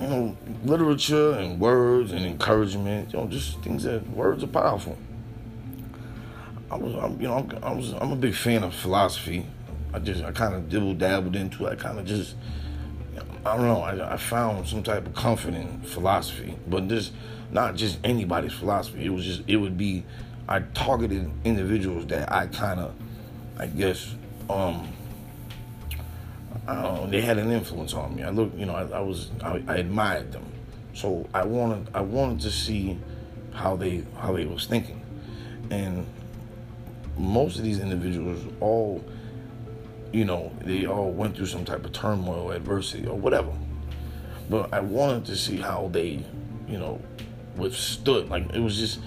you 0.00 0.06
know, 0.08 0.36
literature 0.64 1.32
and 1.32 1.58
words 1.58 2.12
and 2.12 2.24
encouragement. 2.24 3.12
You 3.12 3.20
know, 3.20 3.26
just 3.28 3.60
things 3.60 3.84
that 3.84 4.08
words 4.10 4.44
are 4.44 4.48
powerful. 4.48 4.98
I 6.70 6.76
was, 6.76 6.94
I'm, 6.94 7.20
you 7.20 7.28
know, 7.28 7.48
I 7.62 7.72
was, 7.72 7.92
I'm 7.92 8.12
a 8.12 8.16
big 8.16 8.34
fan 8.34 8.62
of 8.62 8.74
philosophy. 8.74 9.46
I 9.92 9.98
just 9.98 10.24
I 10.24 10.32
kind 10.32 10.54
of 10.54 10.68
dibble 10.68 10.94
dabbled 10.94 11.36
into. 11.36 11.68
I 11.68 11.74
kind 11.74 11.98
of 11.98 12.06
just 12.06 12.34
I 13.44 13.56
don't 13.56 13.66
know. 13.66 13.82
I, 13.82 14.14
I, 14.14 14.16
found 14.16 14.68
some 14.68 14.82
type 14.84 15.04
of 15.04 15.14
comfort 15.14 15.54
in 15.54 15.80
philosophy, 15.82 16.56
but 16.66 16.88
this 16.88 17.10
not 17.50 17.74
just 17.74 17.98
anybody's 18.04 18.52
philosophy. 18.52 19.04
It 19.04 19.10
was 19.10 19.24
just 19.24 19.42
it 19.46 19.56
would 19.56 19.76
be 19.76 20.04
I 20.48 20.60
targeted 20.60 21.30
individuals 21.44 22.06
that 22.06 22.32
I 22.32 22.46
kind 22.46 22.80
of 22.80 22.94
I 23.58 23.66
guess 23.66 24.14
um 24.48 24.88
I 26.66 26.74
don't 26.74 26.94
know, 26.94 27.06
they 27.10 27.20
had 27.20 27.38
an 27.38 27.50
influence 27.50 27.94
on 27.94 28.14
me. 28.14 28.22
I 28.22 28.30
look, 28.30 28.52
you 28.56 28.66
know, 28.66 28.74
I, 28.74 28.98
I 28.98 29.00
was 29.00 29.30
I, 29.42 29.62
I 29.66 29.76
admired 29.76 30.32
them, 30.32 30.44
so 30.94 31.28
I 31.34 31.44
wanted 31.44 31.88
I 31.94 32.00
wanted 32.00 32.40
to 32.42 32.50
see 32.50 32.98
how 33.52 33.76
they 33.76 34.04
how 34.18 34.32
they 34.32 34.46
was 34.46 34.66
thinking, 34.66 35.02
and 35.70 36.06
most 37.18 37.58
of 37.58 37.64
these 37.64 37.80
individuals 37.80 38.40
all 38.60 39.04
you 40.12 40.24
know, 40.24 40.52
they 40.60 40.86
all 40.86 41.10
went 41.10 41.36
through 41.36 41.46
some 41.46 41.64
type 41.64 41.84
of 41.84 41.92
turmoil, 41.92 42.50
adversity, 42.50 43.06
or 43.06 43.16
whatever. 43.16 43.52
But 44.50 44.72
I 44.72 44.80
wanted 44.80 45.24
to 45.26 45.36
see 45.36 45.56
how 45.56 45.88
they, 45.90 46.24
you 46.68 46.78
know, 46.78 47.00
withstood. 47.56 48.28
Like 48.28 48.52
it 48.52 48.60
was 48.60 48.76
just, 48.76 49.00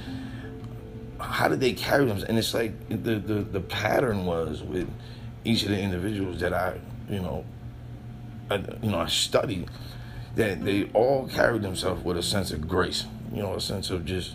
how 1.20 1.48
did 1.48 1.60
they 1.60 1.74
carry 1.74 2.06
themselves? 2.06 2.24
And 2.30 2.38
it's 2.38 2.54
like 2.54 2.74
the 2.89 3.20
the 3.20 3.41
the 3.41 3.62
pattern 3.62 4.26
was 4.26 4.63
with 4.63 4.89
each 5.44 5.63
of 5.63 5.70
the 5.70 5.80
individuals 5.80 6.39
that 6.39 6.54
I, 6.54 6.80
you 7.10 7.20
know, 7.20 7.46
I, 8.50 8.56
you 8.82 8.91
know, 8.91 9.00
I 9.00 9.08
studied 9.08 9.70
that 10.36 10.65
they 10.65 10.89
all 10.94 11.28
carried 11.28 11.62
themselves 11.62 12.04
with 12.04 12.18
a 12.18 12.24
sense 12.24 12.52
of 12.52 12.68
grace. 12.68 13.06
You 13.34 13.44
know, 13.44 13.54
a 13.56 13.62
sense 13.62 13.89
of 13.89 14.06
just, 14.06 14.34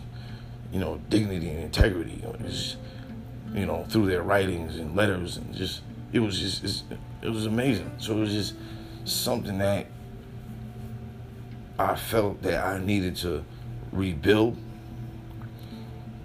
you 0.73 0.79
know, 0.79 1.01
dignity 1.09 1.49
and 1.49 1.61
integrity. 1.61 2.23
Just, 2.43 2.77
you 3.53 3.67
know, 3.67 3.85
through 3.89 4.07
their 4.07 4.23
writings 4.23 4.77
and 4.77 4.95
letters 4.95 5.37
and 5.37 5.55
just 5.55 5.83
it 6.13 6.21
was 6.21 6.39
just 6.39 6.85
it 7.23 7.29
was 7.29 7.47
amazing. 7.47 7.91
So 7.99 8.17
it 8.17 8.21
was 8.21 8.33
just 8.33 8.55
something 9.05 9.59
that 9.59 9.87
I 11.79 11.95
felt 11.97 12.43
that 12.43 12.65
I 12.65 12.79
needed 12.79 13.17
to 13.17 13.45
rebuild, 13.93 14.57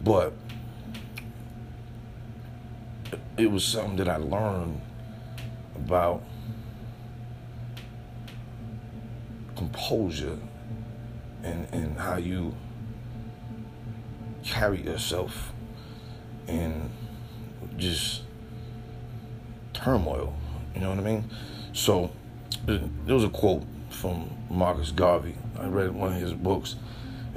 but 0.04 0.34
it 3.38 3.52
was 3.52 3.64
something 3.64 3.98
that 3.98 4.10
I 4.10 4.18
learned 4.18 4.82
about 5.76 6.24
composure 9.56 10.38
and, 11.44 11.68
and 11.72 11.98
how 11.98 12.18
you 12.18 12.56
carry 14.44 14.82
yourself 14.82 15.54
and 16.48 16.90
just 17.78 18.25
turmoil. 19.86 20.34
You 20.74 20.82
know 20.82 20.90
what 20.90 20.98
I 20.98 21.04
mean? 21.04 21.30
So 21.72 22.12
there 22.66 22.80
was 23.06 23.24
a 23.24 23.30
quote 23.30 23.64
from 23.92 24.32
Marcus 24.50 24.90
Garvey. 24.90 25.36
I 25.60 25.68
read 25.68 25.92
one 25.92 26.14
of 26.14 26.20
his 26.20 26.34
books. 26.34 26.76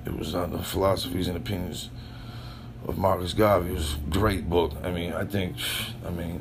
It 0.07 0.17
was 0.17 0.35
on 0.35 0.53
the 0.53 0.63
philosophies 0.63 1.29
and 1.29 1.37
opinions 1.37 1.91
of 2.87 2.97
Marcus 2.97 3.35
Garvey. 3.35 3.71
It 3.71 3.75
was 3.75 3.95
a 3.95 3.99
great 4.11 4.49
book. 4.49 4.73
I 4.83 4.91
mean, 4.91 5.13
I 5.13 5.27
think, 5.27 5.57
I 6.07 6.11
mean, 6.11 6.41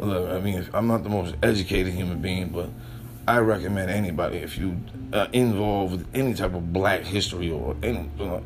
I 0.00 0.40
mean, 0.40 0.68
I'm 0.74 0.88
not 0.88 1.04
the 1.04 1.10
most 1.10 1.36
educated 1.44 1.94
human 1.94 2.20
being, 2.20 2.48
but 2.48 2.70
I 3.28 3.38
recommend 3.38 3.92
anybody 3.92 4.38
if 4.38 4.58
you 4.58 4.80
uh, 5.12 5.28
involved 5.32 5.92
with 5.92 6.08
any 6.12 6.34
type 6.34 6.54
of 6.54 6.72
Black 6.72 7.02
history 7.02 7.52
or 7.52 7.76
any, 7.84 8.10
you, 8.18 8.24
know, 8.24 8.42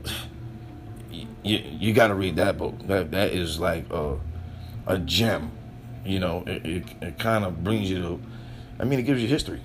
you, 1.43 1.63
you 1.65 1.95
got 1.95 2.09
to 2.09 2.15
read 2.15 2.37
that 2.37 2.59
book. 2.59 2.75
That 2.89 3.11
that 3.13 3.33
is 3.33 3.59
like 3.59 3.91
a, 3.91 4.19
a 4.87 4.99
gem 4.99 5.53
you 6.09 6.19
know, 6.19 6.43
it, 6.47 6.65
it, 6.65 6.85
it 7.03 7.19
kind 7.19 7.45
of 7.45 7.63
brings 7.63 7.91
you 7.91 8.01
to, 8.01 8.21
I 8.81 8.85
mean, 8.85 8.99
it 8.99 9.03
gives 9.03 9.21
you 9.21 9.29
history. 9.29 9.61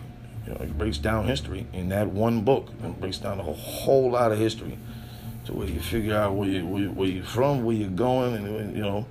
You 0.45 0.53
know, 0.53 0.59
it 0.59 0.77
breaks 0.77 0.97
down 0.97 1.25
history 1.25 1.65
in 1.71 1.89
that 1.89 2.07
one 2.07 2.41
book. 2.41 2.69
It 2.83 2.99
breaks 2.99 3.17
down 3.17 3.39
a 3.39 3.43
whole 3.43 4.11
lot 4.11 4.31
of 4.31 4.37
history 4.37 4.77
to 5.45 5.53
where 5.53 5.67
you 5.67 5.79
figure 5.79 6.15
out 6.15 6.35
where, 6.35 6.49
you, 6.49 6.65
where, 6.65 6.89
where 6.89 7.07
you're 7.07 7.23
from, 7.23 7.63
where 7.63 7.75
you're 7.75 7.89
going, 7.89 8.35
and, 8.35 8.75
you 8.75 8.81
know, 8.81 9.05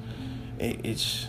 it, 0.59 0.81
it's 0.85 1.27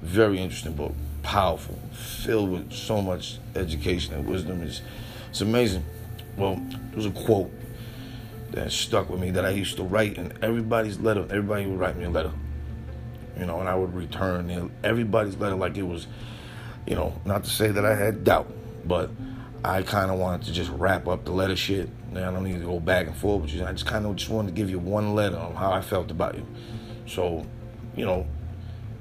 very 0.00 0.38
interesting 0.38 0.72
book. 0.72 0.94
Powerful, 1.22 1.78
filled 1.92 2.50
with 2.50 2.72
so 2.72 3.02
much 3.02 3.38
education 3.54 4.14
and 4.14 4.26
wisdom. 4.26 4.62
It's, 4.62 4.80
it's 5.28 5.42
amazing. 5.42 5.84
Well, 6.38 6.58
there's 6.92 7.04
a 7.04 7.10
quote 7.10 7.50
that 8.52 8.72
stuck 8.72 9.10
with 9.10 9.20
me 9.20 9.30
that 9.32 9.44
I 9.44 9.50
used 9.50 9.76
to 9.76 9.82
write 9.82 10.16
in 10.16 10.32
everybody's 10.40 10.98
letter. 10.98 11.22
Everybody 11.24 11.66
would 11.66 11.78
write 11.78 11.96
me 11.98 12.04
a 12.04 12.10
letter, 12.10 12.32
you 13.38 13.46
know, 13.46 13.60
and 13.60 13.68
I 13.68 13.74
would 13.74 13.94
return 13.94 14.72
everybody's 14.82 15.36
letter 15.36 15.54
like 15.54 15.76
it 15.76 15.82
was, 15.82 16.06
you 16.86 16.96
know, 16.96 17.14
not 17.24 17.44
to 17.44 17.50
say 17.50 17.68
that 17.70 17.84
I 17.84 17.94
had 17.94 18.24
doubt, 18.24 18.50
but 18.84 19.10
I 19.64 19.82
kind 19.82 20.10
of 20.10 20.18
wanted 20.18 20.46
to 20.46 20.52
just 20.52 20.70
wrap 20.70 21.06
up 21.08 21.24
the 21.24 21.32
letter 21.32 21.56
shit. 21.56 21.88
Now 22.12 22.30
I 22.30 22.32
don't 22.32 22.44
need 22.44 22.58
to 22.58 22.66
go 22.66 22.80
back 22.80 23.06
and 23.06 23.16
forth 23.16 23.42
with 23.42 23.54
you. 23.54 23.64
I 23.64 23.72
just 23.72 23.86
kind 23.86 24.06
of 24.06 24.16
just 24.16 24.30
wanted 24.30 24.48
to 24.48 24.54
give 24.54 24.70
you 24.70 24.78
one 24.78 25.14
letter 25.14 25.36
on 25.36 25.54
how 25.54 25.72
I 25.72 25.80
felt 25.80 26.10
about 26.10 26.34
you. 26.34 26.46
So, 27.06 27.46
you 27.96 28.06
know, 28.06 28.26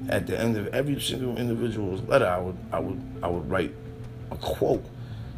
at 0.10 0.28
the 0.28 0.40
end 0.40 0.58
of 0.58 0.68
every 0.68 1.00
single 1.00 1.38
individual's 1.38 2.02
letter, 2.02 2.28
I 2.28 2.40
would 2.40 2.58
I 2.72 2.80
would 2.80 3.02
I 3.24 3.28
would 3.28 3.50
write 3.50 3.74
a 4.32 4.36
quote 4.38 4.86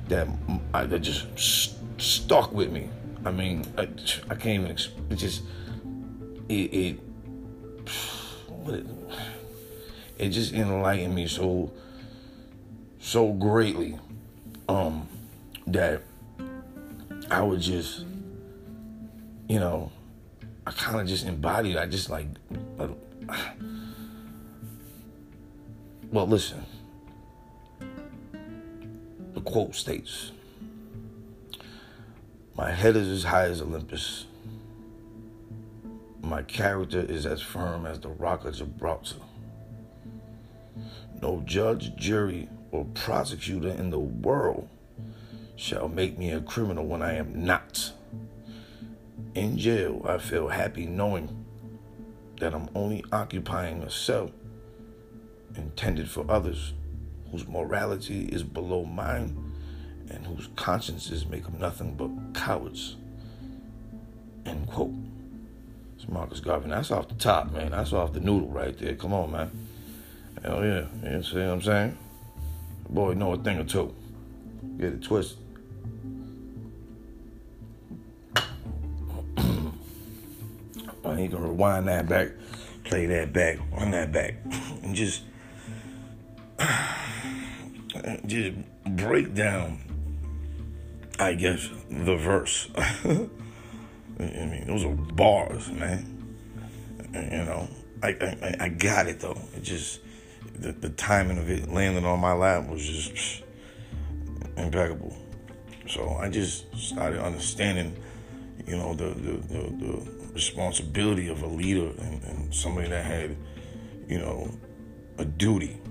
that 0.07 0.27
I, 0.73 0.85
that 0.85 0.99
just 0.99 1.27
st- 1.37 1.77
stuck 2.01 2.51
with 2.51 2.71
me. 2.71 2.89
I 3.25 3.31
mean, 3.31 3.65
I, 3.77 3.83
I 4.29 4.35
can't 4.35 4.63
even. 4.63 4.71
It 5.09 5.15
just 5.15 5.43
it 6.47 6.53
it, 6.53 6.99
it 8.67 8.85
it 10.17 10.29
just 10.29 10.53
enlightened 10.53 11.15
me 11.15 11.27
so 11.27 11.71
so 12.99 13.31
greatly 13.31 13.97
um 14.67 15.07
that 15.67 16.01
I 17.31 17.41
would 17.41 17.61
just 17.61 18.05
you 19.47 19.59
know 19.59 19.91
I 20.69 20.71
kind 20.71 21.01
of 21.01 21.07
just 21.07 21.25
embodied. 21.25 21.77
I 21.77 21.87
just 21.87 22.09
like. 22.09 22.27
Well, 26.11 26.25
listen. 26.25 26.65
The 29.35 29.41
quote 29.41 29.75
states 29.75 30.31
My 32.57 32.71
head 32.71 32.95
is 32.95 33.07
as 33.07 33.23
high 33.25 33.43
as 33.43 33.61
Olympus. 33.61 34.25
My 36.21 36.43
character 36.43 36.99
is 36.99 37.25
as 37.25 37.41
firm 37.41 37.85
as 37.85 37.99
the 37.99 38.09
rock 38.09 38.45
of 38.45 38.55
Gibraltar. 38.55 39.15
No 41.21 41.41
judge, 41.45 41.95
jury, 41.95 42.49
or 42.71 42.85
prosecutor 42.85 43.69
in 43.69 43.89
the 43.89 43.99
world 43.99 44.67
shall 45.55 45.89
make 45.89 46.17
me 46.17 46.31
a 46.31 46.41
criminal 46.41 46.85
when 46.85 47.01
I 47.01 47.15
am 47.15 47.45
not. 47.45 47.91
In 49.35 49.57
jail, 49.57 50.05
I 50.07 50.17
feel 50.17 50.47
happy 50.47 50.85
knowing 50.85 51.45
that 52.39 52.53
I'm 52.53 52.69
only 52.75 53.03
occupying 53.11 53.83
a 53.83 53.89
cell 53.89 54.31
intended 55.55 56.09
for 56.09 56.25
others 56.29 56.73
whose 57.31 57.47
morality 57.47 58.25
is 58.25 58.43
below 58.43 58.85
mine 58.85 59.53
and 60.09 60.25
whose 60.25 60.49
consciences 60.55 61.25
make 61.25 61.43
them 61.43 61.59
nothing 61.59 61.95
but 61.95 62.39
cowards. 62.39 62.95
End 64.45 64.67
quote. 64.67 64.93
Marcus 66.09 66.39
Garvey. 66.39 66.69
That's 66.69 66.91
off 66.91 67.07
the 67.07 67.15
top, 67.15 67.51
man. 67.51 67.71
That's 67.71 67.93
off 67.93 68.13
the 68.13 68.19
noodle 68.19 68.49
right 68.49 68.77
there. 68.77 68.95
Come 68.95 69.13
on, 69.13 69.31
man. 69.31 69.51
Hell 70.43 70.63
yeah. 70.63 70.85
You 71.03 71.23
see 71.23 71.35
what 71.35 71.43
I'm 71.43 71.61
saying? 71.61 71.97
Boy, 72.89 73.13
know 73.13 73.33
a 73.33 73.37
thing 73.37 73.59
or 73.59 73.63
two. 73.63 73.93
Get 74.77 74.93
it 74.93 75.03
twisted. 75.03 75.37
well, 81.03 81.19
you 81.19 81.29
can 81.29 81.41
rewind 81.41 81.87
that 81.87 82.07
back, 82.07 82.29
play 82.83 83.05
that 83.05 83.33
back, 83.33 83.57
run 83.71 83.91
that 83.91 84.11
back, 84.11 84.35
and 84.83 84.95
just 84.95 85.23
just 88.25 88.57
break 88.85 89.33
down, 89.33 89.79
I 91.19 91.33
guess, 91.33 91.69
the 91.89 92.15
verse. 92.15 92.69
I 94.19 94.23
mean, 94.23 94.65
those 94.67 94.83
are 94.83 94.89
bars, 94.89 95.71
man. 95.71 96.35
You 97.13 97.45
know, 97.45 97.67
I, 98.03 98.09
I, 98.09 98.55
I 98.65 98.69
got 98.69 99.07
it 99.07 99.19
though. 99.19 99.39
It 99.55 99.63
just 99.63 100.01
the, 100.55 100.73
the 100.73 100.89
timing 100.89 101.37
of 101.37 101.49
it 101.49 101.71
landing 101.71 102.05
on 102.05 102.19
my 102.19 102.33
lap 102.33 102.67
was 102.67 102.85
just 102.85 103.43
impeccable. 104.57 105.15
So 105.87 106.15
I 106.15 106.29
just 106.29 106.75
started 106.77 107.23
understanding, 107.23 107.97
you 108.67 108.77
know, 108.77 108.93
the 108.93 109.05
the, 109.05 109.31
the, 109.31 109.85
the 109.85 110.33
responsibility 110.33 111.29
of 111.29 111.41
a 111.41 111.47
leader 111.47 111.89
and, 111.99 112.23
and, 112.23 112.53
somebody 112.53 112.87
that 112.89 113.03
had, 113.03 113.35
you 114.07 114.19
know, 114.19 114.49
a 115.17 115.25
duty 115.25 115.81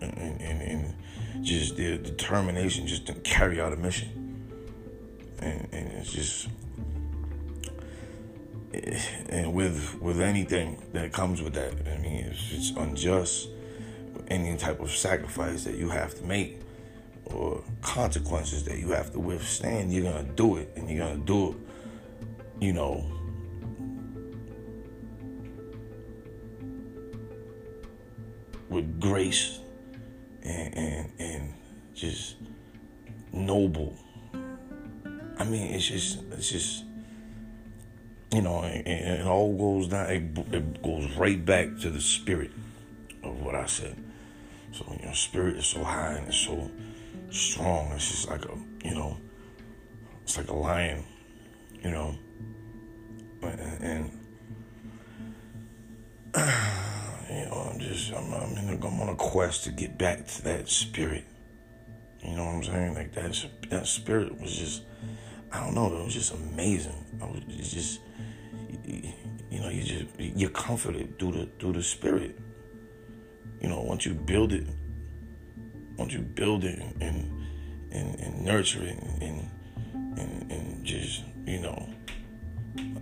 and, 0.00 0.16
and, 0.18 0.62
and 0.62 0.94
just 1.44 1.76
their 1.76 1.98
determination 1.98 2.86
just 2.86 3.06
to 3.06 3.14
carry 3.14 3.60
out 3.60 3.72
a 3.72 3.76
mission. 3.76 4.08
And 5.40 5.68
it's 5.72 6.12
just 6.12 6.48
and 8.72 9.52
with 9.52 10.00
with 10.00 10.20
anything 10.20 10.82
that 10.92 11.12
comes 11.12 11.42
with 11.42 11.54
that, 11.54 11.72
I 11.86 11.98
mean, 11.98 12.26
if 12.26 12.52
it's 12.52 12.70
unjust, 12.70 13.48
any 14.28 14.56
type 14.56 14.80
of 14.80 14.90
sacrifice 14.90 15.64
that 15.64 15.74
you 15.74 15.88
have 15.88 16.14
to 16.14 16.24
make 16.24 16.60
or 17.26 17.62
consequences 17.82 18.64
that 18.64 18.78
you 18.78 18.90
have 18.90 19.12
to 19.12 19.18
withstand, 19.18 19.92
you're 19.92 20.04
gonna 20.04 20.24
do 20.34 20.56
it, 20.56 20.72
and 20.76 20.88
you're 20.88 21.06
gonna 21.06 21.24
do 21.24 21.50
it, 21.50 21.56
you 22.60 22.72
know. 22.72 23.04
With 28.68 29.00
grace 29.00 29.58
and, 30.42 30.76
and, 30.76 31.12
and 31.18 31.54
just 31.92 32.36
noble. 33.32 33.96
I 35.38 35.44
mean, 35.44 35.74
it's 35.74 35.86
just, 35.86 36.22
it's 36.32 36.50
just, 36.50 36.84
you 38.32 38.42
know, 38.42 38.60
and, 38.62 38.86
and 38.86 39.20
it 39.20 39.26
all 39.26 39.56
goes 39.56 39.88
down, 39.88 40.10
it, 40.10 40.54
it 40.54 40.82
goes 40.82 41.10
right 41.16 41.44
back 41.44 41.68
to 41.80 41.90
the 41.90 42.00
spirit 42.00 42.52
of 43.22 43.40
what 43.42 43.54
I 43.54 43.66
said. 43.66 43.96
So, 44.72 44.84
you 44.98 45.06
know, 45.06 45.12
spirit 45.12 45.56
is 45.56 45.66
so 45.66 45.82
high 45.82 46.12
and 46.14 46.28
it's 46.28 46.36
so 46.36 46.70
strong. 47.30 47.92
It's 47.92 48.08
just 48.08 48.28
like 48.28 48.44
a, 48.44 48.56
you 48.84 48.94
know, 48.94 49.16
it's 50.22 50.36
like 50.36 50.48
a 50.48 50.54
lion, 50.54 51.04
you 51.82 51.90
know, 51.90 52.16
and, 53.42 53.82
and 53.82 54.10
you 57.30 57.44
know, 57.46 57.70
I'm 57.72 57.80
just, 57.80 58.12
I'm, 58.12 58.32
I'm, 58.32 58.56
in 58.56 58.68
a, 58.68 58.86
I'm 58.86 59.00
on 59.00 59.08
a 59.08 59.16
quest 59.16 59.64
to 59.64 59.72
get 59.72 59.98
back 59.98 60.26
to 60.26 60.42
that 60.44 60.68
spirit. 60.68 61.24
You 62.22 62.36
know 62.36 62.44
what 62.44 62.54
I'm 62.56 62.64
saying? 62.64 62.94
Like 62.94 63.12
that, 63.14 63.46
that 63.70 63.86
spirit 63.86 64.40
was 64.40 64.54
just, 64.54 64.82
I 65.52 65.60
don't 65.60 65.74
know, 65.74 65.86
it 65.86 66.04
was 66.04 66.14
just 66.14 66.32
amazing. 66.32 67.04
I 67.20 67.26
was 67.26 67.70
just, 67.70 68.00
you 68.86 69.60
know, 69.60 69.68
you 69.68 69.82
just, 69.82 70.06
you're 70.18 70.50
comforted 70.50 71.18
through 71.18 71.32
the, 71.32 71.48
through 71.58 71.72
the 71.72 71.82
spirit. 71.82 72.38
You 73.60 73.68
know, 73.68 73.80
once 73.80 74.06
you 74.06 74.14
build 74.14 74.52
it, 74.52 74.66
once 75.96 76.12
you 76.12 76.20
build 76.20 76.64
it 76.64 76.78
and, 77.00 77.46
and, 77.90 78.20
and 78.20 78.44
nurture 78.44 78.82
it 78.82 78.98
and, 79.20 79.50
and, 80.18 80.52
and 80.52 80.84
just, 80.84 81.24
you 81.46 81.60
know, 81.60 81.88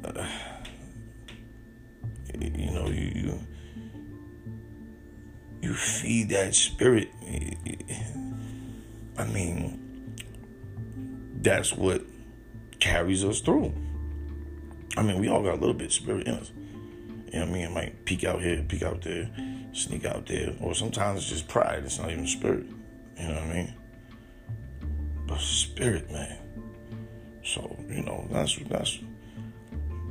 uh, 0.05 0.26
you 2.40 2.70
know, 2.70 2.88
you, 2.88 3.12
you 3.14 3.40
you 5.61 5.74
feed 5.74 6.30
that 6.30 6.55
spirit. 6.55 7.11
I 9.18 9.24
mean, 9.24 10.14
that's 11.42 11.72
what 11.72 12.03
carries 12.80 13.24
us 13.24 13.40
through. 13.40 13.72
I 14.96 15.02
mean, 15.02 15.20
we 15.20 15.28
all 15.28 15.42
got 15.42 15.54
a 15.54 15.60
little 15.60 15.74
bit 15.74 15.86
of 15.86 15.92
spirit 15.92 16.26
in 16.26 16.34
us. 16.34 16.50
You 17.32 17.40
know 17.40 17.40
what 17.40 17.48
I 17.48 17.52
mean? 17.52 17.62
It 17.64 17.72
might 17.72 18.04
peek 18.04 18.24
out 18.24 18.40
here, 18.40 18.64
peek 18.66 18.82
out 18.82 19.02
there, 19.02 19.30
sneak 19.72 20.04
out 20.04 20.26
there, 20.26 20.54
or 20.60 20.74
sometimes 20.74 21.20
it's 21.20 21.28
just 21.28 21.48
pride. 21.48 21.82
It's 21.84 21.98
not 21.98 22.10
even 22.10 22.26
spirit. 22.26 22.66
You 23.18 23.28
know 23.28 23.34
what 23.34 23.42
I 23.42 23.52
mean? 23.52 23.74
But 25.26 25.40
spirit, 25.40 26.10
man. 26.10 26.38
So 27.44 27.78
you 27.88 28.02
know, 28.02 28.26
that's 28.30 28.56
that's 28.68 28.98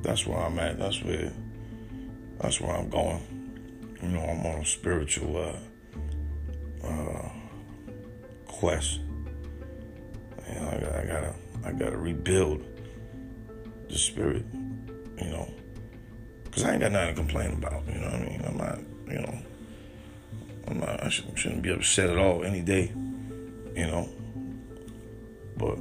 that's 0.02 0.26
where 0.28 0.40
I'm 0.40 0.60
at. 0.60 0.78
That's 0.78 1.04
where 1.04 1.32
that's 2.40 2.62
where 2.62 2.76
I'm 2.76 2.90
going 2.90 3.38
you 4.02 4.10
know, 4.10 4.22
I'm 4.22 4.46
on 4.46 4.62
a 4.62 4.66
spiritual 4.66 5.38
uh, 5.38 6.88
uh, 6.88 7.30
quest. 8.48 9.02
I, 10.48 10.76
I 10.76 11.06
gotta, 11.06 11.34
I 11.64 11.72
gotta 11.72 11.98
rebuild 11.98 12.64
the 13.90 13.98
spirit, 13.98 14.46
you 14.54 15.30
know, 15.30 15.50
because 16.44 16.64
I 16.64 16.74
ain't 16.74 16.82
got 16.82 16.92
nothing 16.92 17.16
to 17.16 17.22
complain 17.22 17.54
about. 17.54 17.84
You 17.88 18.00
know 18.00 18.08
what 18.08 18.16
I 18.16 18.20
mean? 18.20 18.42
I'm 18.46 18.58
not, 18.58 18.80
you 19.08 19.22
know, 19.22 19.40
I'm 20.68 20.80
not, 20.80 21.04
I 21.04 21.10
shouldn't, 21.10 21.38
shouldn't 21.38 21.62
be 21.62 21.72
upset 21.72 22.10
at 22.10 22.18
all 22.18 22.44
any 22.44 22.62
day, 22.62 22.92
you 23.76 23.88
know. 23.88 24.10
But, 25.58 25.80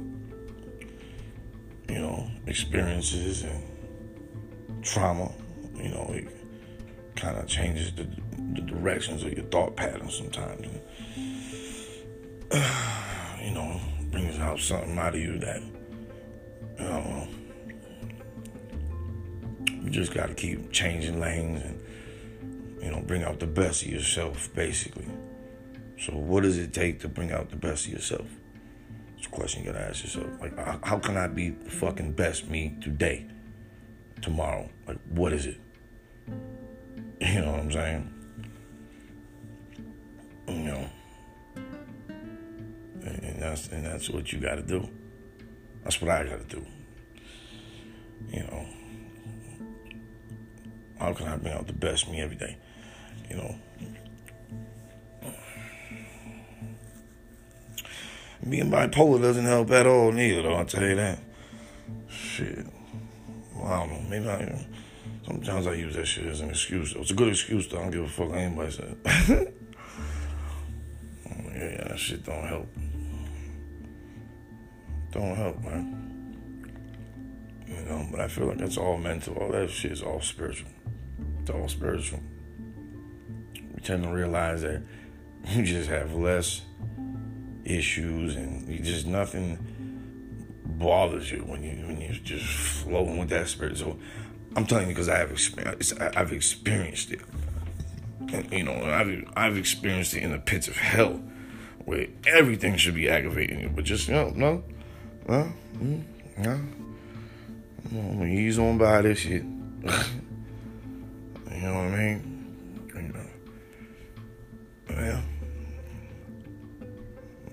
you 1.89 1.99
know, 1.99 2.29
experiences 2.47 3.43
and 3.43 3.63
trauma, 4.83 5.31
you 5.75 5.89
know, 5.89 6.11
it 6.13 6.27
kind 7.15 7.37
of 7.37 7.47
changes 7.47 7.93
the, 7.93 8.07
the 8.53 8.61
directions 8.61 9.23
of 9.23 9.33
your 9.33 9.45
thought 9.45 9.75
patterns 9.75 10.15
sometimes. 10.15 10.67
And, 10.67 10.81
you 13.45 13.51
know, 13.51 13.79
brings 14.11 14.39
out 14.39 14.59
something 14.59 14.97
out 14.97 15.15
of 15.15 15.21
you 15.21 15.37
that, 15.39 15.61
you 15.61 16.85
know, 16.85 17.27
you 19.81 19.89
just 19.89 20.13
got 20.13 20.27
to 20.27 20.33
keep 20.33 20.71
changing 20.71 21.19
lanes 21.19 21.61
and 21.61 21.81
you 22.81 22.91
know, 22.91 23.01
bring 23.01 23.23
out 23.23 23.39
the 23.39 23.47
best 23.47 23.83
of 23.83 23.89
yourself, 23.89 24.53
basically. 24.53 25.07
So, 25.99 26.13
what 26.13 26.43
does 26.43 26.57
it 26.57 26.73
take 26.73 26.99
to 27.01 27.07
bring 27.07 27.31
out 27.31 27.49
the 27.49 27.55
best 27.55 27.85
of 27.85 27.93
yourself? 27.93 28.27
It's 29.17 29.25
a 29.25 29.29
question 29.29 29.63
you 29.63 29.71
gotta 29.71 29.83
ask 29.83 30.03
yourself. 30.03 30.27
Like, 30.39 30.57
how 30.85 30.99
can 30.99 31.17
I 31.17 31.27
be 31.27 31.49
the 31.49 31.69
fucking 31.69 32.13
best 32.13 32.49
me 32.49 32.77
today, 32.81 33.25
tomorrow? 34.21 34.69
Like, 34.87 34.99
what 35.09 35.33
is 35.33 35.45
it? 35.47 35.59
You 37.19 37.41
know 37.41 37.51
what 37.51 37.59
I'm 37.61 37.71
saying? 37.71 38.13
You 40.47 40.55
know, 40.55 40.89
and 43.07 43.41
that's 43.41 43.67
and 43.67 43.85
that's 43.85 44.09
what 44.09 44.31
you 44.31 44.39
gotta 44.39 44.61
do. 44.61 44.89
That's 45.83 46.01
what 46.01 46.11
I 46.11 46.23
gotta 46.23 46.43
do. 46.43 46.65
You 48.29 48.41
know, 48.41 48.65
how 50.99 51.13
can 51.13 51.27
I 51.27 51.37
bring 51.37 51.53
out 51.53 51.67
the 51.67 51.73
best 51.73 52.09
me 52.09 52.21
every 52.21 52.35
day? 52.35 52.57
you 53.29 53.37
know. 53.37 53.55
Being 58.47 58.71
bipolar 58.71 59.21
doesn't 59.21 59.45
help 59.45 59.71
at 59.71 59.87
all, 59.87 60.11
neither, 60.11 60.43
though, 60.43 60.53
I'll 60.53 60.65
tell 60.65 60.83
you 60.83 60.95
that. 60.95 61.19
Shit. 62.07 62.65
Well, 63.55 63.65
I 63.65 63.79
don't 63.79 63.91
know. 63.91 64.09
Maybe 64.09 64.29
I. 64.29 64.67
Sometimes 65.25 65.67
I 65.67 65.73
use 65.73 65.95
that 65.95 66.05
shit 66.05 66.25
as 66.25 66.39
an 66.39 66.51
excuse. 66.51 66.93
Though. 66.93 67.01
It's 67.01 67.11
a 67.11 67.15
good 67.15 67.27
excuse, 67.29 67.67
though. 67.67 67.79
I 67.79 67.81
don't 67.81 67.91
give 67.91 68.03
a 68.03 68.07
fuck 68.07 68.31
anybody 68.31 68.73
yeah, 68.79 69.39
yeah, 71.53 71.87
that 71.89 71.99
shit 71.99 72.23
don't 72.23 72.47
help. 72.47 72.67
Don't 75.17 75.35
help, 75.35 75.61
man. 75.63 76.63
You 77.67 77.81
know, 77.89 78.07
but 78.09 78.21
I 78.21 78.29
feel 78.29 78.45
like 78.45 78.61
it's 78.61 78.77
all 78.77 78.97
mental. 78.97 79.35
All 79.35 79.51
that 79.51 79.69
shit 79.69 79.91
is 79.91 80.01
all 80.01 80.21
spiritual. 80.21 80.69
It's 81.41 81.49
all 81.49 81.67
spiritual 81.67 82.21
we 83.77 83.83
tend 83.83 84.03
to 84.03 84.09
realize 84.09 84.63
that 84.63 84.81
you 85.49 85.63
just 85.63 85.89
have 85.89 86.13
less 86.13 86.61
issues 87.63 88.35
and 88.35 88.67
you 88.67 88.79
just 88.79 89.05
nothing 89.05 89.57
bothers 90.65 91.31
you 91.31 91.39
when 91.39 91.63
you 91.63 91.85
when 91.85 92.01
you're 92.01 92.13
just 92.13 92.45
flowing 92.45 93.17
with 93.17 93.29
that 93.29 93.47
spirit. 93.47 93.77
So 93.77 93.97
I'm 94.55 94.65
telling 94.65 94.87
you 94.87 94.93
because 94.93 95.09
I 95.09 95.17
have 95.17 95.31
experienced 95.31 95.99
I've 95.99 96.33
experienced 96.33 97.11
it. 97.11 97.21
And, 98.33 98.51
you 98.51 98.63
know, 98.63 98.73
I've 98.73 99.31
I've 99.35 99.57
experienced 99.57 100.15
it 100.15 100.23
in 100.23 100.31
the 100.31 100.39
pits 100.39 100.67
of 100.67 100.77
hell 100.77 101.21
where 101.85 102.07
everything 102.25 102.75
should 102.77 102.95
be 102.95 103.09
aggravating 103.09 103.61
you, 103.61 103.69
but 103.69 103.85
just 103.85 104.07
you 104.07 104.13
know, 104.13 104.31
no, 104.35 104.63
no, 105.27 105.53
mm, 105.75 106.03
no. 106.37 106.59
I'm 107.91 108.17
gonna 108.19 108.25
ease 108.25 108.59
on 108.59 108.77
by 108.77 109.01
this 109.01 109.19
shit. 109.19 109.43
you 109.43 109.89
know 111.61 111.73
what 111.73 111.85
I 111.85 111.97
mean? 111.97 112.37
Yeah. 114.89 115.21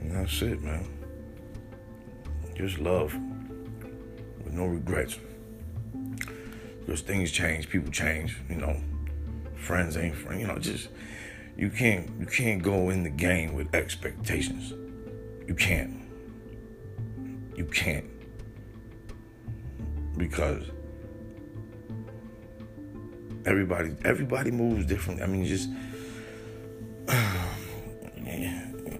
And 0.00 0.12
that's 0.12 0.42
it, 0.42 0.62
man. 0.62 0.86
Just 2.56 2.78
love 2.78 3.14
with 4.44 4.52
no 4.52 4.66
regrets. 4.66 5.18
Because 6.80 7.00
things 7.00 7.30
change, 7.30 7.68
people 7.68 7.90
change, 7.90 8.38
you 8.48 8.56
know. 8.56 8.76
Friends 9.56 9.96
ain't 9.96 10.14
friends, 10.14 10.40
you 10.40 10.46
know, 10.46 10.58
just 10.58 10.88
you 11.56 11.70
can't 11.70 12.10
you 12.20 12.26
can't 12.26 12.62
go 12.62 12.90
in 12.90 13.02
the 13.02 13.10
game 13.10 13.54
with 13.54 13.74
expectations. 13.74 14.74
You 15.46 15.54
can't. 15.54 16.03
You 17.56 17.66
can't. 17.66 18.06
Because 20.16 20.64
everybody 23.46 23.94
everybody 24.04 24.50
moves 24.50 24.86
differently. 24.86 25.24
I 25.24 25.26
mean 25.26 25.44
just 25.44 25.68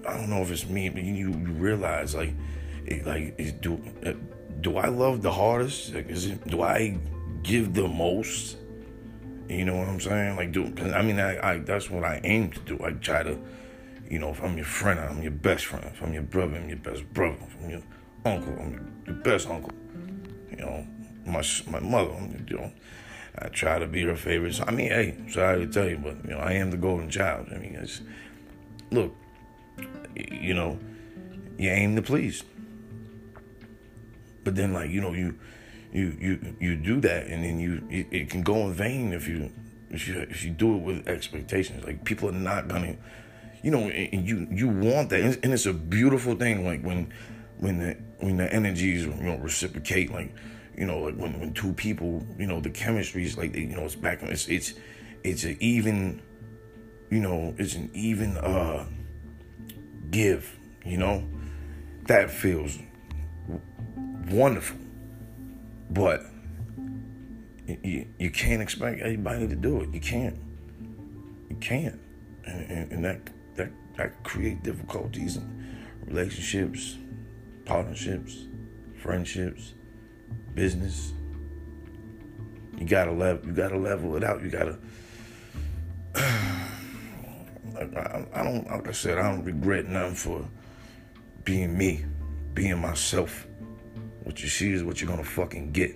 I 0.07 0.17
don't 0.17 0.29
know 0.29 0.41
if 0.41 0.51
it's 0.51 0.67
me, 0.67 0.89
but 0.89 1.03
you, 1.03 1.13
you 1.13 1.31
realize 1.31 2.13
like, 2.15 2.33
it, 2.85 3.05
like 3.05 3.35
is, 3.37 3.53
do 3.53 3.81
uh, 4.05 4.13
do 4.61 4.77
I 4.77 4.87
love 4.87 5.21
the 5.21 5.31
hardest? 5.31 5.93
Like, 5.93 6.09
is 6.09 6.27
it 6.27 6.47
do 6.47 6.61
I 6.61 6.97
give 7.43 7.73
the 7.73 7.87
most? 7.87 8.57
You 9.49 9.65
know 9.65 9.75
what 9.75 9.87
I'm 9.87 9.99
saying? 9.99 10.35
Like, 10.35 10.51
do 10.51 10.73
I 10.93 11.01
mean 11.01 11.19
I, 11.19 11.53
I 11.53 11.57
that's 11.59 11.89
what 11.89 12.03
I 12.03 12.21
aim 12.23 12.51
to 12.51 12.59
do. 12.61 12.79
I 12.83 12.91
try 12.91 13.23
to, 13.23 13.37
you 14.09 14.19
know, 14.19 14.29
if 14.29 14.43
I'm 14.43 14.55
your 14.55 14.65
friend, 14.65 14.99
I'm 14.99 15.21
your 15.21 15.31
best 15.31 15.65
friend. 15.65 15.85
If 15.85 16.01
I'm 16.01 16.13
your 16.13 16.23
brother, 16.23 16.55
I'm 16.55 16.67
your 16.67 16.77
best 16.77 17.11
brother. 17.13 17.37
If 17.47 17.55
I'm 17.63 17.69
your 17.69 17.83
uncle, 18.25 18.53
I'm 18.59 19.03
your 19.05 19.15
best 19.15 19.49
uncle. 19.49 19.71
You 20.49 20.57
know, 20.57 20.87
my 21.25 21.43
my 21.69 21.79
mother, 21.79 22.13
you 22.47 22.57
know. 22.57 22.71
I 23.37 23.49
try 23.49 23.79
to 23.79 23.87
be 23.87 24.03
her 24.03 24.15
favorite. 24.15 24.55
So, 24.55 24.63
I 24.65 24.71
mean, 24.71 24.91
hey, 24.91 25.17
sorry 25.29 25.65
to 25.65 25.71
tell 25.71 25.89
you, 25.89 25.97
but 25.97 26.23
you 26.23 26.31
know, 26.31 26.39
I 26.39 26.53
am 26.53 26.71
the 26.71 26.77
golden 26.77 27.09
child. 27.09 27.47
I 27.53 27.57
mean, 27.57 27.75
it's 27.75 28.01
look, 28.91 29.13
you 30.15 30.53
know, 30.53 30.79
you 31.57 31.69
aim 31.69 31.95
to 31.97 32.01
please. 32.01 32.43
But 34.43 34.55
then, 34.55 34.73
like 34.73 34.89
you 34.89 35.01
know, 35.01 35.11
you 35.11 35.37
you 35.91 36.15
you 36.19 36.55
you 36.59 36.75
do 36.75 37.01
that, 37.01 37.27
and 37.27 37.43
then 37.43 37.59
you 37.59 37.85
it, 37.89 38.07
it 38.11 38.29
can 38.29 38.41
go 38.41 38.67
in 38.67 38.73
vain 38.73 39.11
if 39.11 39.27
you 39.27 39.51
if 39.89 40.07
you 40.07 40.19
if 40.29 40.45
you 40.45 40.51
do 40.51 40.75
it 40.77 40.81
with 40.83 41.07
expectations. 41.07 41.83
Like 41.83 42.05
people 42.05 42.29
are 42.29 42.33
not 42.33 42.69
gonna, 42.69 42.95
you 43.63 43.71
know, 43.71 43.87
you 43.89 44.47
you 44.49 44.69
want 44.69 45.09
that, 45.09 45.39
and 45.43 45.53
it's 45.53 45.65
a 45.65 45.73
beautiful 45.73 46.35
thing. 46.35 46.65
Like 46.65 46.83
when 46.83 47.11
when 47.59 47.79
the 47.79 47.97
when 48.19 48.37
the 48.37 48.51
energies 48.53 49.05
you 49.05 49.13
know 49.13 49.37
reciprocate, 49.37 50.11
like 50.11 50.33
you 50.77 50.85
know, 50.85 50.99
like 50.99 51.15
when 51.15 51.39
when 51.39 51.53
two 51.53 51.73
people, 51.73 52.25
you 52.37 52.47
know, 52.47 52.59
the 52.59 52.69
chemistry 52.69 53.23
is 53.23 53.37
like 53.37 53.55
you 53.55 53.67
know 53.67 53.85
it's 53.85 53.95
back. 53.95 54.21
It's 54.23 54.47
it's 54.47 54.73
it's 55.23 55.43
an 55.43 55.57
even, 55.59 56.21
you 57.09 57.19
know, 57.19 57.55
it's 57.57 57.75
an 57.75 57.89
even 57.93 58.37
uh 58.37 58.85
give, 60.11 60.57
you 60.85 60.97
know, 60.97 61.23
that 62.07 62.29
feels 62.29 62.77
wonderful. 64.29 64.77
But 65.89 66.25
you, 67.67 68.07
you 68.19 68.31
can't 68.31 68.61
expect 68.61 69.01
anybody 69.01 69.47
to 69.47 69.55
do 69.55 69.81
it. 69.81 69.93
You 69.93 69.99
can't. 69.99 70.37
You 71.49 71.55
can't. 71.57 71.99
And, 72.45 72.71
and, 72.71 72.91
and 72.91 73.05
that, 73.05 73.21
that, 73.55 73.71
that 73.97 74.23
create 74.23 74.63
difficulties 74.63 75.37
and 75.37 75.65
relationships, 76.05 76.97
partnerships, 77.65 78.45
friendships, 79.01 79.73
business. 80.53 81.13
You 82.77 82.85
gotta 82.85 83.11
level. 83.11 83.45
You 83.47 83.53
gotta 83.53 83.77
level 83.77 84.15
it 84.15 84.23
out. 84.23 84.41
You 84.41 84.49
gotta. 84.49 84.77
I, 87.75 88.25
I 88.33 88.43
don't, 88.43 88.65
like 88.69 88.87
I 88.87 88.91
said, 88.91 89.17
I 89.17 89.29
don't 89.31 89.43
regret 89.43 89.87
nothing 89.87 90.15
for 90.15 90.45
being 91.43 91.77
me, 91.77 92.05
being 92.53 92.79
myself. 92.79 93.47
What 94.23 94.41
you 94.41 94.47
see 94.47 94.71
is 94.71 94.83
what 94.83 95.01
you're 95.01 95.09
gonna 95.09 95.23
fucking 95.23 95.71
get. 95.71 95.95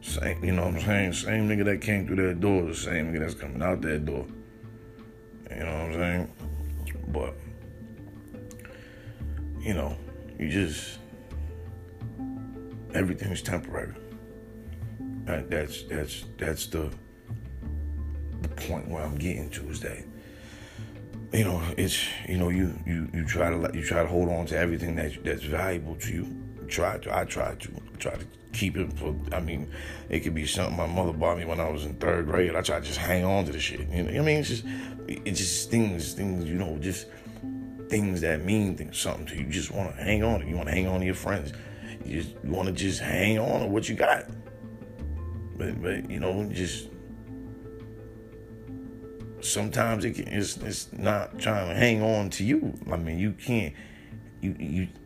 Same, 0.00 0.44
you 0.44 0.52
know 0.52 0.66
what 0.66 0.74
I'm 0.74 0.80
saying? 0.80 1.12
Same 1.14 1.48
nigga 1.48 1.64
that 1.64 1.80
came 1.80 2.06
through 2.06 2.28
that 2.28 2.40
door, 2.40 2.64
the 2.66 2.74
same 2.74 3.12
nigga 3.12 3.20
that's 3.20 3.34
coming 3.34 3.62
out 3.62 3.80
that 3.82 4.04
door. 4.04 4.26
You 5.50 5.56
know 5.56 5.64
what 5.64 5.82
I'm 5.82 5.94
saying? 5.94 6.32
But, 7.08 7.34
you 9.60 9.74
know, 9.74 9.96
you 10.38 10.48
just, 10.48 10.98
everything's 12.94 13.42
temporary. 13.42 13.94
That, 15.24 15.50
that's, 15.50 15.82
that's, 15.84 16.24
that's 16.38 16.66
the, 16.66 16.90
the 18.42 18.48
point 18.48 18.88
where 18.88 19.02
I'm 19.02 19.16
getting 19.16 19.50
to 19.50 19.68
is 19.68 19.80
that 19.80 20.04
you 21.32 21.44
know, 21.44 21.62
it's 21.76 22.06
you 22.28 22.38
know, 22.38 22.48
you 22.48 22.78
you 22.86 23.08
you 23.12 23.24
try 23.24 23.50
to 23.50 23.70
you 23.76 23.84
try 23.84 24.02
to 24.02 24.08
hold 24.08 24.28
on 24.28 24.46
to 24.46 24.56
everything 24.56 24.94
that 24.96 25.22
that's 25.24 25.42
valuable 25.42 25.96
to 25.96 26.12
you. 26.12 26.42
Try 26.68 26.98
to, 26.98 27.16
I 27.16 27.24
try 27.24 27.54
to 27.54 27.68
try 27.98 28.14
to 28.14 28.24
keep 28.52 28.76
it 28.76 28.92
for. 28.94 29.14
I 29.32 29.40
mean, 29.40 29.70
it 30.08 30.20
could 30.20 30.34
be 30.34 30.46
something 30.46 30.76
my 30.76 30.86
mother 30.86 31.12
bought 31.12 31.38
me 31.38 31.44
when 31.44 31.60
I 31.60 31.68
was 31.68 31.84
in 31.84 31.94
third 31.94 32.26
grade. 32.26 32.54
I 32.54 32.62
try 32.62 32.80
to 32.80 32.86
just 32.86 32.98
hang 32.98 33.24
on 33.24 33.44
to 33.46 33.52
the 33.52 33.60
shit. 33.60 33.88
You 33.88 34.04
know, 34.04 34.20
I 34.20 34.24
mean, 34.24 34.38
it's 34.38 34.48
just 34.48 34.64
it's 35.08 35.38
just 35.38 35.70
things, 35.70 36.12
things. 36.14 36.46
You 36.46 36.54
know, 36.56 36.78
just 36.78 37.06
things 37.88 38.20
that 38.20 38.44
mean 38.44 38.76
things, 38.76 38.98
something 38.98 39.26
to 39.26 39.36
you. 39.36 39.44
You 39.44 39.50
just 39.50 39.70
want 39.70 39.96
to 39.96 40.02
hang 40.02 40.22
on. 40.22 40.46
You 40.46 40.56
want 40.56 40.68
to 40.68 40.74
hang 40.74 40.86
on 40.86 41.00
to 41.00 41.06
your 41.06 41.14
friends. 41.14 41.52
You 42.04 42.22
just 42.22 42.36
want 42.44 42.66
to 42.66 42.72
just 42.72 43.00
hang 43.00 43.38
on 43.38 43.60
to 43.60 43.66
what 43.66 43.88
you 43.88 43.94
got. 43.94 44.26
But 45.56 45.80
but 45.82 46.10
you 46.10 46.20
know, 46.20 46.44
just 46.52 46.88
sometimes 49.40 50.04
it 50.04 50.12
can, 50.12 50.28
it's 50.28 50.56
it's 50.58 50.92
not 50.92 51.38
trying 51.38 51.68
to 51.68 51.74
hang 51.74 52.02
on 52.02 52.30
to 52.30 52.44
you. 52.44 52.74
I 52.90 52.96
mean, 52.96 53.18
you 53.18 53.32
can't. 53.32 53.74
You 54.40 54.56
you. 54.58 54.88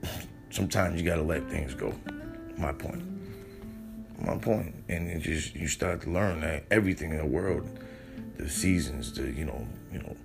Sometimes 0.53 1.01
you 1.01 1.09
gotta 1.09 1.23
let 1.23 1.49
things 1.49 1.75
go. 1.75 1.95
My 2.59 2.73
point. 2.73 3.05
My 4.21 4.37
point. 4.37 4.75
And 4.89 5.09
it 5.09 5.21
just 5.21 5.55
you 5.55 5.69
start 5.69 6.03
to 6.03 6.11
learn 6.11 6.41
that 6.41 6.65
everything 6.73 7.13
in 7.13 7.19
the 7.19 7.25
world, 7.25 7.79
the 8.37 8.49
seasons, 8.49 9.13
the 9.13 9.31
you 9.31 9.45
know 9.45 9.65
you 9.93 9.99
know, 9.99 10.17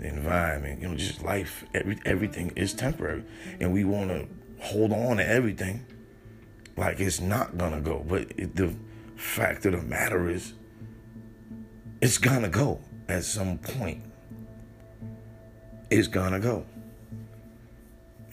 the 0.00 0.08
environment, 0.08 0.80
you 0.80 0.88
know, 0.88 0.96
just 0.96 1.22
life, 1.22 1.64
every 1.74 1.98
everything 2.06 2.52
is 2.56 2.72
temporary, 2.72 3.22
and 3.60 3.72
we 3.72 3.84
want 3.84 4.08
to 4.08 4.26
hold 4.64 4.92
on 4.92 5.18
to 5.18 5.28
everything 5.28 5.84
like 6.76 7.00
it's 7.00 7.20
not 7.20 7.58
gonna 7.58 7.80
go. 7.80 8.04
But 8.06 8.32
it, 8.38 8.56
the 8.56 8.74
fact 9.16 9.66
of 9.66 9.72
the 9.72 9.82
matter 9.82 10.30
is, 10.30 10.54
it's 12.00 12.16
gonna 12.16 12.48
go 12.48 12.80
at 13.08 13.24
some 13.24 13.58
point. 13.58 14.02
It's 15.90 16.08
gonna 16.08 16.40
go. 16.40 16.64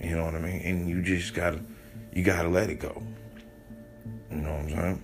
You 0.01 0.15
know 0.15 0.26
what 0.26 0.36
I 0.36 0.39
mean? 0.39 0.61
And 0.61 0.89
you 0.89 1.01
just 1.01 1.34
gotta, 1.34 1.59
you 2.13 2.24
gotta 2.24 2.47
let 2.47 2.70
it 2.70 2.80
go. 2.80 3.03
You 4.32 4.38
know 4.38 4.53
what 4.53 4.61
I'm 4.61 4.70
saying? 4.70 5.03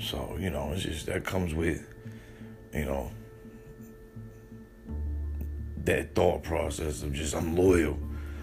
So, 0.00 0.38
you 0.40 0.48
know, 0.48 0.72
it's 0.72 0.84
just 0.84 1.06
that 1.06 1.24
comes 1.26 1.52
with, 1.52 1.86
you 2.72 2.86
know, 2.86 3.10
that 5.84 6.14
thought 6.14 6.42
process 6.42 7.02
of 7.02 7.12
just, 7.12 7.34
I'm 7.34 7.56
loyal. 7.56 7.98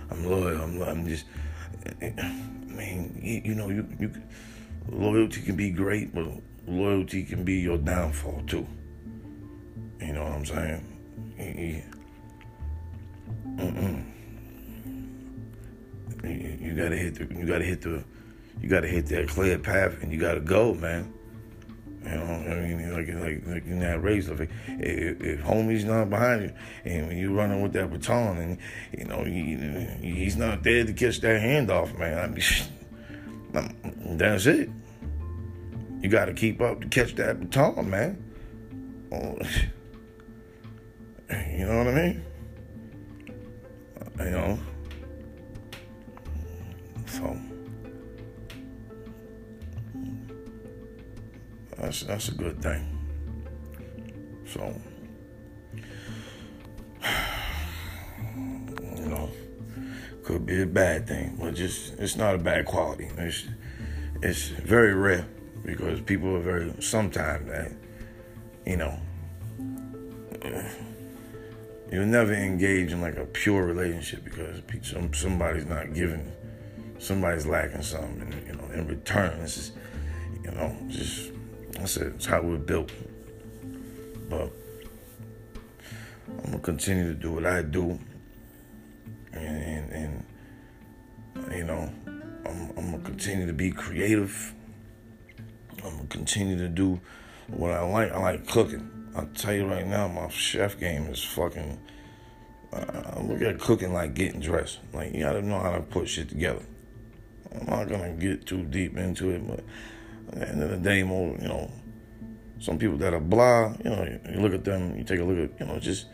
I'm 0.10 0.26
loyal. 0.26 0.62
I'm, 0.62 0.82
I'm 0.82 1.08
just, 1.08 1.26
I 2.02 2.10
mean, 2.68 3.20
you, 3.46 3.56
know, 3.56 3.70
you, 3.70 3.88
you, 4.00 4.12
loyalty 4.90 5.42
can 5.42 5.56
be 5.56 5.70
great, 5.70 6.14
but 6.14 6.26
loyalty 6.68 7.24
can 7.24 7.44
be 7.44 7.56
your 7.56 7.78
downfall 7.78 8.44
too. 8.48 8.68
You 10.00 10.14
know 10.14 10.24
what 10.24 10.34
I'm 10.34 10.46
saying? 10.46 11.84
You, 16.24 16.58
you 16.60 16.74
gotta 16.76 16.96
hit 16.96 17.16
the, 17.16 17.36
you 17.36 17.46
gotta 17.46 17.64
hit 17.66 17.82
the, 17.82 18.04
you 18.62 18.70
gotta 18.70 18.88
hit 18.88 19.06
that 19.08 19.28
clear 19.30 19.58
path, 19.58 20.02
and 20.02 20.12
you 20.12 20.20
gotta 20.20 20.40
go, 20.40 20.74
man. 20.74 21.14
You 22.04 22.12
know, 22.12 22.24
I 22.24 22.56
mean, 22.56 22.94
like 22.94 23.08
like, 23.08 23.48
like 23.48 23.66
in 23.66 23.80
that 23.80 24.02
race, 24.02 24.28
if, 24.28 24.40
if, 24.40 24.50
if 24.70 25.42
homie's 25.42 25.84
not 25.84 26.10
behind 26.10 26.44
you, 26.44 26.54
and 26.86 27.08
when 27.08 27.18
you're 27.18 27.32
running 27.32 27.62
with 27.62 27.74
that 27.74 27.92
baton, 27.92 28.38
and 28.38 28.58
you 28.98 29.06
know 29.06 29.24
he, 29.24 29.56
he's 30.02 30.38
not 30.38 30.64
there 30.64 30.86
to 30.86 30.94
catch 30.94 31.20
that 31.22 31.42
handoff, 31.42 31.98
man. 31.98 32.18
I 32.18 32.28
mean, 32.28 34.18
that's 34.18 34.46
it. 34.46 34.70
You 36.02 36.10
got 36.10 36.26
to 36.26 36.34
keep 36.34 36.62
up 36.62 36.82
to 36.82 36.88
catch 36.88 37.16
that 37.16 37.40
baton, 37.40 37.90
man. 37.90 38.24
Oh, 39.12 39.38
you 41.52 41.66
know 41.66 41.78
what 41.80 41.88
I 41.88 41.94
mean? 41.94 42.26
You 44.20 44.32
know. 44.32 44.60
So 47.08 47.38
that's 51.80 52.02
that's 52.04 52.30
a 52.30 52.34
good 52.34 52.62
thing. 52.62 52.86
So 54.46 54.74
you 58.96 59.06
know, 59.06 59.30
could 60.24 60.46
be 60.46 60.62
a 60.62 60.66
bad 60.66 61.08
thing, 61.08 61.38
but 61.40 61.56
just 61.56 61.94
it's 62.00 62.16
not 62.16 62.36
a 62.36 62.38
bad 62.38 62.66
quality. 62.66 63.10
It's 63.18 63.46
it's 64.22 64.48
very 64.48 64.94
rare 64.94 65.28
because 65.64 66.02
people 66.02 66.36
are 66.36 66.42
very 66.42 66.74
sometimes 66.80 67.48
that 67.50 67.72
you 68.66 68.78
know 68.78 68.98
you'll 71.92 72.06
never 72.06 72.34
engage 72.34 72.92
in 72.92 73.02
like 73.02 73.18
a 73.18 73.26
pure 73.26 73.66
relationship 73.66 74.24
because 74.24 74.62
some 74.82 75.14
somebody's 75.14 75.66
not 75.66 75.94
giving 75.94 76.32
somebody's 77.00 77.46
lacking 77.46 77.84
something 77.84 78.22
and 78.22 78.48
you 78.48 78.54
know 78.54 78.66
in 78.74 78.88
return 78.88 79.40
this 79.40 79.58
is 79.58 79.72
you 80.44 80.52
know 80.52 80.76
just 80.88 81.32
I 81.80 81.86
said 81.86 82.14
it's 82.16 82.26
how 82.26 82.42
we're 82.42 82.58
built 82.58 82.92
but 84.30 84.52
I'm 86.28 86.46
gonna 86.46 86.60
continue 86.60 87.08
to 87.08 87.14
do 87.14 87.34
what 87.34 87.46
I 87.46 87.62
do 87.62 88.00
and 89.34 89.92
and, 89.92 89.94
and 89.94 91.54
you 91.56 91.64
know 91.64 91.90
I'm, 92.46 92.72
I'm 92.78 92.92
gonna 92.92 93.04
continue 93.04 93.48
to 93.48 93.54
be 93.54 93.72
creative 93.72 94.54
I'm 95.84 95.96
gonna 95.96 96.08
continue 96.08 96.58
to 96.58 96.68
do 96.68 97.00
what 97.48 97.72
I 97.72 97.82
like. 97.82 98.12
I 98.12 98.20
like 98.20 98.48
cooking. 98.48 98.92
I'll 99.16 99.28
tell 99.28 99.54
you 99.54 99.68
right 99.68 99.86
now, 99.86 100.08
my 100.08 100.30
chef 100.30 100.80
game 100.80 101.08
is 101.08 101.24
fucking. 101.24 101.80
Uh, 102.74 103.22
look 103.22 103.42
at 103.42 103.60
cooking 103.60 103.94
like 103.94 104.14
getting 104.14 104.42
dressed. 104.42 104.80
Like 104.94 105.14
you 105.14 105.22
gotta 105.22 105.42
know 105.42 105.60
how 105.60 105.72
to 105.74 105.82
put 105.82 106.10
shit 106.10 106.30
together. 106.30 106.64
I'm 107.54 107.66
not 107.68 107.90
gonna 107.90 108.14
get 108.14 108.46
too 108.46 108.64
deep 108.64 108.98
into 108.98 109.30
it, 109.32 109.48
but 109.48 109.64
at 110.28 110.40
the 110.40 110.50
end 110.50 110.64
of 110.64 110.70
the 110.70 110.78
day, 110.78 111.04
more 111.04 111.36
you 111.42 111.48
know, 111.48 111.72
some 112.60 112.78
people 112.78 112.98
that 112.98 113.14
are 113.14 113.20
blah. 113.20 113.74
You 113.84 113.90
know, 113.90 114.04
you, 114.04 114.20
you 114.34 114.40
look 114.40 114.54
at 114.54 114.64
them, 114.64 114.98
you 114.98 115.04
take 115.04 115.20
a 115.20 115.24
look 115.24 115.38
at 115.38 115.60
you 115.60 115.66
know, 115.66 115.80
just 115.80 116.08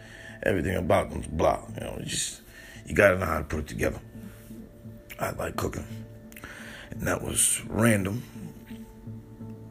everything 0.43 0.75
about 0.75 1.09
them's 1.09 1.27
blah. 1.27 1.61
You 1.75 1.81
know, 1.81 1.99
just 2.03 2.41
you 2.85 2.95
gotta 2.95 3.17
know 3.17 3.25
how 3.25 3.39
to 3.39 3.43
put 3.43 3.59
it 3.59 3.67
together. 3.67 3.99
I 5.19 5.31
like 5.31 5.55
cooking, 5.55 5.87
and 6.91 7.01
that 7.01 7.21
was 7.21 7.61
random 7.67 8.23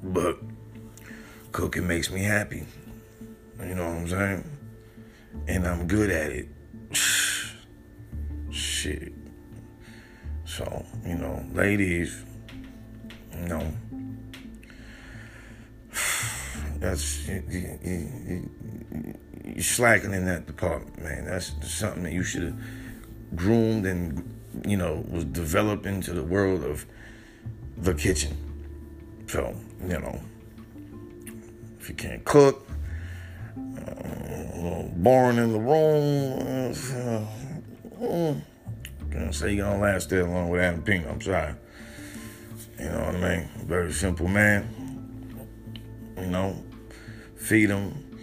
but 0.03 0.39
cooking 1.53 1.87
makes 1.87 2.11
me 2.11 2.23
happy. 2.23 2.65
You 3.61 3.75
know 3.75 3.89
what 3.89 3.99
I'm 3.99 4.09
saying? 4.09 4.59
And 5.47 5.67
I'm 5.67 5.87
good 5.87 6.11
at 6.11 6.31
it. 6.33 6.49
Shit. 8.53 9.13
So, 10.45 10.85
you 11.07 11.15
know, 11.15 11.45
ladies, 11.53 12.25
you 13.33 13.49
know, 13.49 13.73
that's 16.83 17.29
you, 17.29 17.43
you, 17.51 18.51
you, 19.45 19.63
slacking 19.63 20.13
in 20.13 20.25
that 20.27 20.47
department, 20.47 21.01
man. 21.03 21.25
That's 21.25 21.53
something 21.63 22.03
that 22.03 22.13
you 22.13 22.25
should 22.25 22.43
have 22.43 22.59
groomed 23.35 23.87
and 23.87 24.39
you 24.67 24.77
know 24.77 25.05
was 25.09 25.25
developed 25.25 25.87
into 25.87 26.13
the 26.13 26.23
world 26.23 26.65
of 26.65 26.85
the 27.79 27.95
kitchen. 27.95 28.37
So, 29.29 29.55
you 29.83 29.99
know, 29.99 30.21
if 31.81 31.89
you 31.89 31.95
can't 31.95 32.25
cook, 32.25 32.69
uh, 33.57 34.83
boring 34.97 35.39
in 35.39 35.53
the 35.53 35.61
room, 35.61 36.75
uh, 38.01 38.35
can't 39.11 39.35
say 39.35 39.55
you're 39.55 39.67
gonna 39.67 39.81
last 39.81 40.11
that 40.11 40.27
long 40.27 40.49
with 40.49 40.61
Adam 40.61 40.83
Pink. 40.83 41.07
I'm 41.07 41.21
sorry. 41.21 41.55
You 42.79 42.87
know 42.87 42.99
what 42.99 43.15
I 43.15 43.37
mean? 43.37 43.49
Very 43.67 43.93
simple 43.93 44.27
man. 44.27 44.69
You 46.19 46.27
know, 46.27 46.57
feed 47.43 47.67
them, 47.67 48.19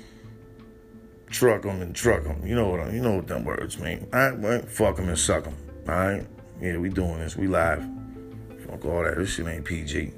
truck 1.30 1.63
them 1.63 1.82
and 1.82 1.95
truck 1.95 2.24
them. 2.24 2.45
You 2.45 2.55
know 2.55 2.70
what? 2.70 2.80
I, 2.80 2.91
you 2.91 3.01
know 3.01 3.17
what 3.17 3.28
them 3.28 3.43
words 3.43 3.78
mean. 3.78 4.07
All 4.13 4.20
right, 4.20 4.39
well, 4.39 4.61
fuck 4.61 4.95
them 4.95 5.09
and 5.09 5.20
suck 5.20 5.43
them. 5.43 5.57
All 5.88 5.95
right. 5.95 6.28
Yeah, 6.61 6.78
we 6.78 6.89
doing 6.89 7.20
this. 7.20 7.36
We 7.36 7.47
live. 7.47 7.88
Fuck 8.67 8.86
all 8.86 9.03
that. 9.03 9.17
This 9.17 9.36
shit 9.36 9.47
ain't 9.47 9.65
PG. 9.65 10.13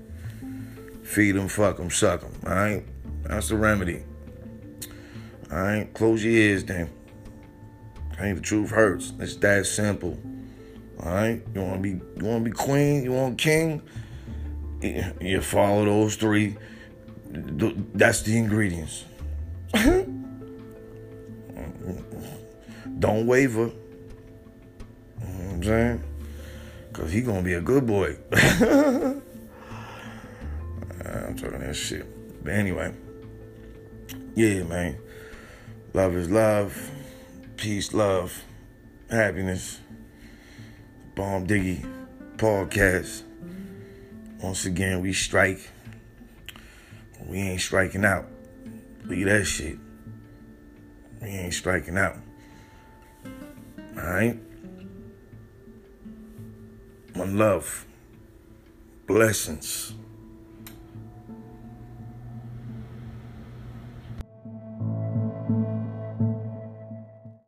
Feed 1.03 1.33
them, 1.33 1.47
fuck 1.47 1.77
them, 1.77 1.89
suck 1.89 2.21
them. 2.21 2.31
All 2.45 2.53
right, 2.53 2.83
that's 3.23 3.49
the 3.49 3.57
remedy. 3.57 4.03
All 5.51 5.57
right, 5.57 5.93
close 5.93 6.23
your 6.23 6.33
ears, 6.33 6.63
then. 6.63 6.89
Hey, 8.17 8.33
the 8.33 8.41
truth 8.41 8.69
hurts. 8.69 9.13
It's 9.19 9.35
that 9.37 9.65
simple. 9.65 10.17
All 11.03 11.11
right, 11.11 11.41
you 11.53 11.61
want 11.61 11.75
to 11.75 11.81
be, 11.81 11.89
you 11.89 12.25
want 12.25 12.45
to 12.45 12.49
be 12.49 12.55
queen, 12.55 13.03
you 13.03 13.11
want 13.11 13.37
king. 13.37 13.81
You 14.81 15.41
follow 15.41 15.85
those 15.85 16.15
three. 16.15 16.57
That's 17.31 18.21
the 18.23 18.37
ingredients. 18.37 19.05
Don't 22.99 23.25
waver. 23.25 23.71
You 25.21 25.27
know 25.27 25.49
I'm 25.51 25.63
saying? 25.63 26.03
Cause 26.93 27.11
he 27.11 27.21
gonna 27.21 27.41
be 27.41 27.53
a 27.53 27.61
good 27.61 27.87
boy. 27.87 28.17
I'm 28.33 29.21
talking 31.37 31.59
that 31.59 31.75
shit. 31.75 32.05
But 32.43 32.53
anyway, 32.53 32.93
yeah, 34.35 34.63
man. 34.63 34.97
Love 35.93 36.15
is 36.15 36.29
love. 36.29 36.91
Peace, 37.57 37.93
love, 37.93 38.43
happiness. 39.09 39.79
Bomb 41.15 41.47
Diggy 41.47 41.85
podcast. 42.37 43.23
Once 44.41 44.65
again, 44.65 45.01
we 45.01 45.13
strike. 45.13 45.69
We 47.27 47.37
ain't 47.39 47.61
striking 47.61 48.05
out. 48.05 48.25
Leave 49.05 49.25
that 49.27 49.45
shit. 49.45 49.77
We 51.21 51.27
ain't 51.27 51.53
striking 51.53 51.97
out. 51.97 52.17
Alright? 53.97 54.37
One 57.13 57.37
love. 57.37 57.85
Blessings. 59.07 59.93